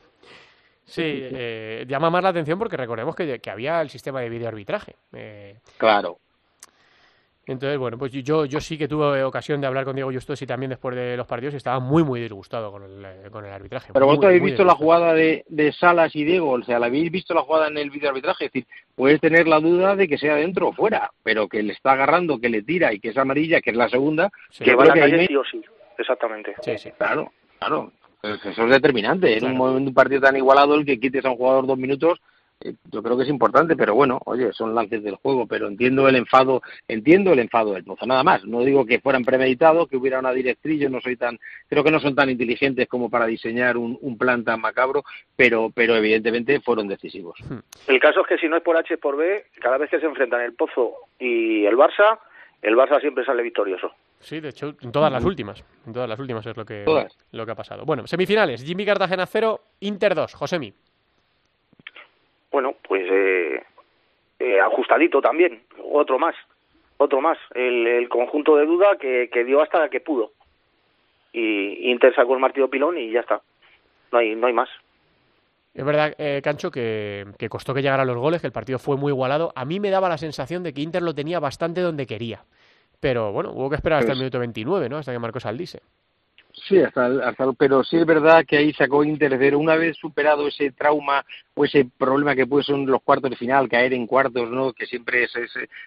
Sí, 0.84 1.04
eh, 1.06 1.86
llama 1.88 2.10
más 2.10 2.22
la 2.22 2.30
atención 2.30 2.60
porque 2.60 2.76
recordemos 2.76 3.16
que, 3.16 3.40
que 3.40 3.50
había 3.50 3.80
el 3.82 3.90
sistema 3.90 4.20
de 4.20 4.28
videoarbitraje. 4.28 4.96
Eh, 5.14 5.56
claro. 5.78 6.18
Entonces, 7.48 7.80
bueno, 7.80 7.98
pues 7.98 8.12
yo, 8.12 8.46
yo 8.46 8.62
sí 8.62 8.78
que 8.78 8.88
tuve 8.88 9.24
ocasión 9.24 9.60
de 9.62 9.68
hablar 9.68 9.84
con 9.84 9.96
Diego 9.96 10.12
Justos 10.12 10.42
y 10.42 10.46
también 10.46 10.70
después 10.70 10.96
de 10.96 11.18
los 11.18 11.26
partidos 11.26 11.56
y 11.56 11.58
estaba 11.58 11.80
muy, 11.80 12.04
muy 12.04 12.22
disgustado 12.22 12.72
con 12.72 12.84
el, 12.84 13.04
eh, 13.04 13.30
con 13.32 13.44
el 13.44 13.52
arbitraje. 13.52 13.92
Pero 13.94 14.06
vosotros 14.06 14.30
habéis 14.30 14.44
visto 14.44 14.64
la 14.64 14.76
jugada 14.76 15.14
de, 15.14 15.44
de, 15.50 15.72
Salas 15.72 16.16
y 16.16 16.24
Diego, 16.24 16.52
o 16.52 16.64
sea, 16.64 16.78
la 16.78 16.86
habéis 16.86 17.12
visto 17.12 17.34
la 17.34 17.42
jugada 17.42 17.68
en 17.68 17.78
el 17.78 17.90
videoarbitraje, 17.90 18.46
es 18.46 18.52
decir, 18.52 18.68
puedes 18.96 19.20
tener 19.20 19.48
la 19.48 19.60
duda 19.60 19.96
de 19.96 20.08
que 20.08 20.20
sea 20.20 20.36
dentro 20.36 20.68
o 20.68 20.74
fuera, 20.74 21.10
pero 21.24 21.48
que 21.48 21.64
le 21.64 21.74
está 21.74 21.94
agarrando, 21.94 22.40
que 22.40 22.50
le 22.50 22.62
tira 22.62 22.94
y 22.94 23.00
que 23.00 23.10
es 23.10 23.18
amarilla, 23.18 23.60
que 23.60 23.72
es 23.72 23.76
la 23.76 23.90
segunda, 23.90 24.30
que 24.58 24.76
va 24.76 24.84
a 24.84 24.88
la 24.88 24.94
calle 24.94 25.26
sí 25.26 25.36
o 25.36 25.44
sí, 25.44 25.62
exactamente. 25.98 26.54
Sí, 26.62 26.78
sí. 26.78 26.92
Claro, 26.98 27.32
claro. 27.60 27.92
Eso 28.22 28.66
es 28.66 28.70
determinante. 28.70 29.36
En 29.36 29.46
un, 29.46 29.58
momento, 29.58 29.90
un 29.90 29.94
partido 29.96 30.22
tan 30.22 30.38
igualado, 30.38 30.76
el 30.76 30.86
que 30.86 31.00
quites 31.00 31.26
a 31.26 31.32
un 31.32 31.38
jugador 31.38 31.66
dos 31.66 31.78
minutos 31.78 32.22
yo 32.92 33.04
creo 33.04 33.18
que 33.18 33.24
es 33.24 33.30
importante, 33.30 33.76
pero 33.76 33.96
bueno, 33.96 34.20
oye, 34.26 34.52
son 34.54 34.76
lances 34.76 35.04
del 35.04 35.16
juego, 35.16 35.48
pero 35.48 35.68
entiendo 35.68 36.08
el 36.08 36.16
enfado, 36.16 36.62
entiendo 36.88 37.34
el 37.34 37.40
enfado 37.40 37.74
del 37.74 37.84
Pozo, 37.84 38.06
nada 38.06 38.24
más. 38.24 38.46
No 38.46 38.62
digo 38.62 38.86
que 38.86 39.00
fueran 39.00 39.24
premeditados, 39.24 39.88
que 39.88 39.98
hubiera 39.98 40.20
una 40.20 40.32
directriz, 40.32 40.80
yo 40.80 40.90
no 40.90 41.02
soy 41.02 41.16
tan, 41.16 41.40
creo 41.68 41.84
que 41.84 41.92
no 41.92 42.00
son 42.00 42.16
tan 42.16 42.30
inteligentes 42.30 42.88
como 42.88 43.10
para 43.10 43.26
diseñar 43.26 43.78
un, 43.78 44.18
plan 44.18 44.44
tan 44.44 44.62
macabro, 44.62 45.04
pero, 45.36 45.72
pero 45.74 45.96
evidentemente 45.96 46.60
fueron 46.60 46.88
decisivos. 46.88 47.40
Hmm. 47.50 47.60
El 47.88 48.00
caso 48.00 48.22
es 48.22 48.28
que 48.28 48.38
si 48.38 48.48
no 48.48 48.58
es 48.58 48.64
por 48.64 48.78
H 48.78 48.98
por 48.98 49.18
B, 49.18 49.46
cada 49.60 49.78
vez 49.78 49.90
que 49.90 50.00
se 50.00 50.06
enfrentan 50.06 50.42
el 50.42 50.54
Pozo 50.54 50.94
y 51.18 51.66
el 51.66 51.76
Barça, 51.76 52.20
el 52.62 52.76
Barça 52.76 53.00
siempre 53.02 53.26
sale 53.26 53.42
victorioso. 53.42 53.92
Sí, 54.20 54.40
de 54.40 54.50
hecho, 54.50 54.76
en 54.82 54.92
todas 54.92 55.12
las 55.12 55.24
últimas. 55.24 55.64
En 55.88 55.94
todas 55.94 56.08
las 56.08 56.20
últimas 56.20 56.46
es 56.46 56.56
lo 56.56 56.64
que, 56.64 56.86
lo 57.32 57.46
que 57.46 57.52
ha 57.52 57.56
pasado. 57.56 57.86
Bueno, 57.86 58.06
semifinales. 58.06 58.64
Jimmy 58.64 58.86
Cartagena 58.86 59.26
0, 59.26 59.60
Inter 59.80 60.14
2. 60.14 60.36
Josemi 60.36 60.72
bueno, 62.52 62.76
pues 62.88 63.04
eh, 63.10 63.64
eh, 64.40 64.60
ajustadito 64.60 65.22
también, 65.22 65.62
otro 65.92 66.20
más, 66.20 66.36
otro 66.98 67.22
más, 67.22 67.38
el, 67.56 68.08
conjunto 68.10 68.58
de 68.58 68.66
duda 68.66 68.98
que, 68.98 69.44
dio 69.46 69.62
hasta 69.62 69.90
que 69.90 70.02
pudo. 70.02 70.32
Y 71.34 71.90
Inter 71.92 72.14
sacó 72.14 72.34
el 72.34 72.42
martillo 72.42 72.70
pilón 72.70 72.98
y 72.98 73.12
ya 73.12 73.22
está, 73.22 73.42
no 74.12 74.18
hay, 74.18 74.36
no 74.36 74.48
hay 74.48 74.54
más. 74.54 74.70
Es 75.74 75.86
verdad, 75.86 76.14
eh, 76.18 76.42
Cancho, 76.44 76.70
que, 76.70 77.26
que, 77.38 77.48
costó 77.48 77.74
que 77.74 77.82
llegaran 77.82 78.06
los 78.06 78.18
goles, 78.18 78.42
que 78.42 78.48
el 78.48 78.54
partido 78.54 78.78
fue 78.78 78.98
muy 78.98 79.12
igualado. 79.14 79.54
A 79.56 79.64
mí 79.64 79.80
me 79.80 79.90
daba 79.90 80.10
la 80.10 80.18
sensación 80.18 80.64
de 80.64 80.74
que 80.74 80.82
Inter 80.82 81.02
lo 81.02 81.16
tenía 81.16 81.40
bastante 81.40 81.80
donde 81.80 82.06
quería. 82.06 82.44
Pero 83.00 83.32
bueno, 83.32 83.52
hubo 83.52 83.70
que 83.70 83.78
esperar 83.78 84.00
hasta 84.00 84.12
el 84.12 84.18
pues 84.18 84.20
minuto 84.20 84.40
29, 84.40 84.90
¿no? 84.90 84.98
Hasta 84.98 85.14
que 85.14 85.20
marcó 85.20 85.40
Saldise. 85.40 85.82
Sí, 86.54 86.80
hasta, 86.80 87.06
hasta, 87.28 87.54
pero 87.54 87.84
sí 87.84 87.98
es 87.98 88.06
verdad 88.06 88.46
que 88.46 88.58
ahí 88.58 88.74
sacó 88.74 89.04
Inter 89.04 89.56
Una 89.56 89.76
vez 89.76 89.98
superado 89.98 90.48
ese 90.48 90.72
trauma 90.72 91.26
o 91.54 91.66
ese 91.66 91.86
problema 91.98 92.36
que 92.36 92.48
puede 92.48 92.64
ser 92.64 92.78
los 92.78 93.02
cuartos 93.02 93.30
de 93.30 93.38
final, 93.38 93.70
caer 93.70 93.94
en 93.94 94.08
cuartos, 94.08 94.50
¿no? 94.50 94.74
que 94.74 94.86
siempre 94.86 95.24
es, 95.24 95.32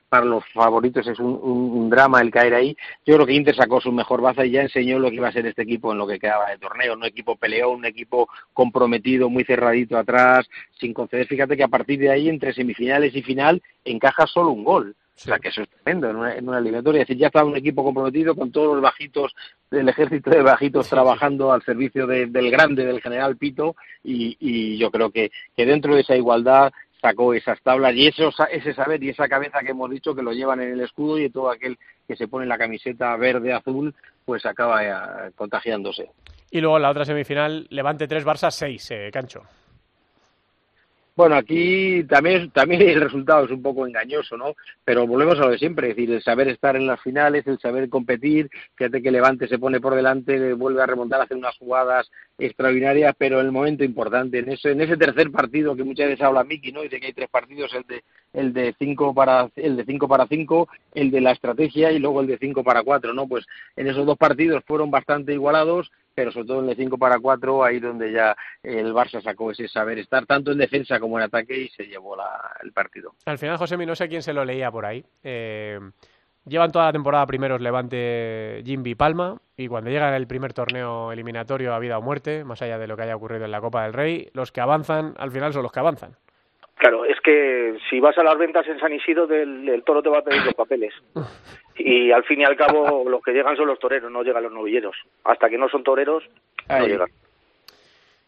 para 0.09 0.25
los 0.25 0.45
favoritos 0.53 1.07
es 1.07 1.19
un, 1.19 1.91
drama 1.91 2.21
el 2.21 2.31
caer 2.31 2.55
ahí. 2.55 2.77
Yo 3.05 3.15
creo 3.15 3.27
que 3.27 3.35
Inter 3.35 3.55
sacó 3.55 3.81
su 3.81 3.93
mejor 3.93 4.21
baza 4.21 4.45
y 4.45 4.53
ya 4.53 4.63
enseñó 4.63 4.99
lo 4.99 5.11
que 5.11 5.17
iba 5.17 5.29
a 5.29 5.33
ser 5.33 5.47
este 5.47 5.63
equipo 5.63 5.93
en 5.93 5.99
lo 5.99 6.07
que 6.07 6.19
quedaba 6.19 6.51
de 6.51 6.59
torneo. 6.59 6.95
Un 6.95 7.05
equipo 7.05 7.37
peleón, 7.37 7.77
un 7.77 7.85
equipo 7.87 8.29
comprometido, 8.53 9.29
muy 9.29 9.45
cerradito 9.45 9.99
atrás, 9.99 10.49
sin 10.79 10.95
conceder. 10.95 11.27
Fíjate 11.27 11.57
que 11.57 11.65
a 11.65 11.69
partir 11.69 11.99
de 11.99 12.11
ahí, 12.11 12.29
entre 12.29 12.55
semifinales 12.55 13.15
y 13.15 13.23
final, 13.23 13.63
encaja 13.85 14.27
solo 14.27 14.51
un 14.51 14.65
gol 14.65 14.97
o 15.17 15.21
sea, 15.21 15.39
que 15.39 15.49
eso 15.49 15.63
es 15.63 15.69
tremendo 15.69 16.11
en 16.11 16.17
una, 16.17 16.35
en 16.35 16.49
una 16.49 16.59
eliminatoria. 16.59 17.03
Es 17.03 17.09
decir, 17.09 17.21
ya 17.21 17.29
estaba 17.29 17.49
un 17.49 17.57
equipo 17.57 17.85
comprometido 17.85 18.35
con 18.35 18.51
todos 18.51 18.75
los 18.75 18.83
bajitos 18.83 19.35
del 19.71 19.89
ejército 19.89 20.31
de 20.31 20.43
bajitos 20.43 20.89
trabajando 20.89 21.53
al 21.53 21.63
servicio 21.63 22.07
del 22.07 22.51
grande, 22.51 22.85
del 22.85 23.01
general 23.01 23.37
Pito, 23.37 23.77
y, 24.03 24.37
y 24.41 24.77
yo 24.77 24.91
creo 24.91 25.11
que, 25.11 25.31
que 25.57 25.67
dentro 25.67 25.95
de 25.95 26.01
esa 26.01 26.17
igualdad 26.17 26.73
sacó 27.05 27.35
esas 27.35 27.61
tablas 27.61 27.95
y 27.95 28.07
eso, 28.07 28.31
ese 28.51 28.73
saber 28.73 29.03
y 29.05 29.11
esa 29.11 29.29
cabeza 29.29 29.61
que 29.61 29.73
hemos 29.73 29.91
dicho 29.91 30.15
que 30.15 30.23
lo 30.23 30.33
llevan 30.33 30.63
en 30.63 30.73
el 30.73 30.81
escudo 30.81 31.19
y 31.19 31.29
todo 31.29 31.51
aquel 31.51 31.79
que 32.09 32.17
se 32.17 32.29
pone 32.29 32.47
la 32.47 32.57
camiseta 32.57 33.15
verde-azul, 33.17 33.95
pues 34.25 34.47
acaba 34.47 34.83
eh, 34.85 35.31
contagiándose. 35.37 36.11
Y 36.51 36.63
luego 36.63 36.79
la 36.79 36.91
otra 36.91 37.05
semifinal, 37.05 37.67
Levante 37.69 38.09
3, 38.09 38.25
Barça 38.25 38.51
6, 38.51 38.91
eh, 38.91 39.11
Cancho. 39.13 39.43
Bueno, 41.17 41.37
aquí 41.37 42.03
también, 42.09 42.51
también 42.51 42.83
el 42.83 43.01
resultado 43.01 43.45
es 43.45 43.51
un 43.53 43.63
poco 43.63 43.87
engañoso, 43.87 44.37
¿no? 44.37 44.57
Pero 44.85 45.07
volvemos 45.07 45.39
a 45.39 45.43
lo 45.43 45.51
de 45.51 45.59
siempre, 45.59 45.91
es 45.91 45.97
decir, 45.97 46.13
el 46.13 46.23
saber 46.25 46.49
estar 46.49 46.75
en 46.75 46.89
las 46.89 47.01
finales, 47.03 47.47
el 47.47 47.61
saber 47.61 47.89
competir, 47.89 48.51
fíjate 48.75 49.01
que 49.01 49.13
Levante 49.13 49.47
se 49.47 49.61
pone 49.61 49.81
por 49.81 49.95
delante, 49.95 50.55
vuelve 50.55 50.83
a 50.83 50.87
remontar, 50.87 51.21
hace 51.21 51.37
unas 51.37 51.57
jugadas 51.57 52.11
extraordinarias, 52.37 53.15
pero 53.17 53.41
el 53.41 53.53
momento 53.53 53.85
importante, 53.85 54.41
en 54.41 54.51
ese, 54.51 54.73
en 54.73 54.81
ese 54.81 54.97
tercer 54.97 55.31
partido 55.31 55.77
que 55.77 55.85
muchas 55.85 56.09
veces 56.09 56.25
habla 56.25 56.43
Miki, 56.43 56.73
¿no? 56.73 56.83
Dice 56.83 56.99
que 56.99 57.07
hay 57.07 57.13
tres 57.13 57.31
partidos, 57.31 57.73
el 57.75 57.85
de, 57.85 58.03
el 58.33 58.53
de 58.53 58.75
cinco 58.77 59.15
para, 59.15 59.49
el 59.55 59.77
de 59.77 59.85
cinco 59.85 60.09
para 60.09 60.27
cinco, 60.27 60.69
el 60.95 61.13
de 61.13 61.21
la 61.21 61.31
estrategia 61.31 61.93
y 61.93 62.01
luego 62.01 62.23
el 62.23 62.27
de 62.27 62.39
cinco 62.39 62.65
para 62.65 62.83
cuatro, 62.83 63.15
¿no? 63.15 63.29
Pues 63.29 63.47
en 63.77 63.87
esos 63.87 64.05
dos 64.05 64.19
partidos 64.19 64.65
fueron 64.67 64.91
bastante 64.91 65.33
igualados, 65.33 65.93
pero 66.15 66.31
sobre 66.31 66.47
todo 66.47 66.63
en 66.63 66.71
el 66.71 66.77
5 66.77 66.99
para 66.99 67.19
4, 67.19 67.65
ahí 67.65 67.81
donde 67.81 68.13
ya 68.13 68.37
el 68.63 68.93
Barça 68.93 69.23
sacó 69.23 69.51
ese 69.51 69.69
saber 69.69 69.99
estar 69.99 70.27
tanto 70.27 70.53
en 70.53 70.59
defensa 70.59 71.01
como 71.01 71.19
en 71.19 71.25
ataque 71.25 71.59
y 71.59 71.69
se 71.69 71.85
llevó 71.85 72.17
la, 72.17 72.57
el 72.63 72.73
partido. 72.73 73.15
Al 73.27 73.39
final, 73.39 73.57
José, 73.57 73.77
no 73.77 73.95
sé 73.95 74.09
quién 74.09 74.23
se 74.23 74.33
lo 74.33 74.45
leía 74.45 74.71
por 74.71 74.87
ahí. 74.87 75.05
Eh, 75.23 75.79
Llevan 76.47 76.73
toda 76.73 76.87
la 76.87 76.93
temporada 76.93 77.27
primeros 77.27 77.61
Levante, 77.63 78.63
Jimby 78.67 78.95
Palma 78.97 79.39
y 79.57 79.67
cuando 79.67 79.89
llega 79.89 80.15
el 80.15 80.27
primer 80.27 80.53
torneo 80.53 81.11
eliminatorio 81.11 81.73
a 81.73 81.79
vida 81.79 81.97
o 81.97 82.03
muerte, 82.03 82.45
más 82.45 82.61
allá 82.61 82.77
de 82.77 82.87
lo 82.87 82.97
que 82.97 83.05
haya 83.05 83.17
ocurrido 83.17 83.47
en 83.47 83.51
la 83.51 83.63
Copa 83.63 83.85
del 83.85 83.95
Rey, 83.95 84.29
los 84.35 84.53
que 84.53 84.61
avanzan 84.61 85.15
al 85.17 85.31
final 85.31 85.55
son 85.55 85.63
los 85.63 85.73
que 85.73 85.81
avanzan. 85.81 86.17
Claro, 86.77 87.07
es 87.07 87.19
que 87.23 87.79
si 87.89 87.99
vas 87.99 88.19
a 88.19 88.23
las 88.23 88.37
ventas 88.37 88.67
en 88.69 88.79
San 88.79 88.93
Isidro, 88.93 89.27
del, 89.27 89.83
toro 89.87 90.03
te 90.03 90.11
va 90.11 90.19
a 90.19 90.23
pedir 90.23 90.45
los 90.45 90.55
papeles. 90.55 90.93
Y 91.77 92.11
al 92.13 92.25
fin 92.25 92.41
y 92.41 92.45
al 92.45 92.57
cabo, 92.57 93.05
los 93.09 93.23
que 93.23 93.33
llegan 93.33 93.57
son 93.57 93.67
los 93.67 93.79
toreros, 93.79 94.11
no 94.11 94.23
llegan 94.23 94.43
los 94.43 94.53
novilleros. 94.53 94.97
Hasta 95.25 95.49
que 95.49 95.59
no 95.59 95.69
son 95.69 95.83
toreros, 95.83 96.25
no 96.69 96.87
llegan. 96.87 97.09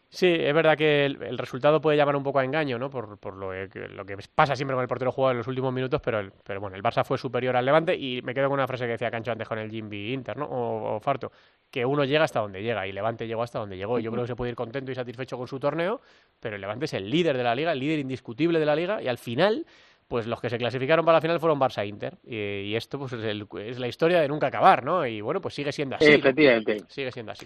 Sí, 0.09 0.25
es 0.25 0.53
verdad 0.53 0.77
que 0.77 1.05
el, 1.05 1.37
resultado 1.37 1.81
puede 1.81 1.97
llamar 1.97 2.15
un 2.15 2.23
poco 2.23 2.39
a 2.39 2.45
engaño, 2.45 2.79
¿no? 2.79 2.89
Por, 2.89 3.17
por 3.17 3.35
lo, 3.35 3.49
que, 3.69 3.89
lo, 3.89 4.05
que, 4.05 4.17
pasa 4.33 4.55
siempre 4.55 4.73
con 4.73 4.81
el 4.81 4.87
portero 4.87 5.11
jugado 5.11 5.31
en 5.33 5.37
los 5.39 5.47
últimos 5.47 5.73
minutos, 5.73 6.01
pero, 6.01 6.19
el, 6.19 6.31
pero 6.45 6.61
bueno, 6.61 6.77
el 6.77 6.81
Barça 6.81 7.03
fue 7.03 7.17
superior 7.17 7.57
al 7.57 7.65
Levante 7.65 7.93
y 7.93 8.21
me 8.21 8.33
quedo 8.33 8.47
con 8.47 8.53
una 8.53 8.67
frase 8.67 8.85
que 8.85 8.91
decía 8.91 9.11
Cancho 9.11 9.33
antes 9.33 9.47
con 9.47 9.59
el 9.59 9.69
Jimby 9.69 10.13
Inter, 10.13 10.37
¿no? 10.37 10.47
O, 10.49 10.99
Farto, 11.01 11.31
que 11.69 11.85
uno 11.85 12.05
llega 12.05 12.23
hasta 12.23 12.39
donde 12.39 12.63
llega 12.63 12.87
y 12.87 12.93
Levante 12.93 13.27
llegó 13.27 13.43
hasta 13.43 13.59
donde 13.59 13.75
llegó. 13.75 13.99
Yo 13.99 14.09
creo 14.11 14.23
que 14.23 14.27
se 14.27 14.35
puede 14.37 14.51
ir 14.51 14.55
contento 14.55 14.91
y 14.93 14.95
satisfecho 14.95 15.37
con 15.37 15.47
su 15.47 15.59
torneo, 15.59 15.99
pero 16.39 16.55
el 16.55 16.61
Levante 16.61 16.85
es 16.85 16.93
el 16.93 17.09
líder 17.09 17.35
de 17.35 17.43
la 17.43 17.53
liga, 17.53 17.73
el 17.73 17.79
líder 17.79 17.99
indiscutible 17.99 18.59
de 18.59 18.65
la 18.65 18.77
liga 18.77 19.01
y 19.01 19.09
al 19.09 19.17
final 19.17 19.65
pues 20.07 20.25
los 20.25 20.39
que 20.39 20.49
se 20.49 20.57
clasificaron 20.57 21.05
para 21.05 21.17
la 21.17 21.21
final 21.21 21.39
fueron 21.39 21.59
Barça 21.59 21.83
e 21.83 21.87
Inter. 21.87 22.13
Y, 22.25 22.75
esto 22.75 22.97
pues 22.97 23.13
es, 23.13 23.79
la 23.79 23.87
historia 23.87 24.21
de 24.21 24.27
nunca 24.27 24.47
acabar, 24.47 24.83
¿no? 24.83 25.05
Y 25.05 25.21
bueno, 25.21 25.41
pues 25.41 25.53
sigue 25.53 25.71
siendo 25.71 25.97
así. 25.97 26.05
Efectivamente. 26.05 26.79
Sigue 26.87 27.11
siendo 27.11 27.33
así. 27.33 27.45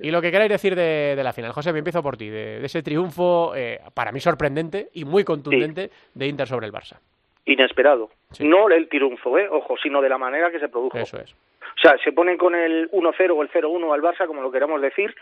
y 0.00 0.10
lo 0.10 0.22
que 0.22 0.30
queráis 0.30 0.50
decir 0.50 0.76
de, 0.76 1.20
la 1.22 1.32
final, 1.32 1.52
José, 1.52 1.72
me 1.72 1.78
empiezo 1.78 2.02
por 2.02 2.16
ti, 2.16 2.28
de, 2.28 2.64
ese 2.64 2.82
triunfo 2.82 3.54
eh, 3.56 3.80
para 3.94 4.12
mí 4.12 4.20
sorprendente 4.20 4.88
y 4.94 5.04
muy 5.04 5.24
contundente 5.24 5.90
de 6.14 6.26
Inter 6.26 6.46
sobre 6.46 6.66
el 6.66 6.72
Barça. 6.72 6.98
Inesperado. 7.44 8.10
No 8.40 8.68
el 8.68 8.88
triunfo, 8.88 9.36
¿eh? 9.36 9.48
Ojo, 9.50 9.76
sino 9.82 10.00
de 10.00 10.08
la 10.08 10.18
manera 10.18 10.50
que 10.50 10.60
se 10.60 10.68
produjo. 10.68 10.98
Eso 10.98 11.18
es. 11.18 11.32
O 11.32 11.80
sea, 11.80 11.96
se 12.04 12.12
ponen 12.12 12.38
con 12.38 12.54
el 12.54 12.90
1-0 12.92 13.30
o 13.34 13.42
el 13.42 13.50
0-1 13.50 13.92
al 13.92 14.02
Barça, 14.02 14.26
como 14.26 14.42
lo 14.42 14.52
queramos 14.52 14.80
decir, 14.80 15.14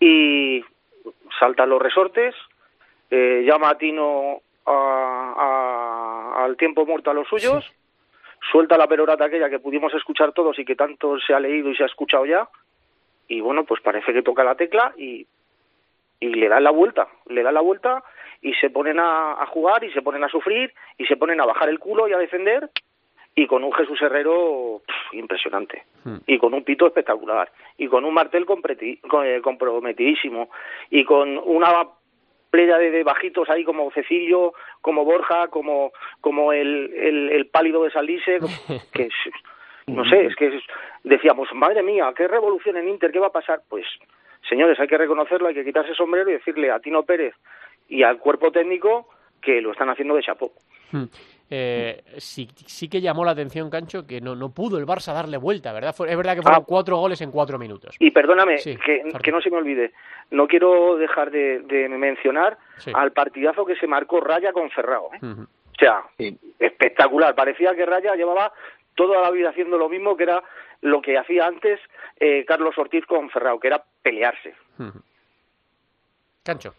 y 0.00 0.64
saltan 1.38 1.70
los 1.70 1.80
resortes, 1.80 2.34
eh, 3.10 3.44
llama 3.46 3.70
a 3.70 3.78
Tino 3.78 4.40
al 6.34 6.56
tiempo 6.56 6.86
muerto 6.86 7.10
a 7.10 7.14
los 7.14 7.28
suyos, 7.28 7.70
suelta 8.50 8.76
la 8.76 8.86
perorata 8.86 9.24
aquella 9.24 9.50
que 9.50 9.58
pudimos 9.58 9.92
escuchar 9.94 10.32
todos 10.32 10.58
y 10.58 10.64
que 10.64 10.76
tanto 10.76 11.18
se 11.20 11.34
ha 11.34 11.40
leído 11.40 11.70
y 11.70 11.76
se 11.76 11.82
ha 11.82 11.86
escuchado 11.86 12.26
ya, 12.26 12.48
y 13.28 13.40
bueno, 13.40 13.64
pues 13.64 13.80
parece 13.80 14.12
que 14.12 14.22
toca 14.22 14.44
la 14.44 14.56
tecla 14.56 14.92
y, 14.96 15.26
y 16.20 16.28
le 16.28 16.48
dan 16.48 16.64
la 16.64 16.70
vuelta, 16.70 17.08
le 17.26 17.42
dan 17.42 17.54
la 17.54 17.60
vuelta 17.60 18.04
y 18.42 18.52
se 18.54 18.70
ponen 18.70 18.98
a, 19.00 19.46
jugar 19.46 19.84
y 19.84 19.92
se 19.92 20.02
ponen 20.02 20.24
a 20.24 20.28
sufrir 20.28 20.74
y 20.98 21.06
se 21.06 21.16
ponen 21.16 21.40
a 21.40 21.46
bajar 21.46 21.68
el 21.68 21.78
culo 21.78 22.08
y 22.08 22.12
a 22.12 22.18
defender 22.18 22.68
y 23.34 23.46
con 23.46 23.64
un 23.64 23.72
Jesús 23.72 24.00
Herrero 24.02 24.82
impresionante. 25.12 25.84
Hmm. 26.04 26.16
y 26.26 26.36
con 26.38 26.52
un 26.52 26.64
pito 26.64 26.86
espectacular. 26.86 27.50
Y 27.78 27.86
con 27.88 28.04
un 28.04 28.12
martel 28.12 28.44
eh, 28.44 29.40
comprometidísimo. 29.42 30.50
Y 30.90 31.04
con 31.04 31.38
una 31.38 31.86
playa 32.52 32.76
de, 32.76 33.02
bajitos 33.02 33.48
ahí 33.48 33.64
como 33.64 33.90
Cecilio, 33.92 34.52
como 34.82 35.06
Borja, 35.06 35.48
como, 35.48 35.90
como 36.20 36.52
el, 36.52 36.92
el, 36.94 37.46
pálido 37.46 37.82
de 37.82 37.90
Salise, 37.90 38.38
que 38.92 39.08
no 39.86 40.04
sé, 40.04 40.26
es 40.26 40.36
que 40.36 40.60
decíamos, 41.02 41.48
madre 41.54 41.82
mía, 41.82 42.12
qué 42.14 42.28
revolución 42.28 42.76
en 42.76 42.90
Inter, 42.90 43.10
¿qué 43.10 43.18
va 43.18 43.28
a 43.28 43.32
pasar? 43.32 43.62
Pues, 43.68 43.86
señores, 44.48 44.78
hay 44.78 44.86
que 44.86 44.98
reconocerlo, 44.98 45.48
hay 45.48 45.54
que 45.54 45.64
quitarse 45.64 45.90
el 45.90 45.96
sombrero 45.96 46.28
y 46.28 46.34
decirle 46.34 46.70
a 46.70 46.78
Tino 46.78 47.02
Pérez 47.04 47.34
y 47.88 48.02
al 48.02 48.18
cuerpo 48.18 48.52
técnico 48.52 49.08
que 49.40 49.62
lo 49.62 49.72
están 49.72 49.88
haciendo 49.88 50.14
de 50.14 50.22
chapó. 50.22 50.52
Eh, 51.54 52.02
sí, 52.16 52.48
sí 52.64 52.88
que 52.88 53.02
llamó 53.02 53.26
la 53.26 53.32
atención, 53.32 53.68
Cancho, 53.68 54.06
que 54.06 54.22
no, 54.22 54.34
no 54.34 54.54
pudo 54.54 54.78
el 54.78 54.86
Barça 54.86 55.12
darle 55.12 55.36
vuelta, 55.36 55.70
¿verdad? 55.74 55.94
es 56.08 56.16
verdad 56.16 56.34
que 56.34 56.40
fueron 56.40 56.62
ah. 56.62 56.66
cuatro 56.66 56.96
goles 56.96 57.20
en 57.20 57.30
cuatro 57.30 57.58
minutos. 57.58 57.94
Y 57.98 58.10
perdóname, 58.10 58.56
que, 58.56 59.30
no 59.30 59.38
se 59.42 59.50
me 59.50 59.58
olvide, 59.58 59.92
no 60.30 60.48
quiero 60.48 60.96
dejar 60.96 61.30
de, 61.30 61.60
mencionar 61.90 62.56
al 62.94 63.12
partidazo 63.12 63.66
que 63.66 63.76
se 63.76 63.86
marcó 63.86 64.18
Raya 64.20 64.50
con 64.54 64.70
Ferrao. 64.70 65.10
¿eh? 65.12 65.18
O 65.22 65.78
sea, 65.78 66.04
espectacular. 66.58 67.34
Parecía 67.34 67.74
que 67.74 67.84
Raya 67.84 68.16
llevaba 68.16 68.50
toda 68.94 69.20
la 69.20 69.30
vida 69.30 69.50
haciendo 69.50 69.76
lo 69.76 69.90
mismo 69.90 70.16
que 70.16 70.22
era 70.22 70.42
lo 70.80 71.02
que 71.02 71.18
hacía 71.18 71.44
antes 71.44 71.78
eh, 72.18 72.46
Carlos 72.46 72.78
Ortiz 72.78 73.04
con 73.04 73.28
Ferrao, 73.28 73.60
que 73.60 73.66
era 73.66 73.84
pelearse. 74.02 74.54
Cancho. 76.42 76.72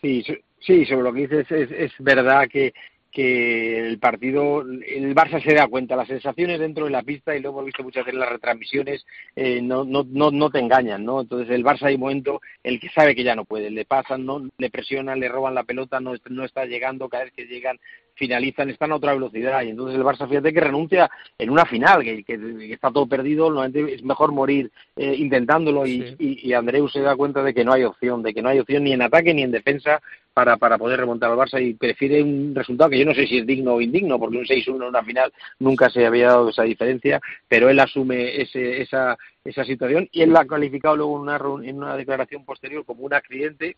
Sí, 0.00 0.22
sí, 0.60 0.86
sobre 0.86 1.02
lo 1.02 1.12
que 1.12 1.26
dices 1.26 1.50
es, 1.50 1.72
es 1.72 1.92
verdad 1.98 2.46
que 2.48 2.72
que 3.10 3.78
el 3.78 3.98
partido, 3.98 4.62
el 4.62 5.14
Barça 5.14 5.42
se 5.42 5.54
da 5.54 5.66
cuenta, 5.66 5.96
las 5.96 6.08
sensaciones 6.08 6.60
dentro 6.60 6.84
de 6.84 6.90
la 6.90 7.02
pista, 7.02 7.34
y 7.34 7.40
lo 7.40 7.50
hemos 7.50 7.64
visto 7.64 7.82
muchas 7.82 8.04
veces 8.04 8.14
en 8.14 8.20
las 8.20 8.30
retransmisiones, 8.30 9.04
eh, 9.34 9.60
no, 9.60 9.84
no, 9.84 10.06
no, 10.08 10.30
no, 10.30 10.50
te 10.50 10.60
engañan, 10.60 11.04
¿no? 11.04 11.20
Entonces 11.20 11.50
el 11.50 11.64
Barça 11.64 11.86
hay 11.86 11.96
un 11.96 12.02
momento 12.02 12.40
el 12.62 12.78
que 12.78 12.88
sabe 12.90 13.14
que 13.14 13.24
ya 13.24 13.34
no 13.34 13.44
puede, 13.44 13.70
le 13.70 13.84
pasan, 13.84 14.24
no, 14.24 14.48
le 14.56 14.70
presionan, 14.70 15.18
le 15.18 15.28
roban 15.28 15.54
la 15.54 15.64
pelota, 15.64 15.98
no, 15.98 16.14
no 16.28 16.44
está 16.44 16.66
llegando, 16.66 17.08
cada 17.08 17.24
vez 17.24 17.32
que 17.32 17.46
llegan 17.46 17.78
finalizan, 18.14 18.68
están 18.68 18.92
a 18.92 18.96
otra 18.96 19.14
velocidad, 19.14 19.62
y 19.62 19.70
entonces 19.70 19.96
el 19.96 20.04
Barça 20.04 20.28
fíjate 20.28 20.52
que 20.52 20.60
renuncia 20.60 21.10
en 21.38 21.50
una 21.50 21.64
final, 21.64 22.04
que, 22.04 22.22
que, 22.22 22.72
está 22.72 22.90
todo 22.92 23.06
perdido, 23.06 23.48
normalmente 23.48 23.94
es 23.94 24.04
mejor 24.04 24.30
morir 24.30 24.70
eh, 24.94 25.14
intentándolo, 25.16 25.86
y, 25.86 26.14
y, 26.18 26.48
y 26.48 26.52
Andreu 26.52 26.86
se 26.88 27.00
da 27.00 27.16
cuenta 27.16 27.42
de 27.42 27.54
que 27.54 27.64
no 27.64 27.72
hay 27.72 27.84
opción, 27.84 28.22
de 28.22 28.34
que 28.34 28.42
no 28.42 28.50
hay 28.50 28.58
opción 28.58 28.84
ni 28.84 28.92
en 28.92 29.02
ataque 29.02 29.32
ni 29.32 29.42
en 29.42 29.50
defensa, 29.50 30.02
para, 30.32 30.56
para 30.56 30.78
poder 30.78 31.00
remontar 31.00 31.30
al 31.30 31.38
Barça 31.38 31.62
y 31.62 31.74
prefiere 31.74 32.22
un 32.22 32.54
resultado 32.54 32.90
que 32.90 32.98
yo 32.98 33.04
no 33.04 33.14
sé 33.14 33.26
si 33.26 33.38
es 33.38 33.46
digno 33.46 33.74
o 33.74 33.80
indigno, 33.80 34.18
porque 34.18 34.38
un 34.38 34.44
6-1 34.44 34.76
en 34.76 34.82
una 34.82 35.02
final 35.02 35.32
nunca 35.58 35.90
se 35.90 36.06
había 36.06 36.28
dado 36.28 36.50
esa 36.50 36.62
diferencia, 36.62 37.20
pero 37.48 37.68
él 37.68 37.78
asume 37.80 38.40
ese, 38.40 38.82
esa, 38.82 39.16
esa 39.44 39.64
situación 39.64 40.08
y 40.12 40.22
él 40.22 40.32
la 40.32 40.40
ha 40.40 40.46
calificado 40.46 40.96
luego 40.96 41.16
en 41.16 41.22
una, 41.22 41.68
en 41.68 41.76
una 41.76 41.96
declaración 41.96 42.44
posterior 42.44 42.84
como 42.84 43.04
un 43.04 43.14
accidente. 43.14 43.76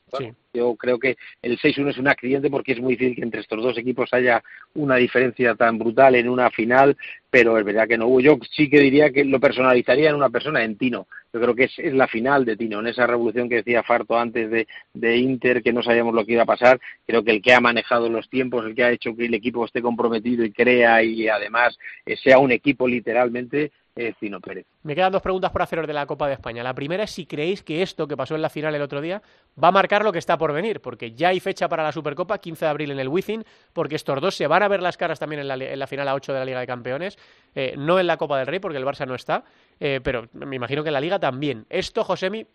Yo 0.52 0.74
creo 0.76 0.98
que 0.98 1.16
el 1.40 1.58
6-1 1.58 1.90
es 1.90 1.98
un 1.98 2.08
accidente 2.08 2.50
porque 2.50 2.72
es 2.72 2.80
muy 2.80 2.94
difícil 2.94 3.16
que 3.16 3.22
entre 3.22 3.40
estos 3.40 3.62
dos 3.62 3.78
equipos 3.78 4.12
haya 4.12 4.42
una 4.74 4.96
diferencia 4.96 5.54
tan 5.54 5.78
brutal 5.78 6.14
en 6.16 6.28
una 6.28 6.50
final, 6.50 6.96
pero 7.32 7.56
es 7.56 7.64
verdad 7.64 7.88
que 7.88 7.96
no 7.96 8.08
hubo. 8.08 8.20
Yo 8.20 8.36
sí 8.54 8.68
que 8.68 8.78
diría 8.78 9.10
que 9.10 9.24
lo 9.24 9.40
personalizaría 9.40 10.10
en 10.10 10.16
una 10.16 10.28
persona, 10.28 10.62
en 10.62 10.76
Tino. 10.76 11.06
Yo 11.32 11.40
creo 11.40 11.54
que 11.54 11.64
es, 11.64 11.78
es 11.78 11.94
la 11.94 12.06
final 12.06 12.44
de 12.44 12.58
Tino, 12.58 12.80
en 12.80 12.88
esa 12.88 13.06
revolución 13.06 13.48
que 13.48 13.54
decía 13.54 13.82
Farto 13.82 14.18
antes 14.18 14.50
de, 14.50 14.68
de 14.92 15.16
Inter, 15.16 15.62
que 15.62 15.72
no 15.72 15.82
sabíamos 15.82 16.14
lo 16.14 16.26
que 16.26 16.32
iba 16.32 16.42
a 16.42 16.46
pasar. 16.46 16.78
Creo 17.06 17.24
que 17.24 17.30
el 17.30 17.40
que 17.40 17.54
ha 17.54 17.60
manejado 17.60 18.10
los 18.10 18.28
tiempos, 18.28 18.66
el 18.66 18.74
que 18.74 18.84
ha 18.84 18.90
hecho 18.90 19.16
que 19.16 19.24
el 19.24 19.32
equipo 19.32 19.64
esté 19.64 19.80
comprometido 19.80 20.44
y 20.44 20.52
crea 20.52 21.02
y 21.02 21.26
además 21.26 21.78
eh, 22.04 22.18
sea 22.18 22.38
un 22.38 22.52
equipo 22.52 22.86
literalmente, 22.86 23.72
Tino 24.18 24.40
Pérez. 24.40 24.66
Me 24.84 24.94
quedan 24.94 25.12
dos 25.12 25.20
preguntas 25.20 25.50
por 25.50 25.60
haceros 25.62 25.86
de 25.86 25.92
la 25.92 26.06
Copa 26.06 26.26
de 26.26 26.34
España. 26.34 26.62
La 26.62 26.74
primera 26.74 27.04
es 27.04 27.10
si 27.10 27.26
creéis 27.26 27.62
que 27.62 27.82
esto 27.82 28.08
que 28.08 28.16
pasó 28.16 28.34
en 28.34 28.42
la 28.42 28.48
final 28.48 28.74
el 28.74 28.80
otro 28.80 29.00
día 29.00 29.20
va 29.62 29.68
a 29.68 29.72
marcar 29.72 30.02
lo 30.02 30.12
que 30.12 30.18
está 30.18 30.38
por 30.38 30.52
venir, 30.52 30.80
porque 30.80 31.12
ya 31.12 31.28
hay 31.28 31.40
fecha 31.40 31.68
para 31.68 31.82
la 31.82 31.92
Supercopa, 31.92 32.38
15 32.38 32.64
de 32.64 32.70
abril 32.70 32.90
en 32.90 32.98
el 32.98 33.08
Wizzing, 33.08 33.44
porque 33.74 33.96
estos 33.96 34.20
dos 34.20 34.34
se 34.34 34.46
van 34.46 34.62
a 34.62 34.68
ver 34.68 34.80
las 34.80 34.96
caras 34.96 35.20
también 35.20 35.40
en 35.40 35.78
la, 35.78 35.86
final 35.86 36.08
a 36.08 36.14
8 36.14 36.32
de 36.32 36.38
la 36.38 36.44
Liga 36.44 36.60
de 36.60 36.66
Campeones, 36.66 37.18
eh, 37.54 37.74
no 37.76 38.00
en 38.00 38.06
la 38.06 38.16
Copa 38.16 38.38
del 38.38 38.46
Rey, 38.46 38.60
porque 38.60 38.78
el 38.78 38.84
Barça 38.84 39.06
no 39.06 39.14
está, 39.14 39.44
eh, 39.78 40.00
pero 40.02 40.26
me 40.32 40.56
imagino 40.56 40.82
que 40.82 40.88
en 40.88 40.94
la 40.94 41.00
Liga 41.00 41.18
también. 41.18 41.66
¿Esto, 41.68 42.02
Josemi, 42.02 42.46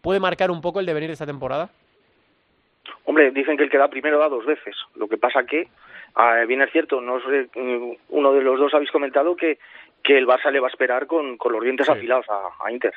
puede 0.00 0.20
marcar 0.20 0.50
un 0.50 0.62
poco 0.62 0.80
el 0.80 0.86
devenir 0.86 1.10
de 1.10 1.14
esta 1.14 1.26
temporada? 1.26 1.68
Hombre, 3.04 3.30
dicen 3.30 3.56
que 3.56 3.64
el 3.64 3.70
que 3.70 3.78
da 3.78 3.88
primero 3.88 4.18
da 4.18 4.28
dos 4.28 4.46
veces. 4.46 4.74
Lo 4.94 5.08
que 5.08 5.18
pasa 5.18 5.44
que, 5.44 5.68
ah, 6.14 6.44
bien 6.46 6.62
es 6.62 6.70
cierto, 6.72 7.00
no 7.00 7.16
mm, 7.18 7.92
uno 8.10 8.32
de 8.32 8.42
los 8.42 8.58
dos 8.58 8.72
habéis 8.74 8.90
comentado 8.90 9.36
que 9.36 9.58
que 10.02 10.16
el 10.16 10.26
Barça 10.26 10.50
le 10.50 10.60
va 10.60 10.68
a 10.68 10.70
esperar 10.70 11.06
con, 11.06 11.36
con 11.36 11.52
los 11.52 11.62
dientes 11.62 11.88
afilados 11.88 12.26
a, 12.28 12.70
Inter. 12.72 12.94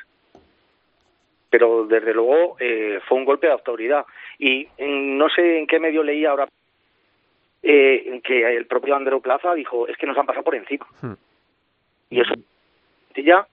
Pero 1.50 1.86
desde 1.86 2.14
luego 2.14 2.56
eh, 2.58 3.00
fue 3.06 3.18
un 3.18 3.24
golpe 3.24 3.46
de 3.46 3.52
autoridad. 3.52 4.06
Y 4.38 4.68
no 4.78 5.28
sé 5.28 5.58
en 5.58 5.66
qué 5.66 5.78
medio 5.78 6.02
leí 6.02 6.24
ahora 6.24 6.48
eh, 7.62 8.20
que 8.24 8.56
el 8.56 8.66
propio 8.66 8.96
Andreu 8.96 9.20
Plaza 9.20 9.54
dijo, 9.54 9.86
es 9.86 9.96
que 9.96 10.06
nos 10.06 10.16
han 10.16 10.26
pasado 10.26 10.44
por 10.44 10.54
encima. 10.54 10.86
Hmm. 11.00 11.14
Y 12.10 12.20
eso, 12.20 12.34
ya, 13.16 13.46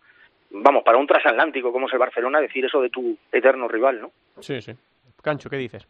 vamos, 0.50 0.84
para 0.84 0.98
un 0.98 1.08
transatlántico 1.08 1.72
como 1.72 1.88
es 1.88 1.94
el 1.94 2.00
Barcelona, 2.00 2.42
decir 2.42 2.66
eso 2.66 2.82
de 2.82 2.90
tu 2.90 3.18
eterno 3.32 3.68
rival, 3.68 4.02
¿no? 4.02 4.12
Sí, 4.40 4.62
sí. 4.62 4.74
Cancho, 5.22 5.50
¿qué 5.50 5.58
dices? 5.58 5.88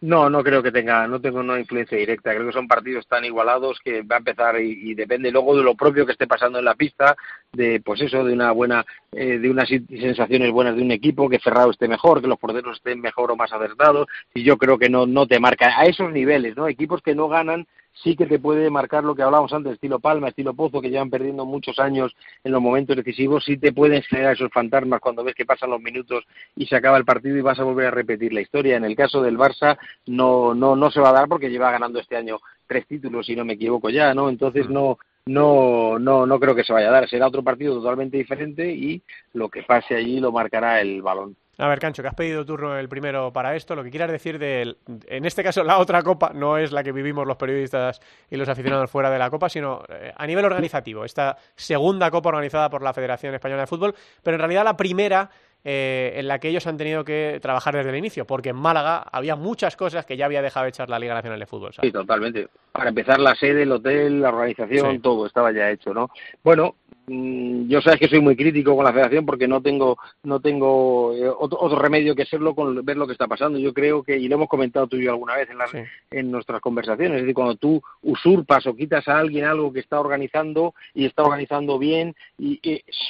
No, 0.00 0.30
no 0.30 0.44
creo 0.44 0.62
que 0.62 0.70
tenga, 0.70 1.08
no 1.08 1.20
tengo 1.20 1.40
una 1.40 1.58
influencia 1.58 1.98
directa. 1.98 2.32
Creo 2.32 2.46
que 2.46 2.52
son 2.52 2.68
partidos 2.68 3.06
tan 3.08 3.24
igualados 3.24 3.80
que 3.82 4.02
va 4.02 4.16
a 4.16 4.18
empezar 4.18 4.60
y, 4.60 4.94
depende 4.94 5.32
luego 5.32 5.56
de 5.56 5.64
lo 5.64 5.74
propio 5.74 6.06
que 6.06 6.12
esté 6.12 6.28
pasando 6.28 6.60
en 6.60 6.64
la 6.64 6.76
pista, 6.76 7.16
de 7.52 7.80
pues 7.80 8.00
eso, 8.02 8.24
de 8.24 8.32
una 8.32 8.52
buena, 8.52 8.86
eh, 9.10 9.38
de 9.38 9.50
unas 9.50 9.68
sensaciones 9.68 10.52
buenas 10.52 10.76
de 10.76 10.82
un 10.82 10.92
equipo, 10.92 11.28
que 11.28 11.40
Ferrado 11.40 11.72
esté 11.72 11.88
mejor, 11.88 12.20
que 12.20 12.28
los 12.28 12.38
porteros 12.38 12.76
estén 12.76 13.00
mejor 13.00 13.32
o 13.32 13.36
más 13.36 13.52
acertados. 13.52 14.06
Y 14.34 14.44
yo 14.44 14.56
creo 14.56 14.78
que 14.78 14.88
no, 14.88 15.04
no 15.04 15.26
te 15.26 15.40
marca 15.40 15.76
a 15.76 15.86
esos 15.86 16.12
niveles, 16.12 16.56
¿no? 16.56 16.68
Equipos 16.68 17.02
que 17.02 17.16
no 17.16 17.28
ganan 17.28 17.66
sí 18.02 18.16
que 18.16 18.26
te 18.26 18.38
puede 18.38 18.70
marcar 18.70 19.04
lo 19.04 19.14
que 19.14 19.22
hablábamos 19.22 19.52
antes, 19.52 19.74
estilo 19.74 19.98
Palma, 19.98 20.28
estilo 20.28 20.54
Pozo, 20.54 20.80
que 20.80 20.90
llevan 20.90 21.10
perdiendo 21.10 21.44
muchos 21.44 21.78
años 21.78 22.14
en 22.44 22.52
los 22.52 22.62
momentos 22.62 22.96
decisivos, 22.96 23.44
sí 23.44 23.56
te 23.56 23.72
pueden 23.72 24.02
generar 24.02 24.34
esos 24.34 24.50
fantasmas 24.52 25.00
cuando 25.00 25.24
ves 25.24 25.34
que 25.34 25.46
pasan 25.46 25.70
los 25.70 25.80
minutos 25.80 26.24
y 26.56 26.66
se 26.66 26.76
acaba 26.76 26.96
el 26.96 27.04
partido 27.04 27.36
y 27.36 27.42
vas 27.42 27.58
a 27.58 27.64
volver 27.64 27.86
a 27.86 27.90
repetir 27.90 28.32
la 28.32 28.40
historia. 28.40 28.76
En 28.76 28.84
el 28.84 28.96
caso 28.96 29.22
del 29.22 29.38
Barça 29.38 29.78
no, 30.06 30.54
no, 30.54 30.76
no 30.76 30.90
se 30.90 31.00
va 31.00 31.10
a 31.10 31.14
dar 31.14 31.28
porque 31.28 31.50
lleva 31.50 31.70
ganando 31.70 31.98
este 31.98 32.16
año 32.16 32.38
tres 32.66 32.86
títulos, 32.86 33.26
si 33.26 33.34
no 33.34 33.44
me 33.44 33.54
equivoco 33.54 33.90
ya, 33.90 34.14
¿no? 34.14 34.28
Entonces 34.28 34.68
no, 34.68 34.98
no, 35.26 35.98
no, 35.98 36.26
no 36.26 36.40
creo 36.40 36.54
que 36.54 36.64
se 36.64 36.72
vaya 36.72 36.88
a 36.88 36.92
dar. 36.92 37.08
Será 37.08 37.26
otro 37.26 37.42
partido 37.42 37.74
totalmente 37.74 38.16
diferente 38.16 38.72
y 38.72 39.02
lo 39.32 39.48
que 39.48 39.62
pase 39.62 39.94
allí 39.94 40.20
lo 40.20 40.32
marcará 40.32 40.80
el 40.80 41.02
balón. 41.02 41.36
A 41.60 41.66
ver, 41.66 41.80
Cancho, 41.80 42.02
que 42.02 42.08
has 42.08 42.14
pedido 42.14 42.46
turno 42.46 42.78
el 42.78 42.88
primero 42.88 43.32
para 43.32 43.56
esto. 43.56 43.74
Lo 43.74 43.82
que 43.82 43.90
quieras 43.90 44.12
decir 44.12 44.38
de, 44.38 44.76
en 45.06 45.24
este 45.24 45.42
caso, 45.42 45.64
la 45.64 45.78
otra 45.78 46.02
copa 46.04 46.30
no 46.32 46.56
es 46.56 46.70
la 46.70 46.84
que 46.84 46.92
vivimos 46.92 47.26
los 47.26 47.36
periodistas 47.36 48.00
y 48.30 48.36
los 48.36 48.48
aficionados 48.48 48.88
fuera 48.88 49.10
de 49.10 49.18
la 49.18 49.28
copa, 49.28 49.48
sino 49.48 49.82
eh, 49.88 50.12
a 50.16 50.26
nivel 50.26 50.44
organizativo. 50.44 51.04
Esta 51.04 51.36
segunda 51.56 52.12
copa 52.12 52.28
organizada 52.28 52.70
por 52.70 52.82
la 52.82 52.94
Federación 52.94 53.34
Española 53.34 53.62
de 53.62 53.66
Fútbol, 53.66 53.94
pero 54.22 54.36
en 54.36 54.38
realidad 54.38 54.62
la 54.62 54.76
primera 54.76 55.28
eh, 55.64 56.12
en 56.16 56.28
la 56.28 56.38
que 56.38 56.48
ellos 56.48 56.66
han 56.66 56.76
tenido 56.76 57.04
que 57.04 57.38
trabajar 57.42 57.74
desde 57.74 57.90
el 57.90 57.96
inicio, 57.96 58.26
porque 58.26 58.50
en 58.50 58.56
Málaga 58.56 59.04
había 59.12 59.36
muchas 59.36 59.76
cosas 59.76 60.06
que 60.06 60.16
ya 60.16 60.26
había 60.26 60.42
dejado 60.42 60.64
de 60.64 60.70
echar 60.70 60.88
la 60.88 60.98
Liga 60.98 61.14
Nacional 61.14 61.40
de 61.40 61.46
Fútbol. 61.46 61.72
Sí, 61.80 61.90
totalmente. 61.90 62.48
Para 62.72 62.90
empezar, 62.90 63.18
la 63.18 63.34
sede, 63.34 63.62
el 63.62 63.72
hotel, 63.72 64.20
la 64.20 64.28
organización, 64.28 65.00
todo 65.00 65.26
estaba 65.26 65.52
ya 65.52 65.70
hecho, 65.70 65.92
¿no? 65.92 66.10
Bueno, 66.42 66.74
Mm, 67.08 67.68
yo 67.68 67.80
sabes 67.80 68.00
que 68.00 68.08
soy 68.08 68.20
muy 68.20 68.36
crítico 68.36 68.76
con 68.76 68.84
la 68.84 68.92
federación 68.92 69.24
porque 69.24 69.48
no 69.48 69.62
tengo 69.62 69.96
no 70.24 70.40
tengo 70.40 71.14
eh, 71.14 71.28
otro, 71.28 71.78
remedio 71.78 72.14
que 72.14 72.26
serlo 72.26 72.54
con 72.54 72.84
ver 72.84 72.98
lo 72.98 73.06
que 73.06 73.14
está 73.14 73.26
pasando 73.26 73.58
yo 73.58 73.72
creo 73.72 74.02
que 74.02 74.18
y 74.18 74.28
lo 74.28 74.34
hemos 74.34 74.48
comentado 74.48 74.86
tú 74.86 74.96
y 74.96 75.04
yo 75.04 75.12
alguna 75.12 75.36
vez 75.36 75.48
en, 75.48 75.56
las, 75.56 75.70
en 76.10 76.30
nuestras 76.30 76.60
conversaciones 76.60 77.16
es 77.16 77.22
decir 77.22 77.34
cuando 77.34 77.56
tú 77.56 77.80
usurpas 78.02 78.66
o 78.66 78.76
quitas 78.76 79.08
a 79.08 79.18
alguien 79.18 79.46
algo 79.46 79.72
que 79.72 79.80
está 79.80 79.98
organizando 79.98 80.74
y 80.92 81.06
está 81.06 81.22
organizando 81.22 81.78
bien 81.78 82.14
y, 82.38 82.60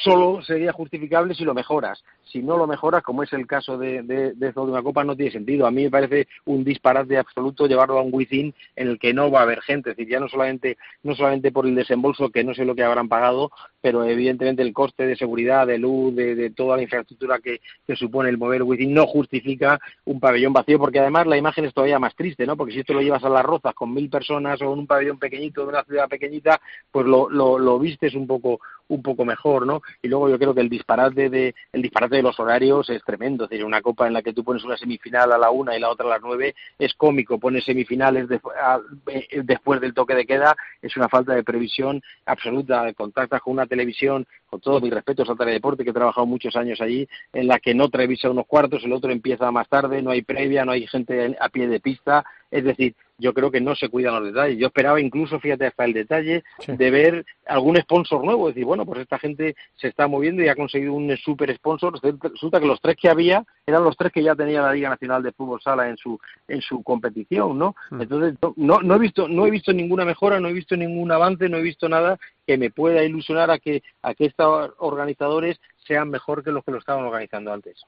solo 0.04 0.42
sería 0.42 0.72
justificable 0.72 1.34
si 1.34 1.44
lo 1.44 1.54
mejoras 1.54 2.02
si 2.30 2.42
no 2.42 2.56
lo 2.56 2.66
mejoras, 2.66 3.02
como 3.02 3.22
es 3.22 3.32
el 3.32 3.46
caso 3.46 3.78
de, 3.78 4.02
de, 4.02 4.32
de 4.32 4.52
de 4.52 4.60
una 4.60 4.82
copa, 4.82 5.04
no 5.04 5.16
tiene 5.16 5.30
sentido. 5.30 5.66
A 5.66 5.70
mí 5.70 5.84
me 5.84 5.90
parece 5.90 6.28
un 6.44 6.64
disparate 6.64 7.16
absoluto 7.16 7.66
llevarlo 7.66 7.98
a 7.98 8.02
un 8.02 8.10
within 8.12 8.54
en 8.76 8.88
el 8.88 8.98
que 8.98 9.14
no 9.14 9.30
va 9.30 9.40
a 9.40 9.42
haber 9.42 9.60
gente. 9.62 9.90
Es 9.90 9.96
decir, 9.96 10.12
ya 10.12 10.20
no 10.20 10.28
solamente, 10.28 10.78
no 11.02 11.14
solamente 11.14 11.52
por 11.52 11.66
el 11.66 11.74
desembolso, 11.74 12.30
que 12.30 12.44
no 12.44 12.54
sé 12.54 12.64
lo 12.64 12.74
que 12.74 12.82
habrán 12.82 13.08
pagado, 13.08 13.50
pero 13.80 14.04
evidentemente 14.04 14.62
el 14.62 14.72
coste 14.72 15.06
de 15.06 15.16
seguridad, 15.16 15.66
de 15.66 15.78
luz, 15.78 16.14
de, 16.14 16.50
toda 16.50 16.76
la 16.76 16.82
infraestructura 16.82 17.38
que, 17.38 17.60
supone 17.96 18.28
el 18.28 18.38
mover 18.38 18.62
Wizzing 18.62 18.92
no 18.92 19.06
justifica 19.06 19.78
un 20.04 20.20
pabellón 20.20 20.52
vacío, 20.52 20.78
porque 20.78 21.00
además 21.00 21.26
la 21.26 21.36
imagen 21.36 21.64
es 21.64 21.74
todavía 21.74 21.98
más 21.98 22.14
triste, 22.14 22.46
¿no? 22.46 22.56
Porque 22.56 22.72
si 22.72 22.80
esto 22.80 22.94
lo 22.94 23.00
llevas 23.00 23.24
a 23.24 23.28
las 23.28 23.44
rozas 23.44 23.74
con 23.74 23.92
mil 23.92 24.08
personas 24.08 24.60
o 24.62 24.72
en 24.72 24.80
un 24.80 24.86
pabellón 24.86 25.18
pequeñito 25.18 25.62
de 25.62 25.68
una 25.68 25.84
ciudad 25.84 26.08
pequeñita, 26.08 26.60
pues 26.90 27.06
lo, 27.06 27.28
lo, 27.28 27.58
lo 27.58 27.78
vistes 27.78 28.14
un 28.14 28.26
poco, 28.26 28.60
un 28.88 29.02
poco 29.02 29.24
mejor, 29.24 29.66
¿no? 29.66 29.82
Y 30.02 30.08
luego 30.08 30.28
yo 30.28 30.38
creo 30.38 30.54
que 30.54 30.60
el 30.60 30.68
disparate 30.68 31.30
de, 31.30 31.54
el 31.72 31.82
disparate 31.82 32.16
de 32.16 32.22
los 32.22 32.38
horarios 32.40 32.88
es 32.90 33.02
tremendo, 33.04 33.44
es 33.44 33.50
decir, 33.50 33.64
una 33.64 33.82
copa 33.82 34.06
en 34.06 34.14
la 34.14 34.22
que 34.22 34.32
tú 34.32 34.44
pones 34.44 34.64
una 34.64 34.76
semifinal 34.76 35.32
a 35.32 35.38
la 35.38 35.50
una 35.50 35.76
y 35.76 35.80
la 35.80 35.90
otra 35.90 36.06
a 36.06 36.10
las 36.10 36.22
nueve 36.22 36.54
es 36.78 36.94
cómico, 36.94 37.38
pones 37.38 37.64
semifinales 37.64 38.28
eh, 38.30 39.42
después 39.44 39.80
del 39.80 39.94
toque 39.94 40.14
de 40.14 40.26
queda, 40.26 40.56
es 40.82 40.96
una 40.96 41.08
falta 41.08 41.34
de 41.34 41.44
previsión 41.44 42.02
absoluta, 42.26 42.92
contactas 42.94 43.40
con 43.42 43.54
una 43.54 43.66
televisión, 43.66 44.26
con 44.48 44.60
todos 44.60 44.82
mis 44.82 44.92
respetos 44.92 45.28
a 45.28 45.34
Teledeporte, 45.34 45.84
que 45.84 45.90
he 45.90 45.94
trabajado 45.94 46.26
muchos 46.26 46.56
años 46.56 46.80
allí, 46.80 47.08
en 47.32 47.46
la 47.46 47.58
que 47.58 47.74
no 47.74 47.88
televisa 47.88 48.30
unos 48.30 48.46
cuartos, 48.46 48.84
el 48.84 48.92
otro 48.92 49.12
empieza 49.12 49.50
más 49.50 49.68
tarde, 49.68 50.02
no 50.02 50.10
hay 50.10 50.22
previa, 50.22 50.64
no 50.64 50.72
hay 50.72 50.86
gente 50.86 51.36
a 51.40 51.48
pie 51.48 51.68
de 51.68 51.80
pista, 51.80 52.24
es 52.50 52.64
decir, 52.64 52.94
yo 53.18 53.34
creo 53.34 53.50
que 53.50 53.60
no 53.60 53.74
se 53.74 53.88
cuidan 53.88 54.14
los 54.14 54.32
detalles. 54.32 54.58
Yo 54.58 54.68
esperaba 54.68 55.00
incluso, 55.00 55.40
fíjate, 55.40 55.66
hasta 55.66 55.84
el 55.84 55.92
detalle 55.92 56.44
de 56.66 56.90
ver 56.90 57.26
algún 57.46 57.76
sponsor 57.78 58.24
nuevo. 58.24 58.48
Es 58.48 58.54
decir, 58.54 58.64
bueno, 58.64 58.86
pues 58.86 59.00
esta 59.00 59.18
gente 59.18 59.56
se 59.76 59.88
está 59.88 60.06
moviendo 60.06 60.42
y 60.42 60.48
ha 60.48 60.54
conseguido 60.54 60.92
un 60.92 61.14
super 61.16 61.54
sponsor. 61.56 61.98
Resulta 62.00 62.60
que 62.60 62.66
los 62.66 62.80
tres 62.80 62.96
que 62.96 63.08
había 63.08 63.44
eran 63.66 63.82
los 63.82 63.96
tres 63.96 64.12
que 64.12 64.22
ya 64.22 64.36
tenía 64.36 64.62
la 64.62 64.72
Liga 64.72 64.88
Nacional 64.88 65.22
de 65.22 65.32
Fútbol 65.32 65.60
Sala 65.60 65.88
en 65.88 65.96
su 65.96 66.18
en 66.46 66.62
su 66.62 66.82
competición, 66.84 67.58
¿no? 67.58 67.74
Hmm. 67.90 68.02
Entonces, 68.02 68.34
no, 68.56 68.80
no 68.80 68.94
he 68.94 68.98
visto 68.98 69.26
no 69.26 69.46
he 69.46 69.50
visto 69.50 69.72
ninguna 69.72 70.04
mejora, 70.04 70.38
no 70.38 70.48
he 70.48 70.52
visto 70.52 70.76
ningún 70.76 71.10
avance, 71.10 71.48
no 71.48 71.58
he 71.58 71.62
visto 71.62 71.88
nada 71.88 72.18
que 72.48 72.56
me 72.56 72.70
pueda 72.70 73.04
ilusionar 73.04 73.50
a 73.50 73.58
que 73.58 73.82
a 74.00 74.14
que 74.14 74.24
estos 74.24 74.72
organizadores 74.78 75.60
sean 75.76 76.08
mejor 76.08 76.42
que 76.42 76.50
los 76.50 76.64
que 76.64 76.70
lo 76.70 76.78
estaban 76.78 77.04
organizando 77.04 77.52
antes. 77.52 77.84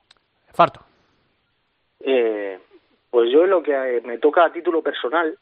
Farto. 0.52 0.80
Eh, 2.00 2.58
pues 3.10 3.32
yo 3.32 3.46
lo 3.46 3.62
que 3.62 3.72
eh, 3.72 4.02
me 4.04 4.18
toca 4.18 4.44
a 4.44 4.52
título 4.52 4.82
personal, 4.82 5.34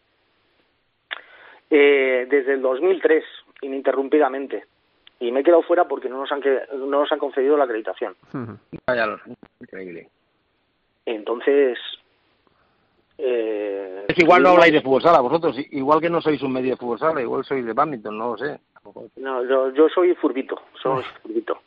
eh, 1.69 2.29
desde 2.31 2.53
el 2.53 2.63
2003, 2.63 3.25
ininterrumpidamente, 3.63 4.67
y 5.19 5.33
me 5.33 5.41
he 5.41 5.43
quedado 5.43 5.63
fuera 5.63 5.89
porque 5.89 6.09
no 6.09 6.19
nos 6.19 6.31
han, 6.31 6.41
no 6.77 6.87
nos 6.87 7.11
han 7.11 7.19
concedido 7.19 7.57
la 7.57 7.65
acreditación. 7.65 8.17
increíble. 9.61 10.09
Entonces, 11.07 11.77
eh, 13.21 14.05
es 14.07 14.19
igual 14.21 14.45
no 14.45 14.51
habláis 14.51 14.73
de 14.73 14.81
fútbol 14.81 15.03
sala 15.03 15.21
vosotros, 15.21 15.57
igual 15.73 16.01
que 16.01 16.09
no 16.09 16.21
sois 16.21 16.41
un 16.41 16.53
medio 16.53 16.71
de 16.71 16.77
fútbol 16.77 17.01
sala, 17.01 17.21
igual 17.21 17.45
sois 17.45 17.67
de 17.67 17.73
badminton, 17.73 18.17
no 18.17 18.31
lo 18.31 18.39
sé. 18.39 18.61
No, 19.17 19.45
yo, 19.45 19.73
yo 19.73 19.89
soy 19.89 20.15
furbito, 20.15 20.61
soy 20.81 21.03
furbito. 21.23 21.61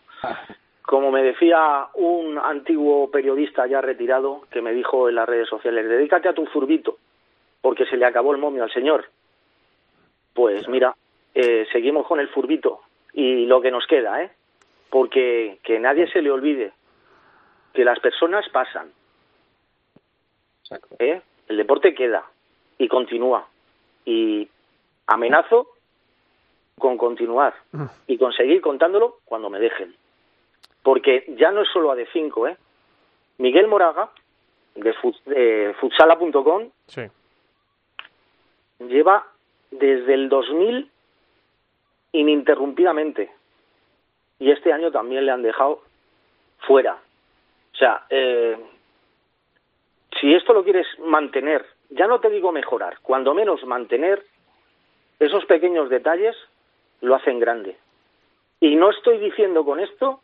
Como 0.82 1.12
me 1.12 1.24
decía 1.24 1.88
un 1.96 2.38
antiguo 2.38 3.10
periodista 3.10 3.68
ya 3.68 3.82
retirado 3.82 4.42
que 4.52 4.62
me 4.62 4.74
dijo 4.74 5.10
en 5.10 5.16
las 5.16 5.28
redes 5.28 5.48
sociales, 5.48 5.88
dedícate 5.88 6.30
a 6.30 6.34
tu 6.34 6.46
furbito, 6.48 6.98
porque 7.62 7.86
se 7.86 7.98
le 7.98 8.06
acabó 8.06 8.32
el 8.32 8.40
momio 8.40 8.64
al 8.64 8.74
señor. 8.74 9.06
Pues 10.34 10.68
mira, 10.68 10.96
eh, 11.34 11.66
seguimos 11.72 12.08
con 12.08 12.20
el 12.20 12.30
furbito 12.30 12.82
y 13.14 13.46
lo 13.46 13.62
que 13.62 13.72
nos 13.72 13.86
queda, 13.88 14.24
¿eh? 14.24 14.32
Porque 14.90 15.60
que 15.64 15.80
nadie 15.80 16.08
se 16.12 16.22
le 16.22 16.32
olvide 16.32 16.74
que 17.74 17.86
las 17.86 18.00
personas 18.00 18.48
pasan. 18.50 18.92
¿eh? 21.00 21.22
El 21.48 21.58
deporte 21.58 21.94
queda 21.94 22.26
y 22.78 22.88
continúa. 22.88 23.48
Y 24.06 24.48
amenazo 25.08 25.68
con 26.82 26.98
continuar 26.98 27.54
mm. 27.72 27.86
y 28.08 28.18
conseguir 28.18 28.60
contándolo 28.60 29.20
cuando 29.24 29.50
me 29.50 29.60
dejen 29.60 29.96
porque 30.84 31.26
ya 31.38 31.52
no 31.52 31.62
es 31.62 31.70
solo 31.70 31.94
AD5, 31.94 32.52
¿eh? 32.52 32.58
Miguel 33.38 33.68
Moraga, 33.68 34.10
de, 34.76 35.74
futsala.com, 35.80 36.70
lleva 38.80 39.28
desde 39.70 40.14
el 40.14 40.30
2000 40.30 40.90
ininterrumpidamente. 42.14 43.32
Y 44.40 44.52
este 44.52 44.74
año 44.74 44.92
también 44.92 45.26
le 45.26 45.32
han 45.32 45.44
dejado 45.44 45.82
fuera. 46.60 46.98
O 47.74 47.78
sea, 47.78 48.06
eh, 48.10 48.58
si 50.20 50.34
esto 50.34 50.54
lo 50.54 50.64
quieres 50.64 50.88
mantener, 51.00 51.66
ya 51.90 52.08
no 52.08 52.20
te 52.20 52.30
digo 52.30 52.52
mejorar, 52.52 52.98
cuando 53.02 53.34
menos 53.34 53.64
mantener, 53.66 54.24
esos 55.20 55.46
pequeños 55.46 55.90
detalles 55.90 56.36
lo 57.02 57.16
hacen 57.16 57.40
grande. 57.40 57.78
Y 58.60 58.76
no 58.76 58.92
estoy 58.92 59.18
diciendo 59.18 59.66
con 59.66 59.80
esto 59.80 60.22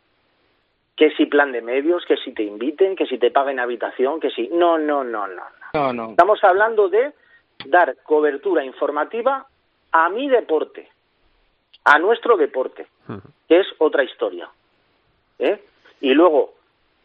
que 0.96 1.10
si 1.12 1.26
plan 1.26 1.52
de 1.52 1.62
medios, 1.62 2.04
que 2.06 2.16
si 2.16 2.32
te 2.32 2.42
inviten, 2.42 2.96
que 2.96 3.06
si 3.06 3.18
te 3.18 3.30
paguen 3.30 3.60
habitación, 3.60 4.18
que 4.20 4.30
si... 4.30 4.48
No, 4.48 4.78
no, 4.78 5.04
no, 5.04 5.28
no. 5.28 5.42
No, 5.74 5.92
no. 5.92 6.10
Estamos 6.10 6.42
hablando 6.42 6.88
de 6.88 7.12
dar 7.66 7.96
cobertura 8.02 8.64
informativa 8.64 9.46
a 9.92 10.08
mi 10.08 10.28
deporte, 10.28 10.88
a 11.84 11.98
nuestro 11.98 12.36
deporte, 12.36 12.86
que 13.48 13.60
es 13.60 13.66
otra 13.78 14.02
historia. 14.02 14.48
¿eh? 15.38 15.62
Y 16.00 16.14
luego 16.14 16.54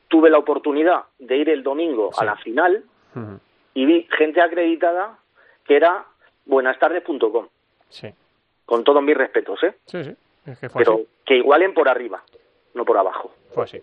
tuve 0.08 0.30
la 0.30 0.38
oportunidad 0.38 1.04
de 1.20 1.38
ir 1.38 1.50
el 1.50 1.64
domingo 1.64 2.12
a 2.18 2.26
la 2.26 2.36
final 2.38 2.84
y 3.74 3.86
vi 3.86 4.08
gente 4.12 4.42
acreditada 4.42 5.18
que 5.66 5.76
era 5.76 6.06
buenastardes.com. 6.46 7.48
Sí. 7.90 8.14
Con 8.66 8.84
todos 8.84 9.04
mis 9.04 9.16
respetos, 9.16 9.64
¿eh? 9.64 9.76
Sí, 9.86 10.04
sí. 10.04 10.16
Pero 10.74 11.02
que 11.26 11.38
igualen 11.38 11.74
por 11.74 11.88
arriba 11.88 12.22
no 12.74 12.86
por 12.86 12.98
abajo. 12.98 13.32
Pues 13.54 13.72
sí. 13.72 13.82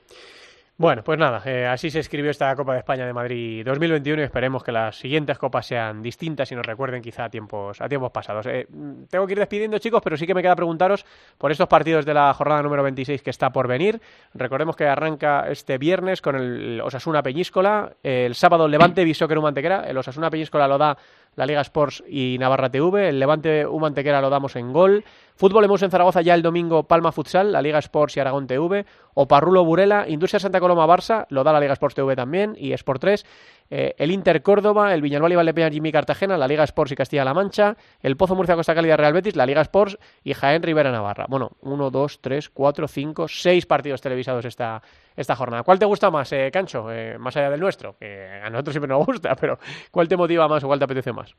Bueno, 0.76 1.04
pues 1.04 1.18
nada, 1.18 1.42
eh, 1.44 1.66
así 1.66 1.90
se 1.90 1.98
escribió 1.98 2.30
esta 2.30 2.56
Copa 2.56 2.72
de 2.72 2.78
España 2.78 3.04
de 3.04 3.12
Madrid 3.12 3.62
2021 3.66 4.22
y 4.22 4.24
esperemos 4.24 4.64
que 4.64 4.72
las 4.72 4.96
siguientes 4.96 5.36
copas 5.36 5.66
sean 5.66 6.02
distintas 6.02 6.50
y 6.52 6.54
nos 6.54 6.64
recuerden 6.64 7.02
quizá 7.02 7.26
a 7.26 7.28
tiempos, 7.28 7.82
a 7.82 7.86
tiempos 7.86 8.10
pasados. 8.10 8.46
Eh, 8.46 8.66
tengo 9.10 9.26
que 9.26 9.34
ir 9.34 9.38
despidiendo, 9.38 9.78
chicos, 9.78 10.00
pero 10.02 10.16
sí 10.16 10.26
que 10.26 10.32
me 10.32 10.40
queda 10.40 10.56
preguntaros 10.56 11.04
por 11.36 11.52
estos 11.52 11.68
partidos 11.68 12.06
de 12.06 12.14
la 12.14 12.32
jornada 12.32 12.62
número 12.62 12.82
26 12.82 13.20
que 13.20 13.28
está 13.28 13.50
por 13.50 13.68
venir. 13.68 14.00
Recordemos 14.32 14.74
que 14.74 14.86
arranca 14.86 15.50
este 15.50 15.76
viernes 15.76 16.22
con 16.22 16.36
el 16.36 16.80
Osasuna 16.80 17.22
Peñíscola, 17.22 17.92
el 18.02 18.34
sábado 18.34 18.66
Levante 18.66 19.04
Bisóquer 19.04 19.36
Humantequera, 19.36 19.84
el 19.86 19.98
Osasuna 19.98 20.30
Peñíscola 20.30 20.66
lo 20.66 20.78
da 20.78 20.96
la 21.36 21.46
Liga 21.46 21.60
Sports 21.60 22.02
y 22.08 22.36
Navarra 22.38 22.70
TV, 22.70 23.08
el 23.08 23.18
Levante 23.18 23.66
Humantequera 23.66 24.20
lo 24.20 24.30
damos 24.30 24.56
en 24.56 24.72
gol, 24.72 25.04
Fútbol 25.36 25.64
hemos 25.64 25.82
en 25.82 25.90
Zaragoza 25.90 26.20
ya 26.20 26.34
el 26.34 26.42
domingo 26.42 26.82
Palma 26.82 27.12
Futsal, 27.12 27.52
la 27.52 27.62
Liga 27.62 27.78
Sports 27.78 28.16
y 28.16 28.20
Aragón 28.20 28.46
TV, 28.46 28.84
o 29.14 29.26
Parrulo 29.26 29.64
Burela, 29.64 30.06
Industria 30.08 30.40
Santa 30.40 30.60
Coloma 30.60 30.86
Barça, 30.86 31.26
lo 31.30 31.44
da 31.44 31.52
la 31.52 31.60
Liga 31.60 31.72
Sports 31.72 31.94
TV 31.94 32.14
también, 32.14 32.54
y 32.58 32.72
Sport 32.72 33.00
3, 33.00 33.26
eh, 33.70 33.94
el 33.98 34.10
Inter 34.10 34.42
Córdoba, 34.42 34.92
el 34.92 35.00
Viñalbal 35.00 35.32
y 35.32 35.36
Valdepeña 35.36 35.70
Jimmy 35.70 35.92
Cartagena, 35.92 36.36
la 36.36 36.48
Liga 36.48 36.64
Sports 36.64 36.92
y 36.92 36.96
Castilla-La 36.96 37.32
Mancha, 37.32 37.76
el 38.02 38.16
Pozo 38.16 38.34
Murcia 38.34 38.56
Costa 38.56 38.74
Cálida 38.74 38.96
Real 38.96 39.12
Betis, 39.12 39.36
la 39.36 39.46
Liga 39.46 39.62
Sports 39.62 39.96
y 40.24 40.34
Jaén 40.34 40.62
Rivera 40.62 40.90
Navarra. 40.90 41.26
Bueno, 41.28 41.52
uno, 41.60 41.90
dos, 41.90 42.20
tres, 42.20 42.50
cuatro, 42.50 42.88
cinco, 42.88 43.28
seis 43.28 43.66
partidos 43.66 44.00
televisados 44.00 44.44
esta, 44.44 44.82
esta 45.16 45.36
jornada. 45.36 45.62
¿Cuál 45.62 45.78
te 45.78 45.86
gusta 45.86 46.10
más, 46.10 46.32
eh, 46.32 46.50
Cancho? 46.52 46.90
Eh, 46.90 47.16
más 47.18 47.36
allá 47.36 47.50
del 47.50 47.60
nuestro, 47.60 47.96
que 47.98 48.40
a 48.42 48.50
nosotros 48.50 48.74
siempre 48.74 48.88
nos 48.88 49.06
gusta, 49.06 49.36
pero 49.36 49.58
¿cuál 49.90 50.08
te 50.08 50.16
motiva 50.16 50.48
más 50.48 50.64
o 50.64 50.66
cuál 50.66 50.80
te 50.80 50.84
apetece 50.86 51.12
más? 51.12 51.34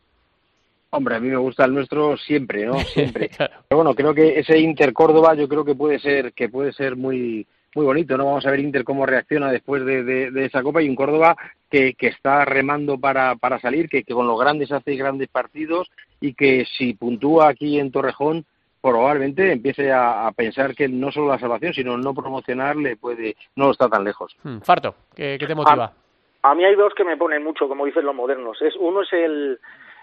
Hombre, 0.93 1.15
a 1.15 1.19
mí 1.19 1.29
me 1.29 1.37
gusta 1.37 1.65
el 1.65 1.73
nuestro 1.73 2.17
siempre, 2.17 2.65
¿no? 2.65 2.77
Siempre. 2.93 3.29
Pero 3.37 3.77
bueno, 3.77 3.95
creo 3.95 4.13
que 4.13 4.39
ese 4.39 4.59
Inter 4.59 4.91
Córdoba 4.91 5.35
yo 5.35 5.47
creo 5.47 5.63
que 5.63 5.73
puede 5.73 5.99
ser 5.99 6.33
que 6.33 6.49
puede 6.49 6.73
ser 6.73 6.97
muy 6.97 7.47
muy 7.75 7.85
bonito, 7.85 8.17
¿no? 8.17 8.25
Vamos 8.25 8.45
a 8.45 8.51
ver 8.51 8.59
Inter 8.59 8.83
cómo 8.83 9.05
reacciona 9.05 9.51
después 9.51 9.85
de, 9.85 10.03
de, 10.03 10.45
esa 10.45 10.61
Copa 10.61 10.81
y 10.81 10.89
un 10.89 10.95
Córdoba 10.95 11.35
que, 11.69 11.93
que 11.93 12.07
está 12.07 12.45
remando 12.45 12.97
para, 12.97 13.35
para 13.35 13.59
salir, 13.59 13.89
que, 13.89 14.03
que 14.03 14.13
con 14.13 14.27
los 14.27 14.39
grandes 14.39 14.71
hace 14.71 14.95
grandes 14.95 15.29
partidos 15.29 15.89
y 16.19 16.33
que 16.33 16.65
si 16.77 16.93
puntúa 16.93 17.49
aquí 17.49 17.79
en 17.79 17.91
Torrejón 17.91 18.45
probablemente 18.81 19.51
empiece 19.51 19.91
a, 19.91 20.31
pensar 20.35 20.75
que 20.75 20.89
no 20.89 21.11
solo 21.11 21.27
la 21.27 21.39
salvación, 21.39 21.73
sino 21.73 21.97
no 21.97 22.13
promocionarle 22.13 22.97
puede, 22.97 23.35
no 23.55 23.71
está 23.71 23.87
tan 23.87 24.03
lejos. 24.03 24.35
Hmm, 24.43 24.57
Farto, 24.59 24.95
¿qué, 25.15 25.37
te 25.37 25.55
motiva? 25.55 25.93
A, 26.41 26.55
mí 26.55 26.65
hay 26.65 26.75
dos 26.75 26.93
que 26.95 27.03
me 27.03 27.15
ponen 27.15 27.43
mucho, 27.43 27.67
como 27.67 27.85
dicen 27.85 28.05
los 28.05 28.15
modernos. 28.15 28.59
Es 28.61 28.75
Uno 28.77 29.03
es 29.03 29.13
el, 29.13 29.59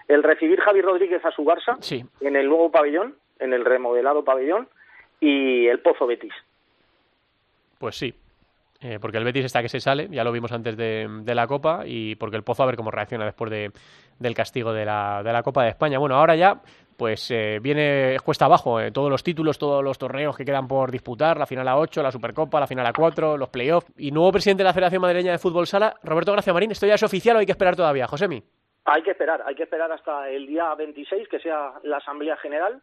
el 0.07 0.23
recibir 0.23 0.61
Javi 0.61 0.81
Rodríguez 0.81 1.23
a 1.25 1.31
su 1.31 1.43
Barça 1.43 1.77
en 2.21 2.35
el 2.35 2.47
nuevo 2.47 2.71
pabellón, 2.71 3.15
en 3.39 3.53
el 3.53 3.65
remodelado 3.65 4.23
pabellón, 4.23 4.69
y 5.19 5.67
el 5.67 5.79
Pozo 5.81 6.07
Betis. 6.07 6.33
Pues 7.79 7.95
sí, 7.95 8.13
eh, 8.81 8.99
porque 9.01 9.17
el 9.17 9.23
Betis 9.23 9.45
está 9.45 9.63
que 9.63 9.69
se 9.69 9.79
sale, 9.79 10.07
ya 10.11 10.23
lo 10.23 10.31
vimos 10.31 10.51
antes 10.51 10.77
de, 10.77 11.33
la 11.33 11.47
Copa, 11.47 11.81
y 11.85 12.15
porque 12.15 12.37
el 12.37 12.43
Pozo 12.43 12.63
a 12.63 12.65
ver 12.67 12.75
cómo 12.75 12.91
reacciona 12.91 13.25
después 13.25 13.49
de, 13.49 13.71
del 14.19 14.35
castigo 14.35 14.71
de 14.71 14.85
la, 14.85 15.23
de 15.23 15.33
la 15.33 15.41
Copa 15.41 15.63
de 15.63 15.69
España. 15.69 15.97
Bueno, 15.97 16.15
ahora 16.15 16.35
ya 16.35 16.61
pues 16.99 17.31
eh, 17.31 17.59
viene 17.61 18.17
cuesta 18.23 18.45
abajo 18.45 18.79
eh, 18.79 18.91
todos 18.91 19.09
los 19.09 19.23
títulos, 19.23 19.57
todos 19.57 19.81
los 19.81 19.97
torneos 19.97 20.35
que 20.35 20.43
quedan 20.43 20.67
por 20.67 20.91
disputar, 20.91 21.37
la 21.37 21.45
final 21.45 21.67
a 21.69 21.77
8, 21.77 22.03
la 22.03 22.11
Supercopa, 22.11 22.59
la 22.59 22.67
final 22.67 22.85
a 22.85 22.93
4, 22.93 23.37
los 23.37 23.49
playoffs. 23.49 23.87
Y 23.97 24.11
nuevo 24.11 24.33
presidente 24.33 24.63
de 24.63 24.67
la 24.67 24.73
Federación 24.73 25.01
Madrileña 25.01 25.31
de 25.31 25.37
Fútbol 25.39 25.65
Sala, 25.65 25.95
Roberto 26.03 26.33
Gracia 26.33 26.51
Marín, 26.51 26.71
¿esto 26.71 26.85
ya 26.85 26.95
es 26.95 27.03
oficial 27.03 27.37
o 27.37 27.39
hay 27.39 27.45
que 27.45 27.53
esperar 27.53 27.77
todavía? 27.77 28.05
Josemi. 28.05 28.43
Hay 28.83 29.01
que 29.01 29.11
esperar, 29.11 29.41
hay 29.45 29.55
que 29.55 29.63
esperar 29.63 29.91
hasta 29.91 30.29
el 30.29 30.45
día 30.45 30.75
26, 30.75 31.29
que 31.29 31.39
sea 31.39 31.73
la 31.83 31.97
Asamblea 31.97 32.35
General, 32.35 32.81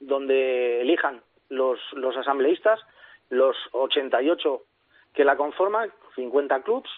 donde 0.00 0.80
elijan 0.80 1.20
los, 1.50 1.78
los 1.92 2.16
asambleístas, 2.16 2.80
los 3.32 3.56
88 3.72 4.62
que 5.14 5.24
la 5.24 5.36
conforman, 5.36 5.90
50 6.14 6.62
clubs, 6.62 6.90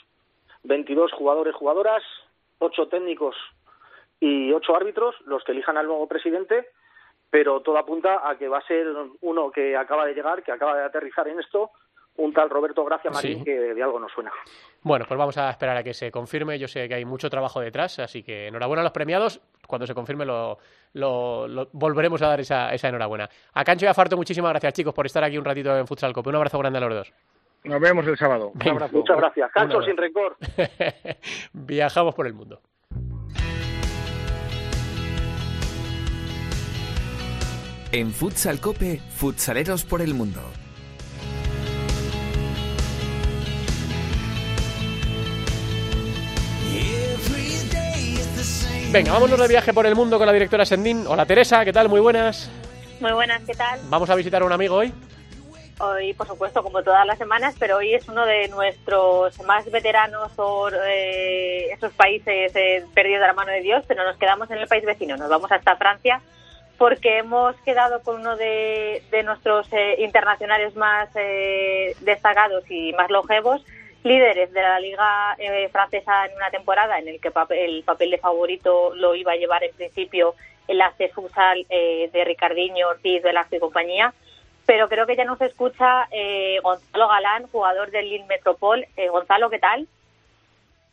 22 0.65 1.13
jugadores, 1.13 1.55
jugadoras, 1.55 2.03
8 2.59 2.89
técnicos 2.89 3.37
y 4.19 4.53
ocho 4.53 4.75
árbitros 4.75 5.15
los 5.27 5.45
que 5.45 5.53
elijan 5.53 5.77
al 5.77 5.87
nuevo 5.87 6.09
presidente, 6.09 6.71
pero 7.31 7.61
todo 7.61 7.79
apunta 7.79 8.29
a 8.29 8.37
que 8.37 8.49
va 8.49 8.59
a 8.59 8.67
ser 8.67 8.87
uno 9.21 9.51
que 9.53 9.77
acaba 9.77 10.07
de 10.07 10.15
llegar, 10.15 10.43
que 10.43 10.51
acaba 10.51 10.77
de 10.77 10.85
aterrizar 10.85 11.29
en 11.29 11.39
esto, 11.39 11.71
un 12.17 12.33
tal 12.33 12.49
Roberto 12.49 12.85
Gracia 12.85 13.11
Marín 13.11 13.45
que 13.45 13.59
de 13.59 13.83
algo 13.83 13.99
nos 13.99 14.13
suena. 14.13 14.31
Bueno, 14.83 15.05
pues 15.09 15.19
vamos 15.19 15.37
a 15.39 15.51
esperar 15.51 15.77
a 15.77 15.83
que 15.83 15.95
se 15.95 16.11
confirme. 16.11 16.59
Yo 16.59 16.69
sé 16.69 16.89
que 16.89 16.95
hay 16.95 17.05
mucho 17.05 17.29
trabajo 17.29 17.61
detrás, 17.61 17.99
así 17.99 18.23
que 18.23 18.49
enhorabuena 18.49 18.83
a 18.83 18.85
los 18.85 18.93
premiados. 18.93 19.41
Cuando 19.67 19.87
se 19.87 19.95
confirme 19.95 20.25
lo, 20.25 20.59
volveremos 21.73 22.23
a 22.23 22.29
dar 22.29 22.41
esa, 22.41 22.73
esa, 22.73 22.89
enhorabuena. 22.89 23.29
A 23.55 23.65
Cancho 23.65 23.87
y 23.87 23.89
a 23.89 23.95
Farto, 23.95 24.17
muchísimas 24.17 24.51
gracias 24.51 24.75
chicos 24.75 24.95
por 24.95 25.07
estar 25.07 25.25
aquí 25.25 25.39
un 25.39 25.45
ratito 25.45 25.77
en 25.77 25.87
Futsal 25.87 26.13
Cope. 26.13 26.29
Un 26.31 26.37
abrazo 26.37 26.59
grande 26.59 26.79
a 26.79 26.83
los 26.83 26.95
dos. 26.95 27.13
Nos 27.65 27.81
vemos 27.81 28.07
el 28.07 28.17
sábado. 28.17 28.53
Un 28.55 28.69
abrazo. 28.69 28.97
Muchas 28.97 29.17
gracias. 29.17 29.51
Cancho 29.53 29.83
sin 29.83 29.97
rencor. 29.97 30.37
Viajamos 31.53 32.15
por 32.15 32.27
el 32.27 32.35
mundo. 32.35 32.61
En 37.91 38.11
Futsal 38.11 38.61
Cope, 38.61 39.01
futsaleros 39.09 39.85
por 39.85 40.03
el 40.03 40.15
mundo. 40.15 40.41
Venga, 48.95 49.11
vámonos 49.11 49.41
de 49.41 49.49
viaje 49.49 49.73
por 49.75 49.87
el 49.87 49.97
mundo 49.97 50.19
con 50.19 50.27
la 50.29 50.33
directora 50.33 50.65
Sendín. 50.65 51.05
Hola 51.09 51.27
Teresa, 51.27 51.65
¿qué 51.65 51.73
tal? 51.73 51.89
Muy 51.89 51.99
buenas. 51.99 52.49
Muy 53.01 53.11
buenas, 53.11 53.43
¿qué 53.43 53.53
tal? 53.53 53.81
¿Vamos 53.89 54.09
a 54.09 54.15
visitar 54.15 54.41
a 54.41 54.45
un 54.45 54.53
amigo 54.53 54.77
hoy? 54.77 54.95
Hoy, 55.81 56.15
por 56.15 56.29
supuesto, 56.29 56.63
como 56.63 56.81
todas 56.85 57.05
las 57.05 57.19
semanas, 57.19 57.57
pero 57.59 57.79
hoy 57.79 57.93
es 57.93 58.09
uno 58.09 58.25
de 58.25 58.47
nuestros 58.47 59.43
más 59.43 59.69
veteranos 59.69 60.31
por 60.37 60.75
eh, 60.87 61.73
esos 61.73 61.93
países 61.95 62.55
eh, 62.55 62.85
perdidos 62.95 63.23
de 63.23 63.27
la 63.27 63.33
mano 63.33 63.51
de 63.51 63.63
Dios, 63.63 63.83
pero 63.89 64.05
nos 64.05 64.17
quedamos 64.17 64.49
en 64.53 64.59
el 64.59 64.69
país 64.69 64.85
vecino. 64.85 65.17
Nos 65.17 65.29
vamos 65.29 65.51
hasta 65.51 65.75
Francia 65.75 66.21
porque 66.79 67.19
hemos 67.19 67.57
quedado 67.63 68.01
con 68.03 68.21
uno 68.21 68.37
de, 68.37 69.03
nuestros 69.25 69.67
eh, 69.73 69.97
internacionales 69.99 70.77
más 70.77 71.09
eh, 71.17 71.97
destacados 72.03 72.63
y 72.71 72.93
más 72.93 73.11
longevos, 73.11 73.65
líderes 74.05 74.53
de 74.53 74.63
la 74.63 74.79
Liga 74.79 75.35
eh, 75.39 75.69
Francesa 75.71 76.27
en 76.27 76.37
una 76.37 76.51
temporada 76.51 76.99
en 76.99 77.09
el 77.09 77.21
que 77.21 77.33
el 77.51 77.83
papel 77.83 78.11
de 78.11 78.19
favorito 78.19 78.95
lo 78.95 79.15
iba 79.15 79.33
a 79.33 79.37
llevar 79.37 79.65
en 79.65 79.75
principio 79.75 80.35
el 80.69 80.81
AC 80.81 81.13
Futsal 81.13 81.67
de 81.69 82.25
Ricardinho, 82.25 82.89
Ortiz, 82.89 83.23
Velasco 83.23 83.57
y 83.57 83.61
compañía. 83.61 84.15
Pero 84.65 84.89
creo 84.89 85.07
que 85.07 85.17
ya 85.17 85.27
nos 85.27 85.39
escucha 85.43 86.09
Gonzalo 86.63 87.09
Galán, 87.09 87.49
jugador 87.49 87.91
del 87.91 88.09
Lille 88.09 88.25
Metropol. 88.25 88.87
Gonzalo, 89.11 89.51
¿qué 89.51 89.59
tal? 89.59 89.87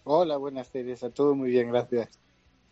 Hola, 0.03 0.35
buenas 0.35 0.69
tardes. 0.71 1.05
Todo 1.13 1.35
muy 1.35 1.51
bien, 1.51 1.71
gracias. 1.71 2.21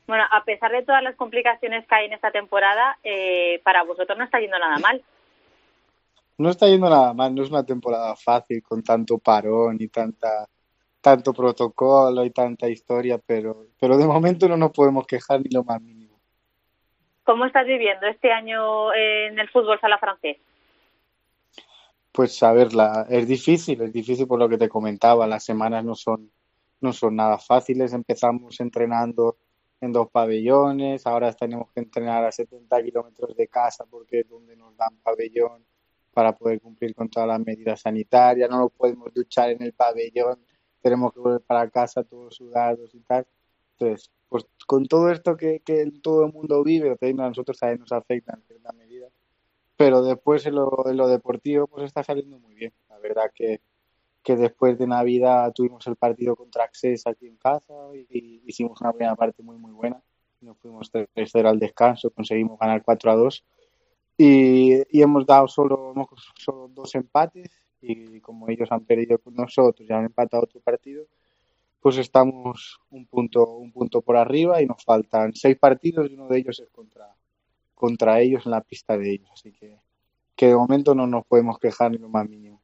Bueno, 0.09 0.23
a 0.31 0.43
pesar 0.43 0.71
de 0.71 0.81
todas 0.81 1.03
las 1.03 1.15
complicaciones 1.15 1.85
que 1.85 1.93
hay 1.93 2.07
en 2.07 2.13
esta 2.13 2.31
temporada, 2.31 2.97
eh, 3.03 3.61
para 3.63 3.83
vosotros 3.83 4.17
no 4.17 4.23
está 4.23 4.39
yendo 4.39 4.57
nada 4.57 4.79
mal. 4.79 5.03
No 6.39 6.49
está 6.49 6.67
yendo 6.67 6.89
nada 6.89 7.13
mal, 7.13 7.35
no 7.35 7.43
es 7.43 7.49
una 7.49 7.65
temporada 7.65 8.15
fácil 8.15 8.63
con 8.63 8.81
tanto 8.81 9.17
parón 9.17 9.77
y 9.79 9.89
tanta 9.89 10.47
tanto 11.01 11.33
protocolo 11.33 12.23
y 12.25 12.31
tanta 12.31 12.67
historia, 12.67 13.17
pero, 13.17 13.67
pero 13.79 13.97
de 13.97 14.05
momento 14.05 14.47
no 14.47 14.57
nos 14.57 14.71
podemos 14.71 15.05
quejar 15.05 15.41
ni 15.41 15.49
lo 15.49 15.63
más 15.63 15.81
mínimo. 15.81 16.17
¿Cómo 17.23 17.45
estás 17.45 17.65
viviendo 17.65 18.07
este 18.07 18.31
año 18.31 18.93
en 18.93 19.37
el 19.37 19.49
fútbol 19.49 19.79
sala 19.79 19.97
francés? 19.97 20.37
Pues 22.11 22.41
a 22.41 22.53
ver, 22.53 22.69
es 23.09 23.27
difícil, 23.27 23.81
es 23.81 23.93
difícil 23.93 24.27
por 24.27 24.39
lo 24.39 24.49
que 24.49 24.57
te 24.57 24.67
comentaba, 24.67 25.27
las 25.27 25.43
semanas 25.43 25.85
no 25.85 25.95
son, 25.95 26.31
no 26.81 26.91
son 26.91 27.15
nada 27.15 27.37
fáciles, 27.37 27.93
empezamos 27.93 28.59
entrenando 28.59 29.37
en 29.79 29.93
dos 29.93 30.09
pabellones, 30.09 31.05
ahora 31.05 31.31
tenemos 31.33 31.69
que 31.71 31.81
entrenar 31.81 32.25
a 32.25 32.31
70 32.31 32.81
kilómetros 32.83 33.35
de 33.37 33.47
casa 33.47 33.85
porque 33.89 34.21
es 34.21 34.29
donde 34.29 34.55
nos 34.55 34.75
dan 34.75 34.97
pabellón 35.03 35.63
para 36.19 36.33
poder 36.35 36.59
cumplir 36.59 36.93
con 36.93 37.09
todas 37.09 37.29
las 37.29 37.39
medidas 37.39 37.79
sanitarias, 37.79 38.49
no 38.49 38.59
nos 38.59 38.73
podemos 38.73 39.13
duchar 39.13 39.51
en 39.51 39.63
el 39.63 39.71
pabellón, 39.71 40.37
tenemos 40.81 41.13
que 41.13 41.21
volver 41.21 41.39
para 41.39 41.69
casa 41.69 42.03
todos 42.03 42.35
sudados 42.35 42.93
y 42.93 42.99
tal. 42.99 43.25
Entonces, 43.77 44.11
pues 44.27 44.45
con 44.67 44.85
todo 44.85 45.09
esto 45.11 45.37
que, 45.37 45.61
que 45.61 45.89
todo 46.03 46.25
el 46.25 46.33
mundo 46.33 46.61
vive, 46.61 46.97
a 47.01 47.13
nosotros 47.13 47.57
también 47.57 47.79
nos 47.79 47.93
afecta 47.93 48.33
en 48.35 48.43
cierta 48.43 48.73
medida, 48.73 49.07
pero 49.77 50.03
después 50.03 50.45
en 50.45 50.55
lo, 50.55 50.89
en 50.89 50.97
lo 50.97 51.07
deportivo 51.07 51.67
pues 51.67 51.85
está 51.85 52.03
saliendo 52.03 52.37
muy 52.37 52.53
bien. 52.55 52.73
La 52.89 52.99
verdad 52.99 53.31
que 53.33 53.61
que 54.21 54.35
después 54.35 54.77
de 54.77 54.87
Navidad 54.87 55.53
tuvimos 55.53 55.87
el 55.87 55.95
partido 55.95 56.35
contra 56.35 56.65
Access 56.65 57.07
aquí 57.07 57.27
en 57.27 57.37
casa 57.37 57.73
y, 57.95 58.43
hicimos 58.45 58.81
una 58.81 58.91
primera 58.91 59.15
parte 59.15 59.41
muy 59.41 59.57
muy 59.57 59.71
buena. 59.71 60.03
Nos 60.41 60.57
fuimos 60.57 60.91
3-0 60.91 61.47
al 61.47 61.59
descanso, 61.59 62.09
conseguimos 62.11 62.59
ganar 62.59 62.83
4 62.83 63.11
a 63.11 63.15
2 63.15 63.45
y, 64.21 65.01
hemos 65.01 65.25
dado 65.25 65.47
solo, 65.47 65.93
solo 66.35 66.67
dos 66.67 66.93
empates 66.93 67.49
y 67.81 68.19
como 68.19 68.49
ellos 68.49 68.69
han 68.69 68.83
perdido 68.83 69.17
con 69.17 69.33
nosotros 69.33 69.89
y 69.89 69.93
han 69.93 70.03
empatado 70.03 70.43
otro 70.43 70.59
partido, 70.59 71.05
pues 71.79 71.97
estamos 71.97 72.81
un 72.89 73.05
punto, 73.05 73.47
un 73.47 73.71
punto 73.71 74.01
por 74.01 74.17
arriba 74.17 74.61
y 74.61 74.65
nos 74.65 74.83
faltan 74.83 75.33
seis 75.33 75.57
partidos 75.57 76.11
y 76.11 76.15
uno 76.15 76.27
de 76.27 76.39
ellos 76.39 76.59
es 76.59 76.69
contra, 76.69 77.07
contra 77.73 78.19
ellos 78.19 78.45
en 78.45 78.51
la 78.51 78.59
pista 78.59 78.97
de 78.97 79.09
ellos. 79.09 79.29
Así 79.31 79.53
que, 79.53 79.77
que 80.35 80.47
de 80.47 80.55
momento 80.55 80.93
no 80.93 81.07
nos 81.07 81.25
podemos 81.25 81.57
quejar 81.57 81.91
ni 81.91 81.97
lo 81.97 82.09
más 82.09 82.27
mínimo. 82.27 82.59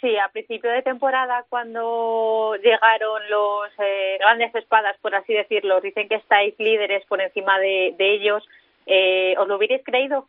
Sí, 0.00 0.18
a 0.18 0.28
principio 0.30 0.72
de 0.72 0.82
temporada, 0.82 1.46
cuando 1.48 2.56
llegaron 2.56 3.22
los 3.30 3.70
eh, 3.78 4.16
grandes 4.18 4.52
espadas, 4.56 4.98
por 5.00 5.14
así 5.14 5.32
decirlo, 5.32 5.80
dicen 5.80 6.08
que 6.08 6.16
estáis 6.16 6.58
líderes 6.58 7.06
por 7.06 7.20
encima 7.20 7.60
de, 7.60 7.94
ellos, 7.96 8.44
eh, 8.86 9.36
¿os 9.38 9.46
lo 9.46 9.56
hubierais 9.56 9.82
creído? 9.84 10.28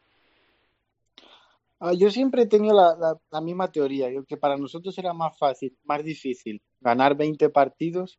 Ah, 1.80 1.94
yo 1.94 2.10
siempre 2.10 2.44
he 2.44 2.48
tenido 2.48 2.74
la, 2.74 3.20
la, 3.32 3.42
misma 3.42 3.72
teoría, 3.72 4.10
que 4.28 4.38
para 4.38 4.58
nosotros 4.58 4.98
era 4.98 5.14
más 5.14 5.38
fácil, 5.38 5.78
más 5.84 6.04
difícil 6.04 6.62
ganar 6.80 7.16
20 7.18 7.50
partidos 7.50 8.18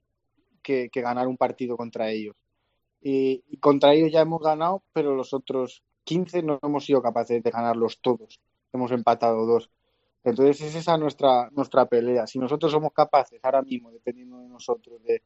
que, 0.62 0.90
ganar 0.94 1.26
un 1.26 1.36
partido 1.36 1.76
contra 1.76 2.10
ellos. 2.10 2.36
Y, 3.00 3.44
y, 3.48 3.58
contra 3.58 3.94
ellos 3.94 4.12
ya 4.12 4.20
hemos 4.20 4.42
ganado, 4.42 4.82
pero 4.92 5.14
los 5.14 5.32
otros 5.32 5.82
15 6.04 6.42
no 6.42 6.58
hemos 6.62 6.84
sido 6.84 7.00
capaces 7.02 7.42
de 7.42 7.50
ganarlos 7.50 8.00
todos. 8.00 8.40
Hemos 8.72 8.90
empatado 8.92 9.46
dos. 9.46 9.70
Entonces 10.24 10.60
es 10.60 10.74
esa 10.74 10.98
nuestra, 10.98 11.48
nuestra 11.52 11.86
pelea. 11.86 12.26
Si 12.26 12.38
nosotros 12.38 12.72
somos 12.72 12.92
capaces 12.92 13.40
ahora 13.44 13.62
mismo, 13.62 13.92
dependiendo 13.92 14.38
de 14.40 14.48
nosotros, 14.48 15.00
de, 15.04 15.22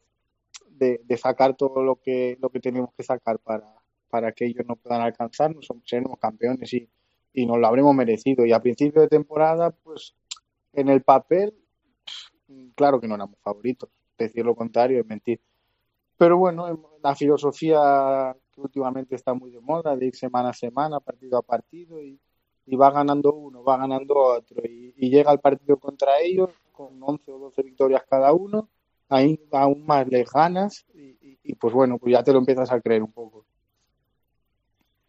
de, 1.03 1.17
sacar 1.17 1.57
todo 1.57 1.83
lo 1.83 1.97
que, 1.97 2.37
lo 2.41 2.51
que 2.51 2.61
tenemos 2.61 2.91
que 2.95 3.03
sacar 3.03 3.39
para, 3.39 3.75
para 4.11 4.33
que 4.33 4.47
ellos 4.47 4.67
no 4.67 4.77
puedan 4.77 5.01
alcanzarnos, 5.01 5.67
seremos 5.85 6.19
campeones 6.19 6.73
y, 6.75 6.89
y 7.33 7.47
nos 7.47 7.59
lo 7.59 7.67
habremos 7.67 7.95
merecido. 7.95 8.45
Y 8.45 8.53
a 8.53 8.61
principio 8.61 9.03
de 9.03 9.09
temporada, 9.09 9.71
pues 9.71 10.15
en 10.73 10.89
el 10.89 11.03
papel, 11.03 11.55
claro 12.75 13.01
que 13.01 13.09
no 13.09 13.15
éramos 13.15 13.39
favoritos. 13.41 13.89
Decir 14.19 14.45
lo 14.45 14.55
contrario 14.55 15.01
es 15.01 15.07
mentir. 15.07 15.41
Pero 16.21 16.37
bueno, 16.37 16.99
la 17.03 17.15
filosofía 17.15 18.37
que 18.53 18.61
últimamente 18.61 19.15
está 19.15 19.33
muy 19.33 19.51
de 19.51 19.61
moda, 19.61 19.97
de 19.97 20.07
ir 20.07 20.15
semana 20.15 20.51
a 20.51 20.53
semana, 20.53 21.01
partido 21.01 21.39
a 21.39 21.43
partido, 21.43 22.03
y, 22.03 22.21
va 22.77 22.91
ganando 22.91 23.33
uno, 23.33 23.65
va 23.65 23.79
ganando 23.79 24.15
otro, 24.17 24.63
y, 24.65 24.93
llega 25.09 25.33
el 25.33 25.41
partido 25.41 25.79
contra 25.79 26.21
ellos 26.21 26.51
con 26.73 27.03
11 27.03 27.33
o 27.33 27.39
12 27.39 27.63
victorias 27.63 28.05
cada 28.09 28.33
uno, 28.33 28.69
ahí 29.09 29.41
aún 29.51 29.85
más 29.87 30.07
les 30.09 30.31
ganas, 30.31 30.85
y, 30.95 31.55
pues 31.55 31.73
bueno, 31.73 31.99
pues 31.99 32.13
ya 32.13 32.23
te 32.23 32.33
lo 32.33 32.39
empiezas 32.39 32.71
a 32.71 32.81
creer 32.81 33.03
un 33.03 33.13
poco. 33.13 33.47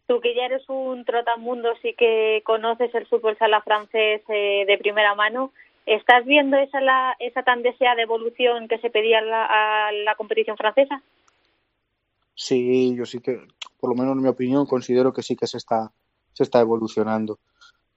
Tú 0.06 0.20
que 0.20 0.34
ya 0.34 0.46
eres 0.46 0.68
un 0.68 1.04
trotamundo, 1.04 1.70
sí 1.80 1.94
que 1.96 2.42
conoces 2.44 2.94
el 2.94 3.06
fútbol 3.06 3.36
sala 3.38 3.62
francés 3.62 4.22
eh, 4.28 4.64
de 4.66 4.78
primera 4.78 5.14
mano, 5.14 5.52
¿estás 5.86 6.24
viendo 6.24 6.56
esa, 6.56 6.80
la, 6.80 7.16
esa 7.18 7.42
tan 7.42 7.62
deseada 7.62 8.02
evolución 8.02 8.68
que 8.68 8.78
se 8.78 8.90
pedía 8.90 9.20
a 9.20 9.92
la 9.92 10.14
competición 10.16 10.56
francesa? 10.56 11.02
Sí, 12.34 12.94
yo 12.96 13.04
sí 13.04 13.20
que, 13.20 13.40
por 13.78 13.90
lo 13.90 13.96
menos 13.96 14.16
en 14.16 14.22
mi 14.22 14.28
opinión, 14.28 14.66
considero 14.66 15.12
que 15.12 15.22
sí 15.22 15.36
que 15.36 15.46
se 15.46 15.58
está, 15.58 15.92
se 16.32 16.42
está 16.42 16.60
evolucionando. 16.60 17.38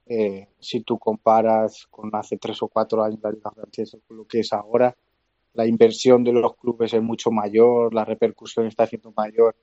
Eh, 0.06 0.46
si 0.60 0.82
tú 0.82 0.98
comparas 0.98 1.86
con 1.90 2.14
hace 2.14 2.36
tres 2.36 2.62
o 2.62 2.68
cuatro 2.68 3.02
años 3.02 3.18
la 3.22 3.32
Liga 3.32 3.50
Francesa 3.50 3.98
con 4.06 4.18
lo 4.18 4.24
que 4.24 4.40
es 4.40 4.52
ahora, 4.52 4.94
la 5.54 5.66
inversión 5.66 6.22
de 6.22 6.32
los 6.32 6.54
clubes 6.56 6.92
es 6.92 7.02
mucho 7.02 7.30
mayor, 7.30 7.92
la 7.92 8.04
repercusión 8.04 8.66
está 8.66 8.86
siendo 8.86 9.12
mayor, 9.16 9.56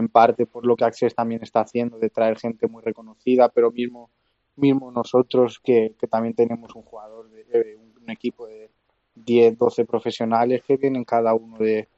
en 0.00 0.08
parte 0.08 0.46
por 0.46 0.66
lo 0.66 0.76
que 0.76 0.84
Access 0.84 1.14
también 1.14 1.42
está 1.42 1.60
haciendo 1.60 1.98
de 1.98 2.10
traer 2.10 2.38
gente 2.38 2.66
muy 2.66 2.82
reconocida, 2.82 3.48
pero 3.48 3.70
mismo, 3.70 4.10
mismo 4.56 4.90
nosotros 4.90 5.60
que, 5.62 5.94
que 5.98 6.06
también 6.06 6.34
tenemos 6.34 6.74
un 6.74 6.82
jugador, 6.82 7.30
de, 7.30 7.78
un 8.02 8.10
equipo 8.10 8.46
de 8.46 8.70
10, 9.14 9.56
12 9.56 9.84
profesionales 9.84 10.62
que 10.66 10.76
vienen 10.76 11.04
cada 11.04 11.34
uno 11.34 11.58
de, 11.58 11.88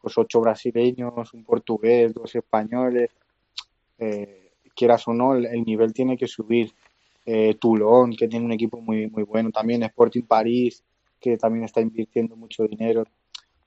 pues 0.00 0.16
ocho 0.16 0.40
brasileños, 0.40 1.34
un 1.34 1.44
portugués, 1.44 2.14
dos 2.14 2.34
españoles, 2.34 3.10
eh, 3.98 4.52
quieras 4.74 5.06
o 5.08 5.12
no, 5.12 5.34
el, 5.34 5.64
nivel 5.64 5.92
tiene 5.92 6.16
que 6.16 6.26
subir. 6.26 6.72
Eh, 7.26 7.54
Toulon, 7.60 8.16
que 8.16 8.26
tiene 8.26 8.46
un 8.46 8.52
equipo 8.52 8.80
muy, 8.80 9.08
muy 9.08 9.24
bueno, 9.24 9.50
también 9.50 9.82
Sporting 9.82 10.22
París, 10.22 10.82
que 11.20 11.36
también 11.36 11.64
está 11.64 11.80
invirtiendo 11.80 12.34
mucho 12.34 12.66
dinero. 12.66 13.04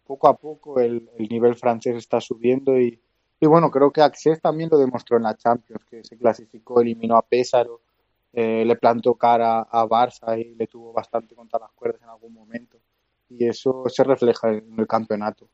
Poco 0.06 0.28
a 0.28 0.36
poco 0.36 0.80
el, 0.80 1.08
nivel 1.18 1.56
francés 1.56 1.96
está 1.96 2.20
subiendo 2.20 2.80
y, 2.82 3.00
y, 3.44 3.46
bueno, 3.46 3.70
creo 3.70 3.91
que 3.91 4.02
Access 4.02 4.39
también 4.39 4.70
lo 4.72 4.78
demostró 4.78 5.18
en 5.18 5.24
la 5.24 5.36
Champions, 5.36 5.84
que 5.84 6.02
se 6.02 6.18
clasificó, 6.18 6.80
eliminó 6.80 7.18
a 7.18 7.22
Pésaro, 7.22 7.82
eh, 8.32 8.64
le 8.64 8.78
plantó 8.78 9.16
cara 9.16 9.68
a 9.70 9.86
Barça 9.86 10.39
y 10.39 10.56
le 10.56 10.66
tuvo 10.68 10.94
bastante 10.94 11.36
contra 11.36 11.60
las 11.60 11.74
cuerdas 11.74 12.02
en 12.04 12.08
algún 12.08 12.34
momento. 12.34 12.78
Y 13.28 13.46
eso 13.46 13.84
se 13.89 14.02
refleja 14.06 14.48
en 14.48 14.74
el 14.80 14.88
campeonato. 14.88 15.50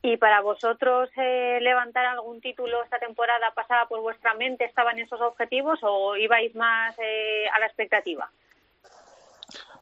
¿Y 0.00 0.16
para 0.16 0.40
vosotros 0.40 1.10
eh, 1.18 1.58
levantar 1.60 2.06
algún 2.06 2.40
título 2.40 2.82
esta 2.84 2.98
temporada 2.98 3.52
pasada 3.54 3.86
por 3.86 4.00
vuestra 4.00 4.32
mente? 4.32 4.64
¿Estaban 4.64 4.98
esos 4.98 5.20
objetivos 5.20 5.78
o 5.82 6.16
ibais 6.16 6.54
más 6.54 6.96
eh, 6.98 7.50
a 7.54 7.60
la 7.60 7.66
expectativa? 7.66 8.30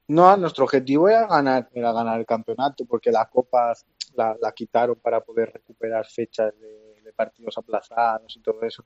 No, 0.08 0.36
nuestro 0.36 0.64
objetivo 0.64 1.08
era 1.08 1.24
ganar, 1.28 1.68
era 1.72 1.92
ganar 1.92 2.18
el 2.18 2.26
campeonato 2.26 2.84
porque 2.84 3.12
la 3.12 3.26
Copa 3.26 3.74
la, 4.18 4.52
quitaron 4.52 4.96
para 4.96 5.20
poder 5.20 5.52
recuperar 5.52 6.06
fechas 6.06 6.52
de, 6.58 7.12
partidos 7.16 7.56
aplazados 7.58 8.36
y 8.36 8.40
todo 8.40 8.62
eso. 8.62 8.84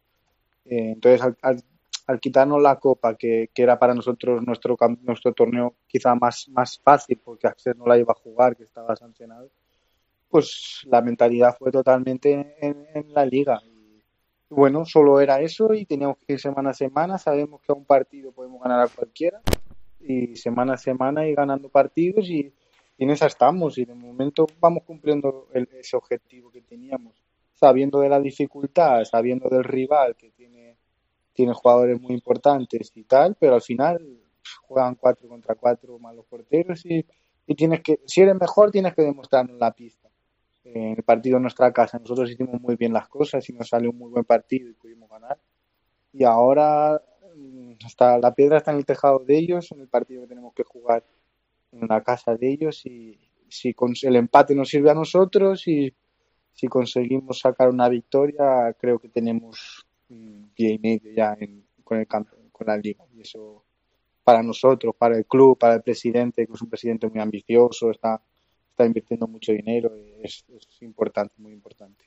Eh, 0.65 0.93
entonces, 0.93 1.21
al, 1.43 2.21
quitarnos 2.21 2.63
la 2.63 2.77
Copa, 2.77 3.15
que, 3.17 3.51
era 3.55 3.79
para 3.79 3.95
nosotros 3.95 4.43
nuestro, 4.43 4.77
nuestro 5.03 5.33
torneo 5.33 5.75
quizá 5.87 6.15
más, 6.15 6.49
más 6.49 6.79
fácil 6.79 7.21
porque 7.23 7.47
Axel 7.47 7.77
no 7.77 7.87
la 7.87 7.99
iba 7.99 8.13
a 8.13 8.21
jugar, 8.23 8.57
que 8.57 8.63
estaba 8.63 8.95
sancionado, 8.97 9.51
pues 10.31 10.83
la 10.87 11.03
mentalidad 11.03 11.57
fue 11.59 11.71
totalmente 11.71 12.57
en, 12.61 13.13
la 13.13 13.27
liga. 13.27 13.61
Y 13.65 14.03
bueno, 14.49 14.87
solo 14.87 15.21
era 15.21 15.41
eso 15.41 15.75
y 15.75 15.85
teníamos 15.85 16.17
que 16.19 16.35
ir 16.35 16.41
semana 16.41 16.71
a 16.71 16.75
semana. 16.75 17.19
Sabemos 17.19 17.61
que 17.61 17.73
a 17.73 17.75
un 17.75 17.85
partido 17.85 18.33
podemos 18.33 18.63
ganar 18.63 18.81
a 18.81 18.89
cualquiera 18.89 19.43
y 20.01 20.37
semana 20.37 20.75
a 20.75 20.79
semana 20.79 21.27
ir 21.27 21.37
ganando 21.37 21.69
partidos 21.69 22.29
y, 22.29 22.53
en 22.99 23.11
esa 23.11 23.27
estamos 23.27 23.79
y 23.79 23.85
de 23.85 23.95
momento 23.95 24.47
vamos 24.61 24.85
cumpliendo 24.85 25.49
ese 25.53 25.97
objetivo 25.97 26.51
que 26.51 26.63
teníamos, 26.63 27.15
sabiendo 27.55 28.01
de 28.01 28.09
la 28.09 28.21
dificultad, 28.21 29.05
sabiendo 29.05 29.49
del 29.49 29.65
rival 29.65 30.17
que 30.17 30.31
tiene, 30.31 30.77
tiene 31.33 31.53
jugadores 31.53 32.01
muy 32.01 32.15
importantes 32.15 32.93
y 32.95 33.05
tal, 33.05 33.37
pero 33.39 33.55
al 33.55 33.63
final 33.63 34.01
juegan 34.63 34.95
cuatro 34.95 35.29
contra 35.29 35.55
cuatro 35.55 35.99
malos 35.99 36.25
porteros 36.27 36.85
y, 36.87 37.05
y 37.47 37.55
tienes 37.55 37.81
que, 37.83 38.01
si 38.07 38.21
eres 38.21 38.37
mejor 38.39 38.71
tienes 38.71 38.95
que 38.95 39.03
demostrarlo 39.03 39.53
en 39.53 39.59
la 39.59 39.73
pista 39.73 40.03
en 40.65 40.95
el 40.97 41.03
partido 41.03 41.37
en 41.37 41.43
nuestra 41.43 41.73
casa 41.73 41.99
nosotros 41.99 42.31
hicimos 42.31 42.61
muy 42.61 42.77
bien 42.77 42.93
las 42.93 43.09
cosas 43.09 43.49
y 43.49 43.53
nos 43.53 43.69
salió 43.69 43.91
un 43.91 43.99
muy 43.99 44.11
buen 44.11 44.25
partido 44.25 44.69
y 44.69 44.75
pudimos 44.75 45.11
ganar. 45.11 45.39
Y 46.13 46.25
ahora 46.25 47.01
hasta 47.85 48.19
mm, 48.19 48.21
la 48.21 48.35
piedra 48.35 48.59
está 48.59 48.73
en 48.73 48.79
el 48.79 48.87
tejado 48.87 49.21
de 49.21 49.37
ellos, 49.37 49.73
en 49.73 49.81
el 49.81 49.89
partido 49.89 50.23
que 50.23 50.29
tenemos 50.29 50.55
que 50.55 50.65
jugar 50.65 51.05
en 51.73 51.89
la 51.89 52.03
casa 52.03 52.37
de 52.37 52.51
ellos 52.51 52.85
y 52.87 53.19
si 53.49 53.75
el 54.03 54.17
empate 54.17 54.55
nos 54.55 54.69
sirve 54.69 54.91
a 54.91 54.95
nosotros 54.95 55.67
y 55.69 55.95
si 56.53 56.69
conseguimos 56.69 57.41
sacar 57.41 57.69
una 57.69 57.89
victoria 57.89 58.75
creo 58.79 58.99
que 58.99 59.09
tenemos 59.09 59.87
un 60.09 60.51
pie 60.55 60.75
y 60.75 60.79
medio 60.79 61.13
ya 61.13 61.37
con 61.85 61.99
el 61.99 62.07
con 62.07 62.67
la 62.67 62.77
liga 62.77 63.05
y 63.15 63.23
eso 63.23 63.65
para 64.25 64.41
nosotros, 64.43 64.95
para 64.97 65.17
el 65.17 65.27
club, 65.27 65.59
para 65.59 65.75
el 65.75 65.83
presidente 65.83 66.47
que 66.47 66.53
es 66.53 66.63
un 66.63 66.69
presidente 66.69 67.09
muy 67.09 67.21
ambicioso, 67.21 67.91
está 67.91 68.23
está 68.73 68.87
invirtiendo 68.87 69.29
mucho 69.29 69.53
dinero 69.53 69.97
y 69.97 70.15
es, 70.23 70.45
importante, 70.81 71.35
muy 71.39 71.53
importante. 71.53 72.05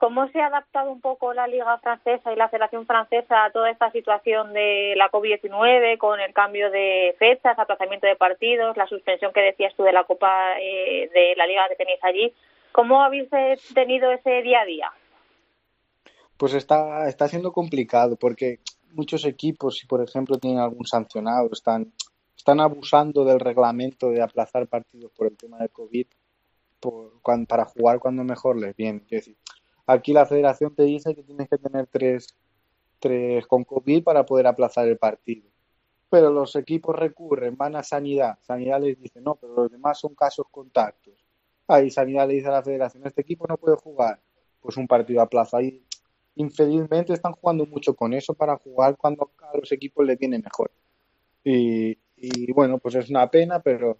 ¿Cómo 0.00 0.26
se 0.28 0.40
ha 0.40 0.46
adaptado 0.46 0.90
un 0.90 1.02
poco 1.02 1.34
la 1.34 1.46
Liga 1.46 1.76
Francesa 1.76 2.32
y 2.32 2.36
la 2.36 2.48
Federación 2.48 2.86
Francesa 2.86 3.44
a 3.44 3.52
toda 3.52 3.70
esta 3.70 3.90
situación 3.90 4.54
de 4.54 4.94
la 4.96 5.10
COVID-19 5.10 5.98
con 5.98 6.18
el 6.20 6.32
cambio 6.32 6.70
de 6.70 7.14
fechas, 7.18 7.58
aplazamiento 7.58 8.06
de 8.06 8.16
partidos, 8.16 8.78
la 8.78 8.86
suspensión 8.86 9.30
que 9.34 9.42
decías 9.42 9.74
tú 9.76 9.82
de 9.82 9.92
la 9.92 10.04
Copa 10.04 10.58
eh, 10.58 11.10
de 11.12 11.34
la 11.36 11.46
Liga 11.46 11.68
que 11.68 11.76
tenéis 11.76 12.02
allí? 12.02 12.32
¿Cómo 12.72 13.02
habéis 13.02 13.28
tenido 13.74 14.10
ese 14.10 14.40
día 14.40 14.62
a 14.62 14.64
día? 14.64 14.90
Pues 16.38 16.54
está, 16.54 17.06
está 17.06 17.28
siendo 17.28 17.52
complicado 17.52 18.16
porque 18.16 18.60
muchos 18.92 19.26
equipos, 19.26 19.76
si 19.76 19.86
por 19.86 20.02
ejemplo 20.02 20.38
tienen 20.38 20.60
algún 20.60 20.86
sancionado, 20.86 21.50
están 21.52 21.92
están 22.34 22.60
abusando 22.60 23.22
del 23.26 23.38
reglamento 23.38 24.08
de 24.08 24.22
aplazar 24.22 24.66
partidos 24.66 25.12
por 25.12 25.26
el 25.26 25.36
tema 25.36 25.58
del 25.58 25.68
COVID 25.68 26.06
para 27.46 27.66
jugar 27.66 27.98
cuando 27.98 28.24
mejor 28.24 28.58
les 28.58 28.74
viene. 28.74 29.02
decir, 29.10 29.36
aquí 29.90 30.12
la 30.12 30.26
federación 30.26 30.74
te 30.74 30.84
dice 30.84 31.14
que 31.14 31.22
tienes 31.22 31.48
que 31.48 31.58
tener 31.58 31.86
tres, 31.86 32.36
tres 32.98 33.46
con 33.46 33.64
COVID 33.64 34.04
para 34.04 34.24
poder 34.24 34.46
aplazar 34.46 34.86
el 34.86 34.98
partido. 34.98 35.48
Pero 36.08 36.30
los 36.30 36.56
equipos 36.56 36.96
recurren, 36.96 37.56
van 37.56 37.76
a 37.76 37.82
sanidad. 37.82 38.38
Sanidad 38.42 38.80
les 38.80 39.00
dice, 39.00 39.20
no, 39.20 39.36
pero 39.36 39.54
los 39.54 39.70
demás 39.70 39.98
son 39.98 40.14
casos 40.14 40.46
contactos. 40.50 41.14
Ahí 41.66 41.90
sanidad 41.90 42.26
le 42.26 42.34
dice 42.34 42.48
a 42.48 42.52
la 42.52 42.62
federación, 42.62 43.06
este 43.06 43.20
equipo 43.20 43.46
no 43.48 43.56
puede 43.56 43.76
jugar. 43.76 44.20
Pues 44.60 44.76
un 44.76 44.88
partido 44.88 45.22
aplaza. 45.22 45.62
Y 45.62 45.84
infelizmente 46.36 47.12
están 47.12 47.32
jugando 47.32 47.64
mucho 47.66 47.94
con 47.94 48.12
eso 48.12 48.34
para 48.34 48.56
jugar 48.58 48.96
cuando 48.96 49.30
a 49.52 49.56
los 49.56 49.70
equipos 49.72 50.04
les 50.04 50.18
viene 50.18 50.38
mejor. 50.38 50.70
Y 51.44 52.52
bueno, 52.52 52.78
pues 52.78 52.96
es 52.96 53.08
una 53.08 53.30
pena, 53.30 53.60
pero 53.60 53.96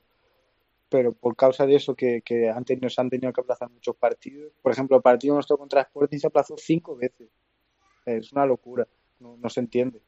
pero 0.90 1.12
por 1.12 1.36
causa 1.36 1.66
de 1.66 1.76
eso 1.76 1.94
que, 1.94 2.20
que 2.22 2.50
han 2.50 2.64
tenido, 2.64 2.90
se 2.90 3.00
han 3.00 3.08
tenido 3.08 3.32
que 3.32 3.40
aplazar 3.40 3.70
muchos 3.70 3.96
partidos. 3.96 4.52
Por 4.60 4.72
ejemplo, 4.72 4.96
el 4.96 5.02
partido 5.02 5.34
nuestro 5.34 5.56
contra 5.56 5.82
Sporting 5.82 6.18
se 6.18 6.26
aplazó 6.26 6.56
cinco 6.58 6.96
veces. 6.96 7.28
Es 8.04 8.32
una 8.32 8.44
locura, 8.44 8.86
no, 9.20 9.48
se 9.48 9.60
entiende. 9.60 10.02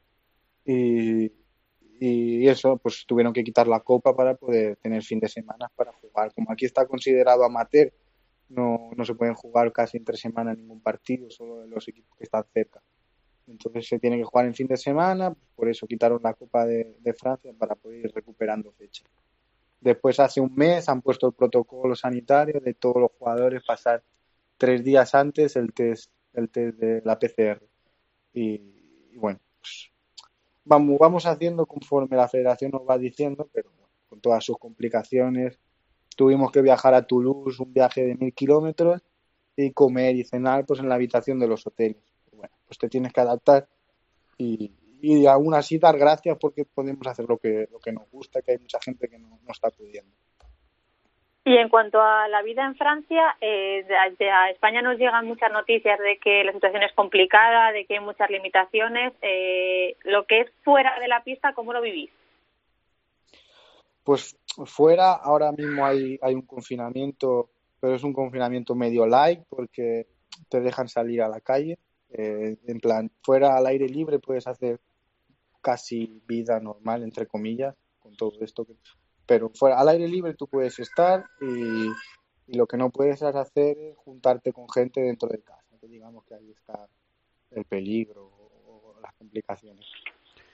Y, 0.64 1.32
y 2.00 2.48
eso, 2.48 2.76
pues 2.78 3.04
tuvieron 3.06 3.32
que 3.32 3.44
quitar 3.44 3.68
la 3.68 3.80
copa 3.80 4.14
para 4.14 4.34
poder 4.34 4.76
tener 4.76 5.02
fin 5.02 5.20
de 5.20 5.28
semana 5.28 5.70
para 5.74 5.92
jugar. 5.92 6.34
Como 6.34 6.50
aquí 6.50 6.64
está 6.64 6.86
considerado 6.86 7.44
amateur, 7.44 7.92
no, 8.48 8.90
no 8.96 9.04
se 9.04 9.14
pueden 9.14 9.34
jugar 9.34 9.72
casi 9.72 9.96
entre 9.96 10.16
semana 10.16 10.54
ningún 10.54 10.80
partido, 10.80 11.30
solo 11.30 11.66
los 11.66 11.86
equipos 11.88 12.16
que 12.18 12.24
están 12.24 12.44
cerca. 12.52 12.82
Entonces 13.46 13.86
se 13.88 13.98
tiene 13.98 14.18
que 14.18 14.24
jugar 14.24 14.46
en 14.46 14.54
fin 14.54 14.66
de 14.66 14.76
semana, 14.76 15.34
por 15.54 15.68
eso 15.68 15.86
quitaron 15.86 16.20
la 16.22 16.34
Copa 16.34 16.64
de, 16.66 17.14
Francia 17.18 17.52
para 17.58 17.74
poder 17.74 18.06
ir 18.06 18.12
recuperando 18.14 18.72
fecha. 18.72 19.04
Después, 19.82 20.18
hace 20.20 20.40
un 20.40 20.54
mes, 20.54 20.88
han 20.88 21.02
puesto 21.02 21.26
el 21.26 21.34
protocolo 21.34 21.94
sanitario 21.94 22.60
de 22.60 22.74
todos 22.74 22.96
los 23.02 23.10
jugadores 23.18 23.62
pasar 23.66 24.02
tres 24.56 24.82
días 24.82 25.14
antes 25.14 25.56
el 25.56 25.72
test, 25.74 26.10
el 26.32 26.48
test 26.48 26.78
de 26.78 27.02
la 27.04 27.18
PCR. 27.18 27.62
Y, 28.32 29.16
bueno, 29.16 29.40
pues, 29.60 29.90
vamos, 30.64 30.98
vamos 30.98 31.26
haciendo 31.26 31.66
conforme 31.66 32.16
la 32.16 32.28
federación 32.28 32.70
nos 32.70 32.82
va 32.88 32.96
diciendo, 32.96 33.50
pero 33.52 33.70
con 34.08 34.20
todas 34.20 34.44
sus 34.44 34.56
complicaciones. 34.58 35.58
Tuvimos 36.16 36.50
que 36.52 36.62
viajar 36.62 36.94
a 36.94 37.06
Toulouse, 37.06 37.62
un 37.62 37.72
viaje 37.72 38.04
de 38.06 38.14
mil 38.14 38.32
kilómetros, 38.32 39.02
y 39.56 39.72
comer 39.72 40.16
y 40.16 40.24
cenar 40.24 40.64
pues 40.64 40.80
en 40.80 40.88
la 40.88 40.94
habitación 40.94 41.38
de 41.38 41.46
los 41.46 41.66
hoteles 41.66 42.02
pues 42.72 42.78
te 42.78 42.88
tienes 42.88 43.12
que 43.12 43.20
adaptar 43.20 43.68
y, 44.38 44.72
y 45.02 45.26
aún 45.26 45.52
así 45.52 45.78
dar 45.78 45.98
gracias 45.98 46.38
porque 46.40 46.64
podemos 46.64 47.04
hacer 47.08 47.26
lo 47.28 47.36
que, 47.36 47.66
lo 47.72 47.80
que 47.80 47.90
nos 47.90 48.08
gusta, 48.08 48.40
que 48.40 48.52
hay 48.52 48.58
mucha 48.58 48.78
gente 48.80 49.08
que 49.08 49.18
no, 49.18 49.36
está 49.48 49.68
pudiendo. 49.70 50.14
Y 51.44 51.56
en 51.56 51.68
cuanto 51.68 52.00
a 52.00 52.28
la 52.28 52.40
vida 52.42 52.64
en 52.64 52.76
Francia, 52.76 53.36
eh, 53.40 53.84
a 53.90 54.50
España 54.50 54.80
nos 54.80 54.96
llegan 54.96 55.26
muchas 55.26 55.50
noticias 55.50 55.98
de 55.98 56.18
que 56.18 56.44
la 56.44 56.52
situación 56.52 56.84
es 56.84 56.92
complicada, 56.92 57.72
de 57.72 57.84
que 57.84 57.94
hay 57.94 58.00
muchas 58.00 58.30
limitaciones. 58.30 59.12
Eh, 59.22 59.96
lo 60.04 60.24
que 60.24 60.42
es 60.42 60.52
fuera 60.62 61.00
de 61.00 61.08
la 61.08 61.24
pista, 61.24 61.52
¿cómo 61.52 61.72
lo 61.72 61.80
vivís? 61.80 62.10
Pues 64.04 64.36
fuera 64.66 65.14
ahora 65.14 65.50
mismo 65.50 65.84
hay, 65.84 66.16
hay 66.22 66.34
un 66.36 66.42
confinamiento, 66.42 67.50
pero 67.80 67.96
es 67.96 68.04
un 68.04 68.12
confinamiento 68.12 68.76
medio 68.76 69.04
light 69.04 69.40
porque 69.48 70.06
te 70.48 70.60
dejan 70.60 70.88
salir 70.88 71.22
a 71.22 71.28
la 71.28 71.40
calle. 71.40 71.76
Eh, 72.12 72.56
en 72.68 72.78
plan, 72.78 73.10
fuera 73.20 73.56
al 73.56 73.66
aire 73.66 73.88
libre 73.88 74.20
puedes 74.20 74.46
hacer 74.46 74.78
casi 75.62 76.20
vida 76.26 76.60
normal, 76.60 77.02
entre 77.02 77.26
comillas, 77.26 77.74
con 78.00 78.14
todo 78.16 78.32
esto 78.40 78.64
que 78.64 78.74
pero 79.24 79.50
fuera 79.50 79.78
al 79.78 79.88
aire 79.88 80.08
libre 80.08 80.34
tú 80.34 80.46
puedes 80.46 80.78
estar 80.78 81.24
y, 81.40 81.88
lo 82.48 82.66
que 82.66 82.76
no 82.76 82.90
puedes 82.90 83.22
hacer 83.22 83.78
es 83.78 83.96
juntarte 83.96 84.52
con 84.52 84.68
gente 84.68 85.00
dentro 85.00 85.28
de 85.28 85.40
casa, 85.40 85.64
digamos 85.82 86.24
que 86.24 86.34
ahí 86.34 86.50
está 86.50 86.86
el 87.52 87.64
peligro 87.64 88.30
o 88.66 88.94
las 89.00 89.14
complicaciones. 89.14 89.86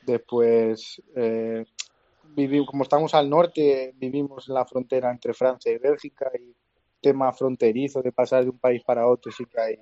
Después, 0.07 1.03
eh, 1.17 1.65
vivimos, 2.37 2.69
como 2.69 2.85
estamos 2.85 3.15
al 3.15 3.29
norte, 3.29 3.95
vivimos 3.97 4.49
en 4.49 4.55
la 4.55 4.65
frontera 4.65 5.11
entre 5.11 5.35
Francia 5.35 5.73
y 5.73 5.79
Bélgica 5.79 6.31
y 6.39 6.55
tema 7.01 7.33
fronterizo 7.33 8.01
de 8.01 8.13
pasar 8.13 8.45
de 8.45 8.51
un 8.51 8.59
país 8.59 8.85
para 8.85 9.09
otro 9.09 9.33
sí 9.33 9.45
que 9.47 9.61
hay, 9.61 9.79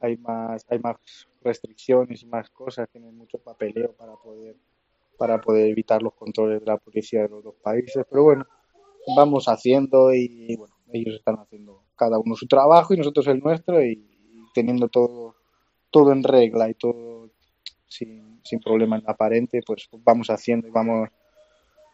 hay 0.00 0.16
más 0.16 0.64
hay 0.68 0.78
más 0.78 0.96
restricciones 1.42 2.22
y 2.22 2.26
más 2.26 2.50
cosas, 2.50 2.88
tienen 2.90 3.16
mucho 3.16 3.38
papeleo 3.38 3.92
para 3.92 4.14
poder 4.14 4.56
para 5.18 5.40
poder 5.40 5.68
evitar 5.68 6.02
los 6.02 6.14
controles 6.14 6.60
de 6.60 6.66
la 6.66 6.78
policía 6.78 7.22
de 7.22 7.28
los 7.28 7.42
dos 7.42 7.56
países. 7.56 8.04
Pero 8.08 8.22
bueno, 8.22 8.46
vamos 9.16 9.48
haciendo 9.48 10.14
y, 10.14 10.54
bueno, 10.56 10.74
ellos 10.92 11.16
están 11.16 11.36
haciendo 11.40 11.82
cada 11.96 12.18
uno 12.18 12.36
su 12.36 12.46
trabajo 12.46 12.94
y 12.94 12.98
nosotros 12.98 13.26
el 13.26 13.40
nuestro 13.40 13.84
y, 13.84 14.06
teniendo 14.54 14.88
todo, 14.88 15.34
todo 15.90 16.12
en 16.12 16.22
regla 16.22 16.70
y 16.70 16.74
todo 16.74 17.30
sin, 17.88 18.40
sin 18.44 18.60
problema 18.60 19.02
aparente, 19.06 19.60
pues 19.66 19.88
vamos 20.04 20.30
haciendo 20.30 20.68
y 20.68 20.70
vamos 20.70 21.08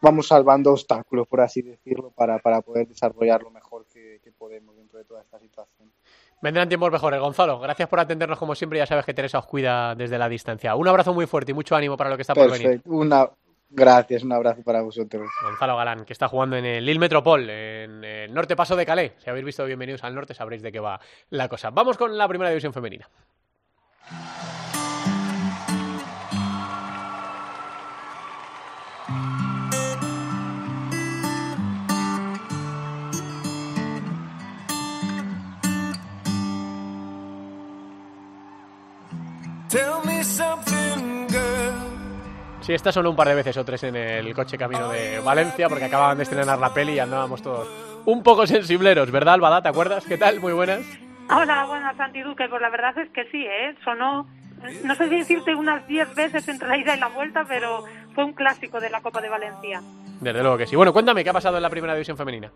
vamos 0.01 0.27
salvando 0.27 0.71
obstáculos, 0.71 1.27
por 1.27 1.41
así 1.41 1.63
decirlo, 1.63 2.11
para, 2.11 2.37
para 2.37 2.61
poder 2.61 2.87
desarrollar 2.87 3.41
lo 3.41 3.49
mejor 3.49 3.85
que, 3.87 4.21
podemos 4.37 4.75
dentro 4.75 4.99
de 4.99 5.05
toda 5.05 5.21
esta 5.21 5.39
situación. 5.39 5.91
Vendrán 6.41 6.67
tiempos 6.67 6.91
mejores, 6.91 7.19
Gonzalo. 7.19 7.59
Gracias 7.59 7.89
por 7.89 7.99
atendernos 7.99 8.37
como 8.37 8.55
siempre. 8.55 8.79
Ya 8.79 8.85
sabes 8.85 9.05
que 9.05 9.13
Teresa 9.13 9.39
os 9.39 9.45
cuida 9.45 9.95
desde 9.95 10.17
la 10.17 10.29
distancia. 10.29 10.75
Un 10.75 10.87
abrazo 10.87 11.13
muy 11.13 11.25
fuerte 11.25 11.51
y 11.51 11.55
mucho 11.55 11.75
ánimo 11.75 11.97
para 11.97 12.09
lo 12.09 12.17
que 12.17 12.21
está 12.21 12.33
por 12.33 12.51
venir. 12.51 12.81
Una... 12.85 13.29
Gracias, 13.67 14.23
un 14.23 14.31
abrazo 14.31 14.61
para 14.63 14.81
vosotros. 14.81 15.27
Gonzalo 15.43 15.75
Galán, 15.75 16.05
que 16.05 16.13
está 16.13 16.27
jugando 16.27 16.55
en 16.55 16.65
el 16.65 16.85
Lille 16.85 16.99
Metropol, 16.99 17.49
en 17.49 18.03
el 18.03 18.33
norte 18.33 18.55
paso 18.55 18.75
de 18.75 18.85
Calais. 18.85 19.13
Si 19.17 19.29
habéis 19.29 19.43
visto 19.43 19.65
Bienvenidos 19.65 20.03
al 20.03 20.13
Norte, 20.13 20.33
sabréis 20.33 20.61
de 20.61 20.71
qué 20.71 20.79
va 20.79 20.99
la 21.31 21.49
cosa. 21.49 21.71
Vamos 21.71 21.97
con 21.97 22.15
la 22.17 22.27
primera 22.27 22.49
división 22.49 22.73
femenina. 22.73 23.09
Sí, 42.65 42.73
esta 42.73 42.91
sonó 42.91 43.11
un 43.11 43.15
par 43.15 43.27
de 43.27 43.35
veces 43.35 43.55
o 43.57 43.63
tres 43.63 43.83
en 43.83 43.95
el 43.95 44.33
coche 44.33 44.57
camino 44.57 44.89
de 44.89 45.19
Valencia 45.19 45.69
porque 45.69 45.85
acababan 45.85 46.17
de 46.17 46.23
estrenar 46.23 46.57
la 46.57 46.73
peli 46.73 46.93
y 46.93 46.99
andábamos 46.99 47.43
todos 47.43 47.69
un 48.05 48.23
poco 48.23 48.47
sensibleros, 48.47 49.11
¿verdad, 49.11 49.35
Albada? 49.35 49.61
¿Te 49.61 49.69
acuerdas? 49.69 50.03
¿Qué 50.05 50.17
tal? 50.17 50.39
Muy 50.39 50.51
buenas. 50.53 50.81
Hola, 51.29 51.65
buenas, 51.65 51.95
Santi 51.95 52.21
Duque. 52.21 52.47
Pues 52.49 52.61
la 52.61 52.69
verdad 52.69 52.97
es 52.97 53.09
que 53.11 53.25
sí, 53.25 53.45
¿eh? 53.45 53.75
Sonó, 53.83 54.27
no 54.83 54.95
sé 54.95 55.09
si 55.09 55.15
decirte 55.15 55.53
unas 55.53 55.87
diez 55.87 56.13
veces 56.15 56.47
entre 56.47 56.67
la 56.67 56.77
ida 56.77 56.95
y 56.95 56.99
la 56.99 57.09
vuelta, 57.09 57.45
pero 57.47 57.83
fue 58.15 58.25
un 58.25 58.33
clásico 58.33 58.79
de 58.79 58.89
la 58.89 59.01
Copa 59.01 59.21
de 59.21 59.29
Valencia. 59.29 59.81
Desde 60.19 60.41
luego 60.41 60.57
que 60.57 60.65
sí. 60.65 60.75
Bueno, 60.75 60.91
cuéntame, 60.91 61.23
¿qué 61.23 61.29
ha 61.29 61.33
pasado 61.33 61.57
en 61.57 61.63
la 61.63 61.69
primera 61.69 61.93
división 61.93 62.17
femenina? 62.17 62.51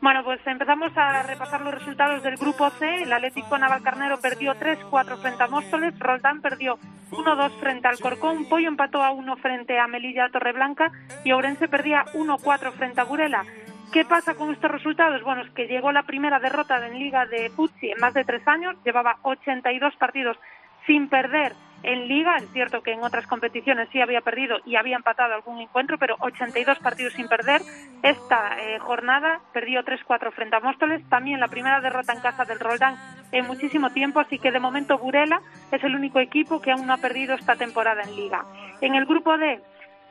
Bueno, 0.00 0.24
pues 0.24 0.40
empezamos 0.46 0.96
a 0.96 1.22
repasar 1.24 1.60
los 1.60 1.74
resultados 1.74 2.22
del 2.22 2.36
grupo 2.36 2.70
C. 2.70 3.02
El 3.02 3.12
Atlético 3.12 3.58
Navalcarnero 3.58 4.18
perdió 4.18 4.54
3-4 4.54 5.18
frente 5.18 5.42
a 5.42 5.46
Móstoles, 5.46 5.98
Roldán 5.98 6.40
perdió 6.40 6.78
1-2 7.10 7.50
frente 7.60 7.86
al 7.86 7.98
Corcón, 7.98 8.48
Pollo 8.48 8.68
empató 8.68 9.02
a 9.02 9.10
1 9.10 9.36
frente 9.36 9.78
a 9.78 9.86
Melilla 9.88 10.30
Torreblanca 10.30 10.90
y 11.22 11.32
Ourense 11.32 11.68
perdía 11.68 12.06
1-4 12.14 12.72
frente 12.72 13.00
a 13.02 13.04
Burela. 13.04 13.44
¿Qué 13.92 14.06
pasa 14.06 14.34
con 14.34 14.54
estos 14.54 14.70
resultados? 14.70 15.22
Bueno, 15.22 15.42
es 15.42 15.50
que 15.50 15.66
llegó 15.66 15.92
la 15.92 16.04
primera 16.04 16.40
derrota 16.40 16.86
en 16.86 16.98
Liga 16.98 17.26
de 17.26 17.50
Futsi 17.50 17.90
en 17.90 18.00
más 18.00 18.14
de 18.14 18.24
tres 18.24 18.46
años, 18.48 18.76
llevaba 18.84 19.18
82 19.22 19.96
partidos 19.96 20.38
sin 20.86 21.08
perder 21.08 21.54
en 21.82 22.08
liga. 22.08 22.36
Es 22.36 22.50
cierto 22.52 22.82
que 22.82 22.92
en 22.92 23.02
otras 23.02 23.26
competiciones 23.26 23.88
sí 23.92 24.00
había 24.00 24.20
perdido 24.20 24.58
y 24.64 24.76
había 24.76 24.96
empatado 24.96 25.34
algún 25.34 25.60
encuentro, 25.60 25.98
pero 25.98 26.16
82 26.20 26.78
partidos 26.78 27.14
sin 27.14 27.28
perder. 27.28 27.62
Esta 28.02 28.58
eh, 28.60 28.78
jornada 28.78 29.40
perdió 29.52 29.82
3-4 29.82 30.32
frente 30.32 30.56
a 30.56 30.60
Móstoles. 30.60 31.06
También 31.08 31.40
la 31.40 31.48
primera 31.48 31.80
derrota 31.80 32.12
en 32.12 32.20
casa 32.20 32.44
del 32.44 32.60
Roldán 32.60 32.96
en 33.32 33.46
muchísimo 33.46 33.90
tiempo, 33.90 34.20
así 34.20 34.38
que 34.38 34.52
de 34.52 34.60
momento 34.60 34.98
Burela 34.98 35.40
es 35.70 35.82
el 35.84 35.94
único 35.94 36.20
equipo 36.20 36.60
que 36.60 36.72
aún 36.72 36.86
no 36.86 36.94
ha 36.94 36.98
perdido 36.98 37.34
esta 37.34 37.56
temporada 37.56 38.02
en 38.02 38.16
liga. 38.16 38.44
En 38.80 38.94
el 38.94 39.06
grupo 39.06 39.36
D, 39.38 39.60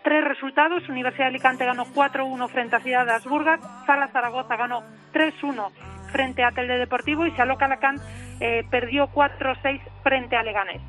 tres 0.04 0.24
resultados. 0.24 0.88
Universidad 0.90 1.26
de 1.26 1.30
Alicante 1.30 1.66
ganó 1.66 1.86
4-1 1.86 2.50
frente 2.50 2.76
a 2.76 2.80
Ciudad 2.80 3.06
de 3.06 3.14
Asburgas. 3.14 3.60
Sala 3.86 4.08
Zaragoza 4.08 4.56
ganó 4.56 4.84
3-1 5.14 5.72
frente 6.12 6.44
a 6.44 6.52
Telde 6.52 6.78
Deportivo 6.78 7.26
y 7.26 7.32
Xaloc 7.32 7.62
Alacant 7.62 8.02
eh, 8.40 8.66
perdió 8.70 9.08
4-6 9.10 9.82
frente 10.04 10.36
a 10.36 10.44
Leganés. 10.44 10.82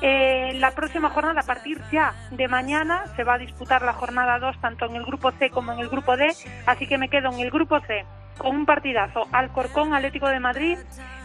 Eh, 0.00 0.52
la 0.56 0.72
próxima 0.72 1.10
jornada, 1.10 1.40
a 1.40 1.44
partir 1.44 1.80
ya 1.90 2.14
de 2.30 2.48
mañana, 2.48 3.04
se 3.16 3.24
va 3.24 3.34
a 3.34 3.38
disputar 3.38 3.82
la 3.82 3.92
jornada 3.92 4.38
2 4.38 4.60
tanto 4.60 4.86
en 4.86 4.96
el 4.96 5.04
grupo 5.04 5.30
C 5.32 5.50
como 5.50 5.72
en 5.72 5.78
el 5.78 5.88
grupo 5.88 6.16
D, 6.16 6.32
así 6.66 6.86
que 6.86 6.98
me 6.98 7.08
quedo 7.08 7.32
en 7.32 7.40
el 7.40 7.50
grupo 7.50 7.80
C 7.80 8.04
con 8.36 8.56
un 8.56 8.66
partidazo 8.66 9.28
Alcorcón 9.32 9.94
Atlético 9.94 10.28
de 10.28 10.40
Madrid, 10.40 10.78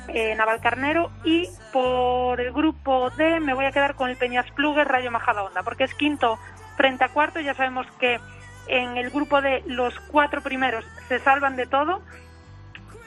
eh, 0.09 0.35
Navalcarnero 0.35 1.11
y 1.23 1.49
por 1.73 2.39
el 2.39 2.51
grupo 2.53 3.09
D 3.11 3.39
me 3.39 3.53
voy 3.53 3.65
a 3.65 3.71
quedar 3.71 3.95
con 3.95 4.09
el 4.09 4.17
Peñas 4.17 4.49
Plugues 4.51 4.87
Rayo 4.87 5.11
Majadahonda, 5.11 5.63
porque 5.63 5.83
es 5.83 5.93
quinto 5.95 6.37
frente 6.77 7.03
a 7.03 7.09
cuarto, 7.09 7.39
ya 7.39 7.55
sabemos 7.55 7.87
que 7.99 8.19
en 8.67 8.97
el 8.97 9.09
grupo 9.09 9.41
D 9.41 9.63
los 9.65 9.99
cuatro 9.99 10.41
primeros 10.41 10.85
se 11.07 11.19
salvan 11.19 11.55
de 11.55 11.65
todo 11.65 12.01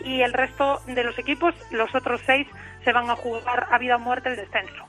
y 0.04 0.22
el 0.22 0.32
resto 0.32 0.80
de 0.86 1.04
los 1.04 1.18
equipos, 1.18 1.54
los 1.70 1.94
otros 1.94 2.20
seis, 2.26 2.46
se 2.84 2.92
van 2.92 3.10
a 3.10 3.16
jugar 3.16 3.66
a 3.70 3.78
vida 3.78 3.96
o 3.96 3.98
muerte 3.98 4.30
el 4.30 4.36
descenso. 4.36 4.84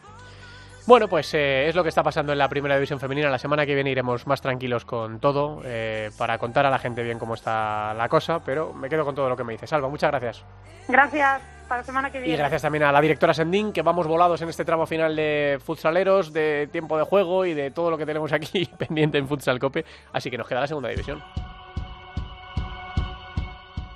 Bueno, 0.85 1.07
pues 1.07 1.33
eh, 1.33 1.69
es 1.69 1.75
lo 1.75 1.83
que 1.83 1.89
está 1.89 2.03
pasando 2.03 2.33
en 2.33 2.37
la 2.37 2.49
primera 2.49 2.75
división 2.75 2.99
femenina. 2.99 3.29
La 3.29 3.37
semana 3.37 3.65
que 3.65 3.73
viene 3.73 3.89
iremos 3.89 4.27
más 4.27 4.41
tranquilos 4.41 4.83
con 4.83 5.19
todo 5.21 5.61
eh, 5.63 6.11
para 6.17 6.37
contar 6.37 6.65
a 6.65 6.69
la 6.69 6.77
gente 6.77 7.03
bien 7.03 7.19
cómo 7.19 7.35
está 7.35 7.93
la 7.93 8.09
cosa, 8.09 8.43
pero 8.43 8.73
me 8.73 8.89
quedo 8.89 9.05
con 9.05 9.15
todo 9.15 9.29
lo 9.29 9.37
que 9.37 9.45
me 9.45 9.53
dice. 9.53 9.65
Salva, 9.65 9.87
muchas 9.87 10.11
gracias. 10.11 10.43
Gracias. 10.89 11.41
Para 11.69 11.79
la 11.79 11.85
semana 11.85 12.11
que 12.11 12.19
viene. 12.19 12.33
Y 12.33 12.37
gracias 12.37 12.61
también 12.61 12.83
a 12.83 12.91
la 12.91 12.99
directora 12.99 13.33
Sendín, 13.33 13.71
que 13.71 13.81
vamos 13.81 14.05
volados 14.05 14.41
en 14.41 14.49
este 14.49 14.65
tramo 14.65 14.85
final 14.85 15.15
de 15.15 15.57
futsaleros, 15.63 16.33
de 16.33 16.67
tiempo 16.69 16.97
de 16.97 17.05
juego 17.05 17.45
y 17.45 17.53
de 17.53 17.71
todo 17.71 17.89
lo 17.89 17.97
que 17.97 18.05
tenemos 18.05 18.33
aquí 18.33 18.65
pendiente 18.77 19.17
en 19.17 19.29
Futsal 19.29 19.59
Cope. 19.59 19.85
Así 20.11 20.29
que 20.29 20.37
nos 20.37 20.47
queda 20.49 20.59
la 20.59 20.67
segunda 20.67 20.89
división. 20.89 21.23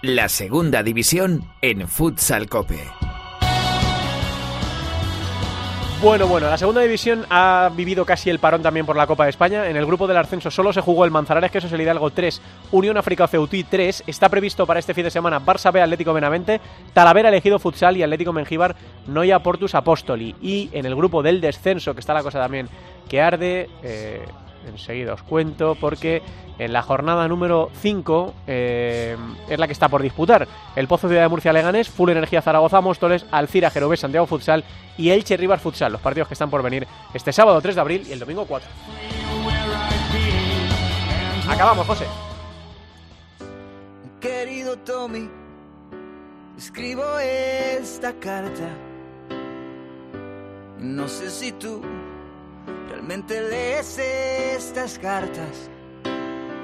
La 0.03 0.29
segunda 0.29 0.83
división 0.83 1.43
en 1.59 1.87
Futsal 1.87 2.47
Cope. 2.47 2.77
Bueno, 6.03 6.27
bueno, 6.27 6.47
la 6.47 6.57
segunda 6.59 6.81
división 6.81 7.25
ha 7.31 7.71
vivido 7.75 8.05
casi 8.05 8.29
el 8.29 8.37
parón 8.37 8.61
también 8.61 8.85
por 8.85 8.95
la 8.95 9.07
Copa 9.07 9.23
de 9.23 9.31
España. 9.31 9.67
En 9.67 9.75
el 9.75 9.87
grupo 9.87 10.05
del 10.05 10.17
ascenso 10.17 10.51
solo 10.51 10.71
se 10.71 10.81
jugó 10.81 11.03
el 11.03 11.09
Manzanares, 11.09 11.49
que 11.49 11.57
eso 11.57 11.65
es 11.65 11.73
el 11.73 11.81
Hidalgo 11.81 12.11
3, 12.11 12.39
Unión 12.73 12.97
África 12.97 13.27
Ceutí 13.27 13.63
3. 13.63 14.03
Está 14.05 14.29
previsto 14.29 14.67
para 14.67 14.79
este 14.79 14.93
fin 14.93 15.05
de 15.05 15.09
semana 15.09 15.43
Barça 15.43 15.71
B, 15.73 15.81
Atlético 15.81 16.13
Benavente, 16.13 16.61
Talavera 16.93 17.29
elegido 17.29 17.57
Futsal 17.57 17.97
y 17.97 18.03
Atlético 18.03 18.31
Mengíbar, 18.31 18.75
Noia 19.07 19.39
Portus 19.39 19.73
Apóstoli. 19.73 20.35
Y 20.39 20.69
en 20.73 20.85
el 20.85 20.95
grupo 20.95 21.23
del 21.23 21.41
descenso, 21.41 21.95
que 21.95 22.01
está 22.01 22.13
la 22.13 22.21
cosa 22.21 22.37
también 22.37 22.69
que 23.09 23.19
arde, 23.19 23.67
eh, 23.81 24.23
enseguida 24.69 25.15
os 25.15 25.23
cuento, 25.23 25.75
porque 25.81 26.21
en 26.59 26.73
la 26.73 26.81
jornada 26.81 27.27
número 27.27 27.69
5 27.81 28.33
eh, 28.47 29.17
es 29.49 29.59
la 29.59 29.67
que 29.67 29.73
está 29.73 29.89
por 29.89 30.01
disputar. 30.01 30.47
El 30.75 30.87
Pozo 30.87 31.07
Ciudad 31.07 31.23
de 31.23 31.27
Murcia 31.29 31.53
Leganés, 31.53 31.89
Full 31.89 32.09
Energía 32.09 32.41
Zaragoza 32.41 32.81
Móstoles, 32.81 33.25
Alcira 33.31 33.69
Jerobés 33.69 33.99
Santiago 33.99 34.25
Futsal 34.25 34.63
y 34.97 35.09
Elche 35.11 35.37
Rivas 35.37 35.61
Futsal, 35.61 35.91
los 35.91 36.01
partidos 36.01 36.27
que 36.27 36.33
están 36.33 36.49
por 36.49 36.63
venir 36.63 36.87
este 37.13 37.31
sábado 37.31 37.61
3 37.61 37.75
de 37.75 37.81
abril 37.81 38.05
y 38.07 38.11
el 38.11 38.19
domingo 38.19 38.45
4. 38.45 38.69
Acabamos, 41.49 41.87
José. 41.87 42.05
Querido 44.19 44.77
Tommy, 44.79 45.29
escribo 46.57 47.03
esta 47.19 48.13
carta. 48.13 48.69
No 50.79 51.07
sé 51.07 51.29
si 51.29 51.51
tú 51.53 51.81
realmente 52.89 53.41
lees 53.41 53.97
estas 53.97 54.99
cartas 54.99 55.69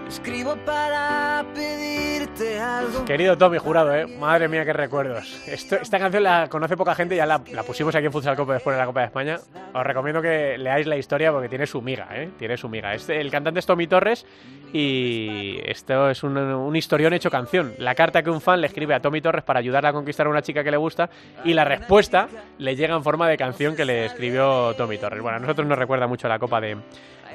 Escribo 0.07 0.55
para 0.57 1.45
pedirte 1.55 2.59
algo. 2.59 3.05
Querido 3.05 3.37
Tommy 3.37 3.57
Jurado, 3.57 3.95
¿eh? 3.95 4.05
Madre 4.05 4.47
mía, 4.47 4.63
qué 4.65 4.73
recuerdos. 4.73 5.47
esta 5.47 5.99
canción 5.99 6.23
la 6.23 6.47
conoce 6.49 6.77
poca 6.77 6.93
gente, 6.93 7.15
ya 7.15 7.25
la, 7.25 7.39
pusimos 7.39 7.95
aquí 7.95 8.05
en 8.05 8.11
Futsal 8.11 8.35
Copa 8.35 8.53
después 8.53 8.75
de 8.75 8.79
la 8.79 8.85
Copa 8.85 8.99
de 8.99 9.05
España. 9.07 9.39
Os 9.73 9.83
recomiendo 9.83 10.21
que 10.21 10.57
leáis 10.57 10.85
la 10.85 10.97
historia 10.97 11.31
porque 11.31 11.49
tiene 11.49 11.65
su 11.65 11.81
miga, 11.81 12.07
¿eh? 12.11 12.29
Tiene 12.37 12.57
su 12.57 12.69
miga. 12.69 12.93
El 12.93 13.31
cantante 13.31 13.59
es 13.59 13.65
Tommy 13.65 13.87
Torres 13.87 14.25
y 14.71 15.59
esto 15.65 16.09
es 16.09 16.21
un, 16.23 16.37
un 16.37 16.75
historión 16.75 17.13
hecho 17.13 17.31
canción. 17.31 17.73
La 17.79 17.95
carta 17.95 18.21
que 18.21 18.29
un 18.29 18.41
fan 18.41 18.61
le 18.61 18.67
escribe 18.67 18.93
a 18.93 18.99
Tommy 18.99 19.21
Torres 19.21 19.43
para 19.43 19.59
ayudarle 19.59 19.89
a 19.89 19.93
conquistar 19.93 20.27
a 20.27 20.29
una 20.29 20.41
chica 20.41 20.63
que 20.63 20.71
le 20.71 20.77
gusta 20.77 21.09
y 21.43 21.53
la 21.53 21.65
respuesta 21.65 22.27
le 22.59 22.75
llega 22.75 22.95
en 22.95 23.03
forma 23.03 23.27
de 23.27 23.37
canción 23.37 23.75
que 23.75 23.85
le 23.85 24.05
escribió 24.05 24.73
Tommy 24.75 24.97
Torres. 24.97 25.21
Bueno, 25.21 25.37
a 25.37 25.39
nosotros 25.39 25.67
nos 25.67 25.77
recuerda 25.77 26.07
mucho 26.07 26.27
la 26.27 26.39
Copa 26.39 26.61
de, 26.61 26.77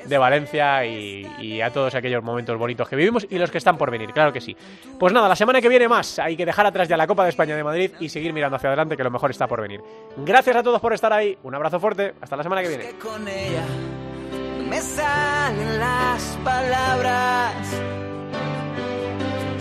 de 0.07 0.19
Valencia 0.19 0.85
y, 0.85 1.61
a 1.61 1.71
todos 1.71 1.95
aquellos 1.95 2.23
momentos 2.23 2.57
bonitos 2.57 2.89
que 2.89 2.97
vivimos 2.97 3.27
y 3.29 3.39
los 3.39 3.51
que 3.51 3.59
están 3.59 3.77
por 3.77 3.91
venir, 3.91 4.13
claro 4.13 4.33
que 4.33 4.41
sí. 4.41 4.57
Pues 4.99 5.13
nada, 5.13 5.29
la 5.29 5.37
semana 5.37 5.61
que 5.61 5.69
viene 5.69 5.89
más. 5.89 6.19
Hay 6.19 6.37
que 6.37 6.47
dejar 6.47 6.67
atrás 6.67 6.89
ya 6.89 6.97
la 6.97 7.07
Copa 7.07 7.25
de 7.25 7.31
España 7.31 7.57
de 7.57 7.65
Madrid 7.65 7.91
y 8.01 8.09
seguir 8.09 8.33
mirando 8.33 8.57
hacia 8.57 8.69
adelante, 8.69 8.97
que 8.97 9.05
lo 9.05 9.11
mejor 9.11 9.31
está 9.31 9.47
por 9.47 9.61
venir. 9.61 9.81
Gracias 10.17 10.57
a 10.57 10.63
todos 10.63 10.81
por 10.81 10.93
estar 10.93 11.13
ahí. 11.13 11.37
Un 11.43 11.55
abrazo 11.55 11.81
fuerte. 11.81 12.15
Hasta 12.21 12.37
la 12.37 12.43
semana 12.43 12.63
que 12.63 12.69
viene. 12.69 12.85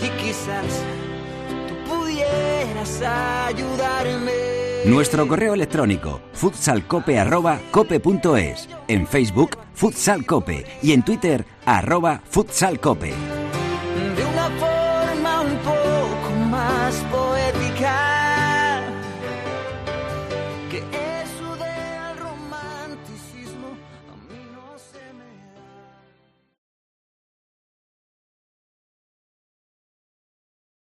Y 0.00 0.08
quizás 0.22 0.84
tú 1.68 1.74
pudieras 1.90 3.02
ayudarme. 3.02 4.67
Nuestro 4.84 5.26
correo 5.26 5.54
electrónico 5.54 6.20
futsalcope.cope.es, 6.32 8.68
en 8.86 9.06
Facebook 9.06 9.58
futsalcope 9.74 10.64
y 10.82 10.92
en 10.92 11.02
Twitter 11.02 11.44
arroba 11.66 12.22
futsalcope. 12.28 13.12
De 14.16 14.24
una 14.24 14.48
forma 14.58 15.40
un 15.40 15.56
poco 15.58 16.30
más 16.48 16.94
poética 17.10 17.37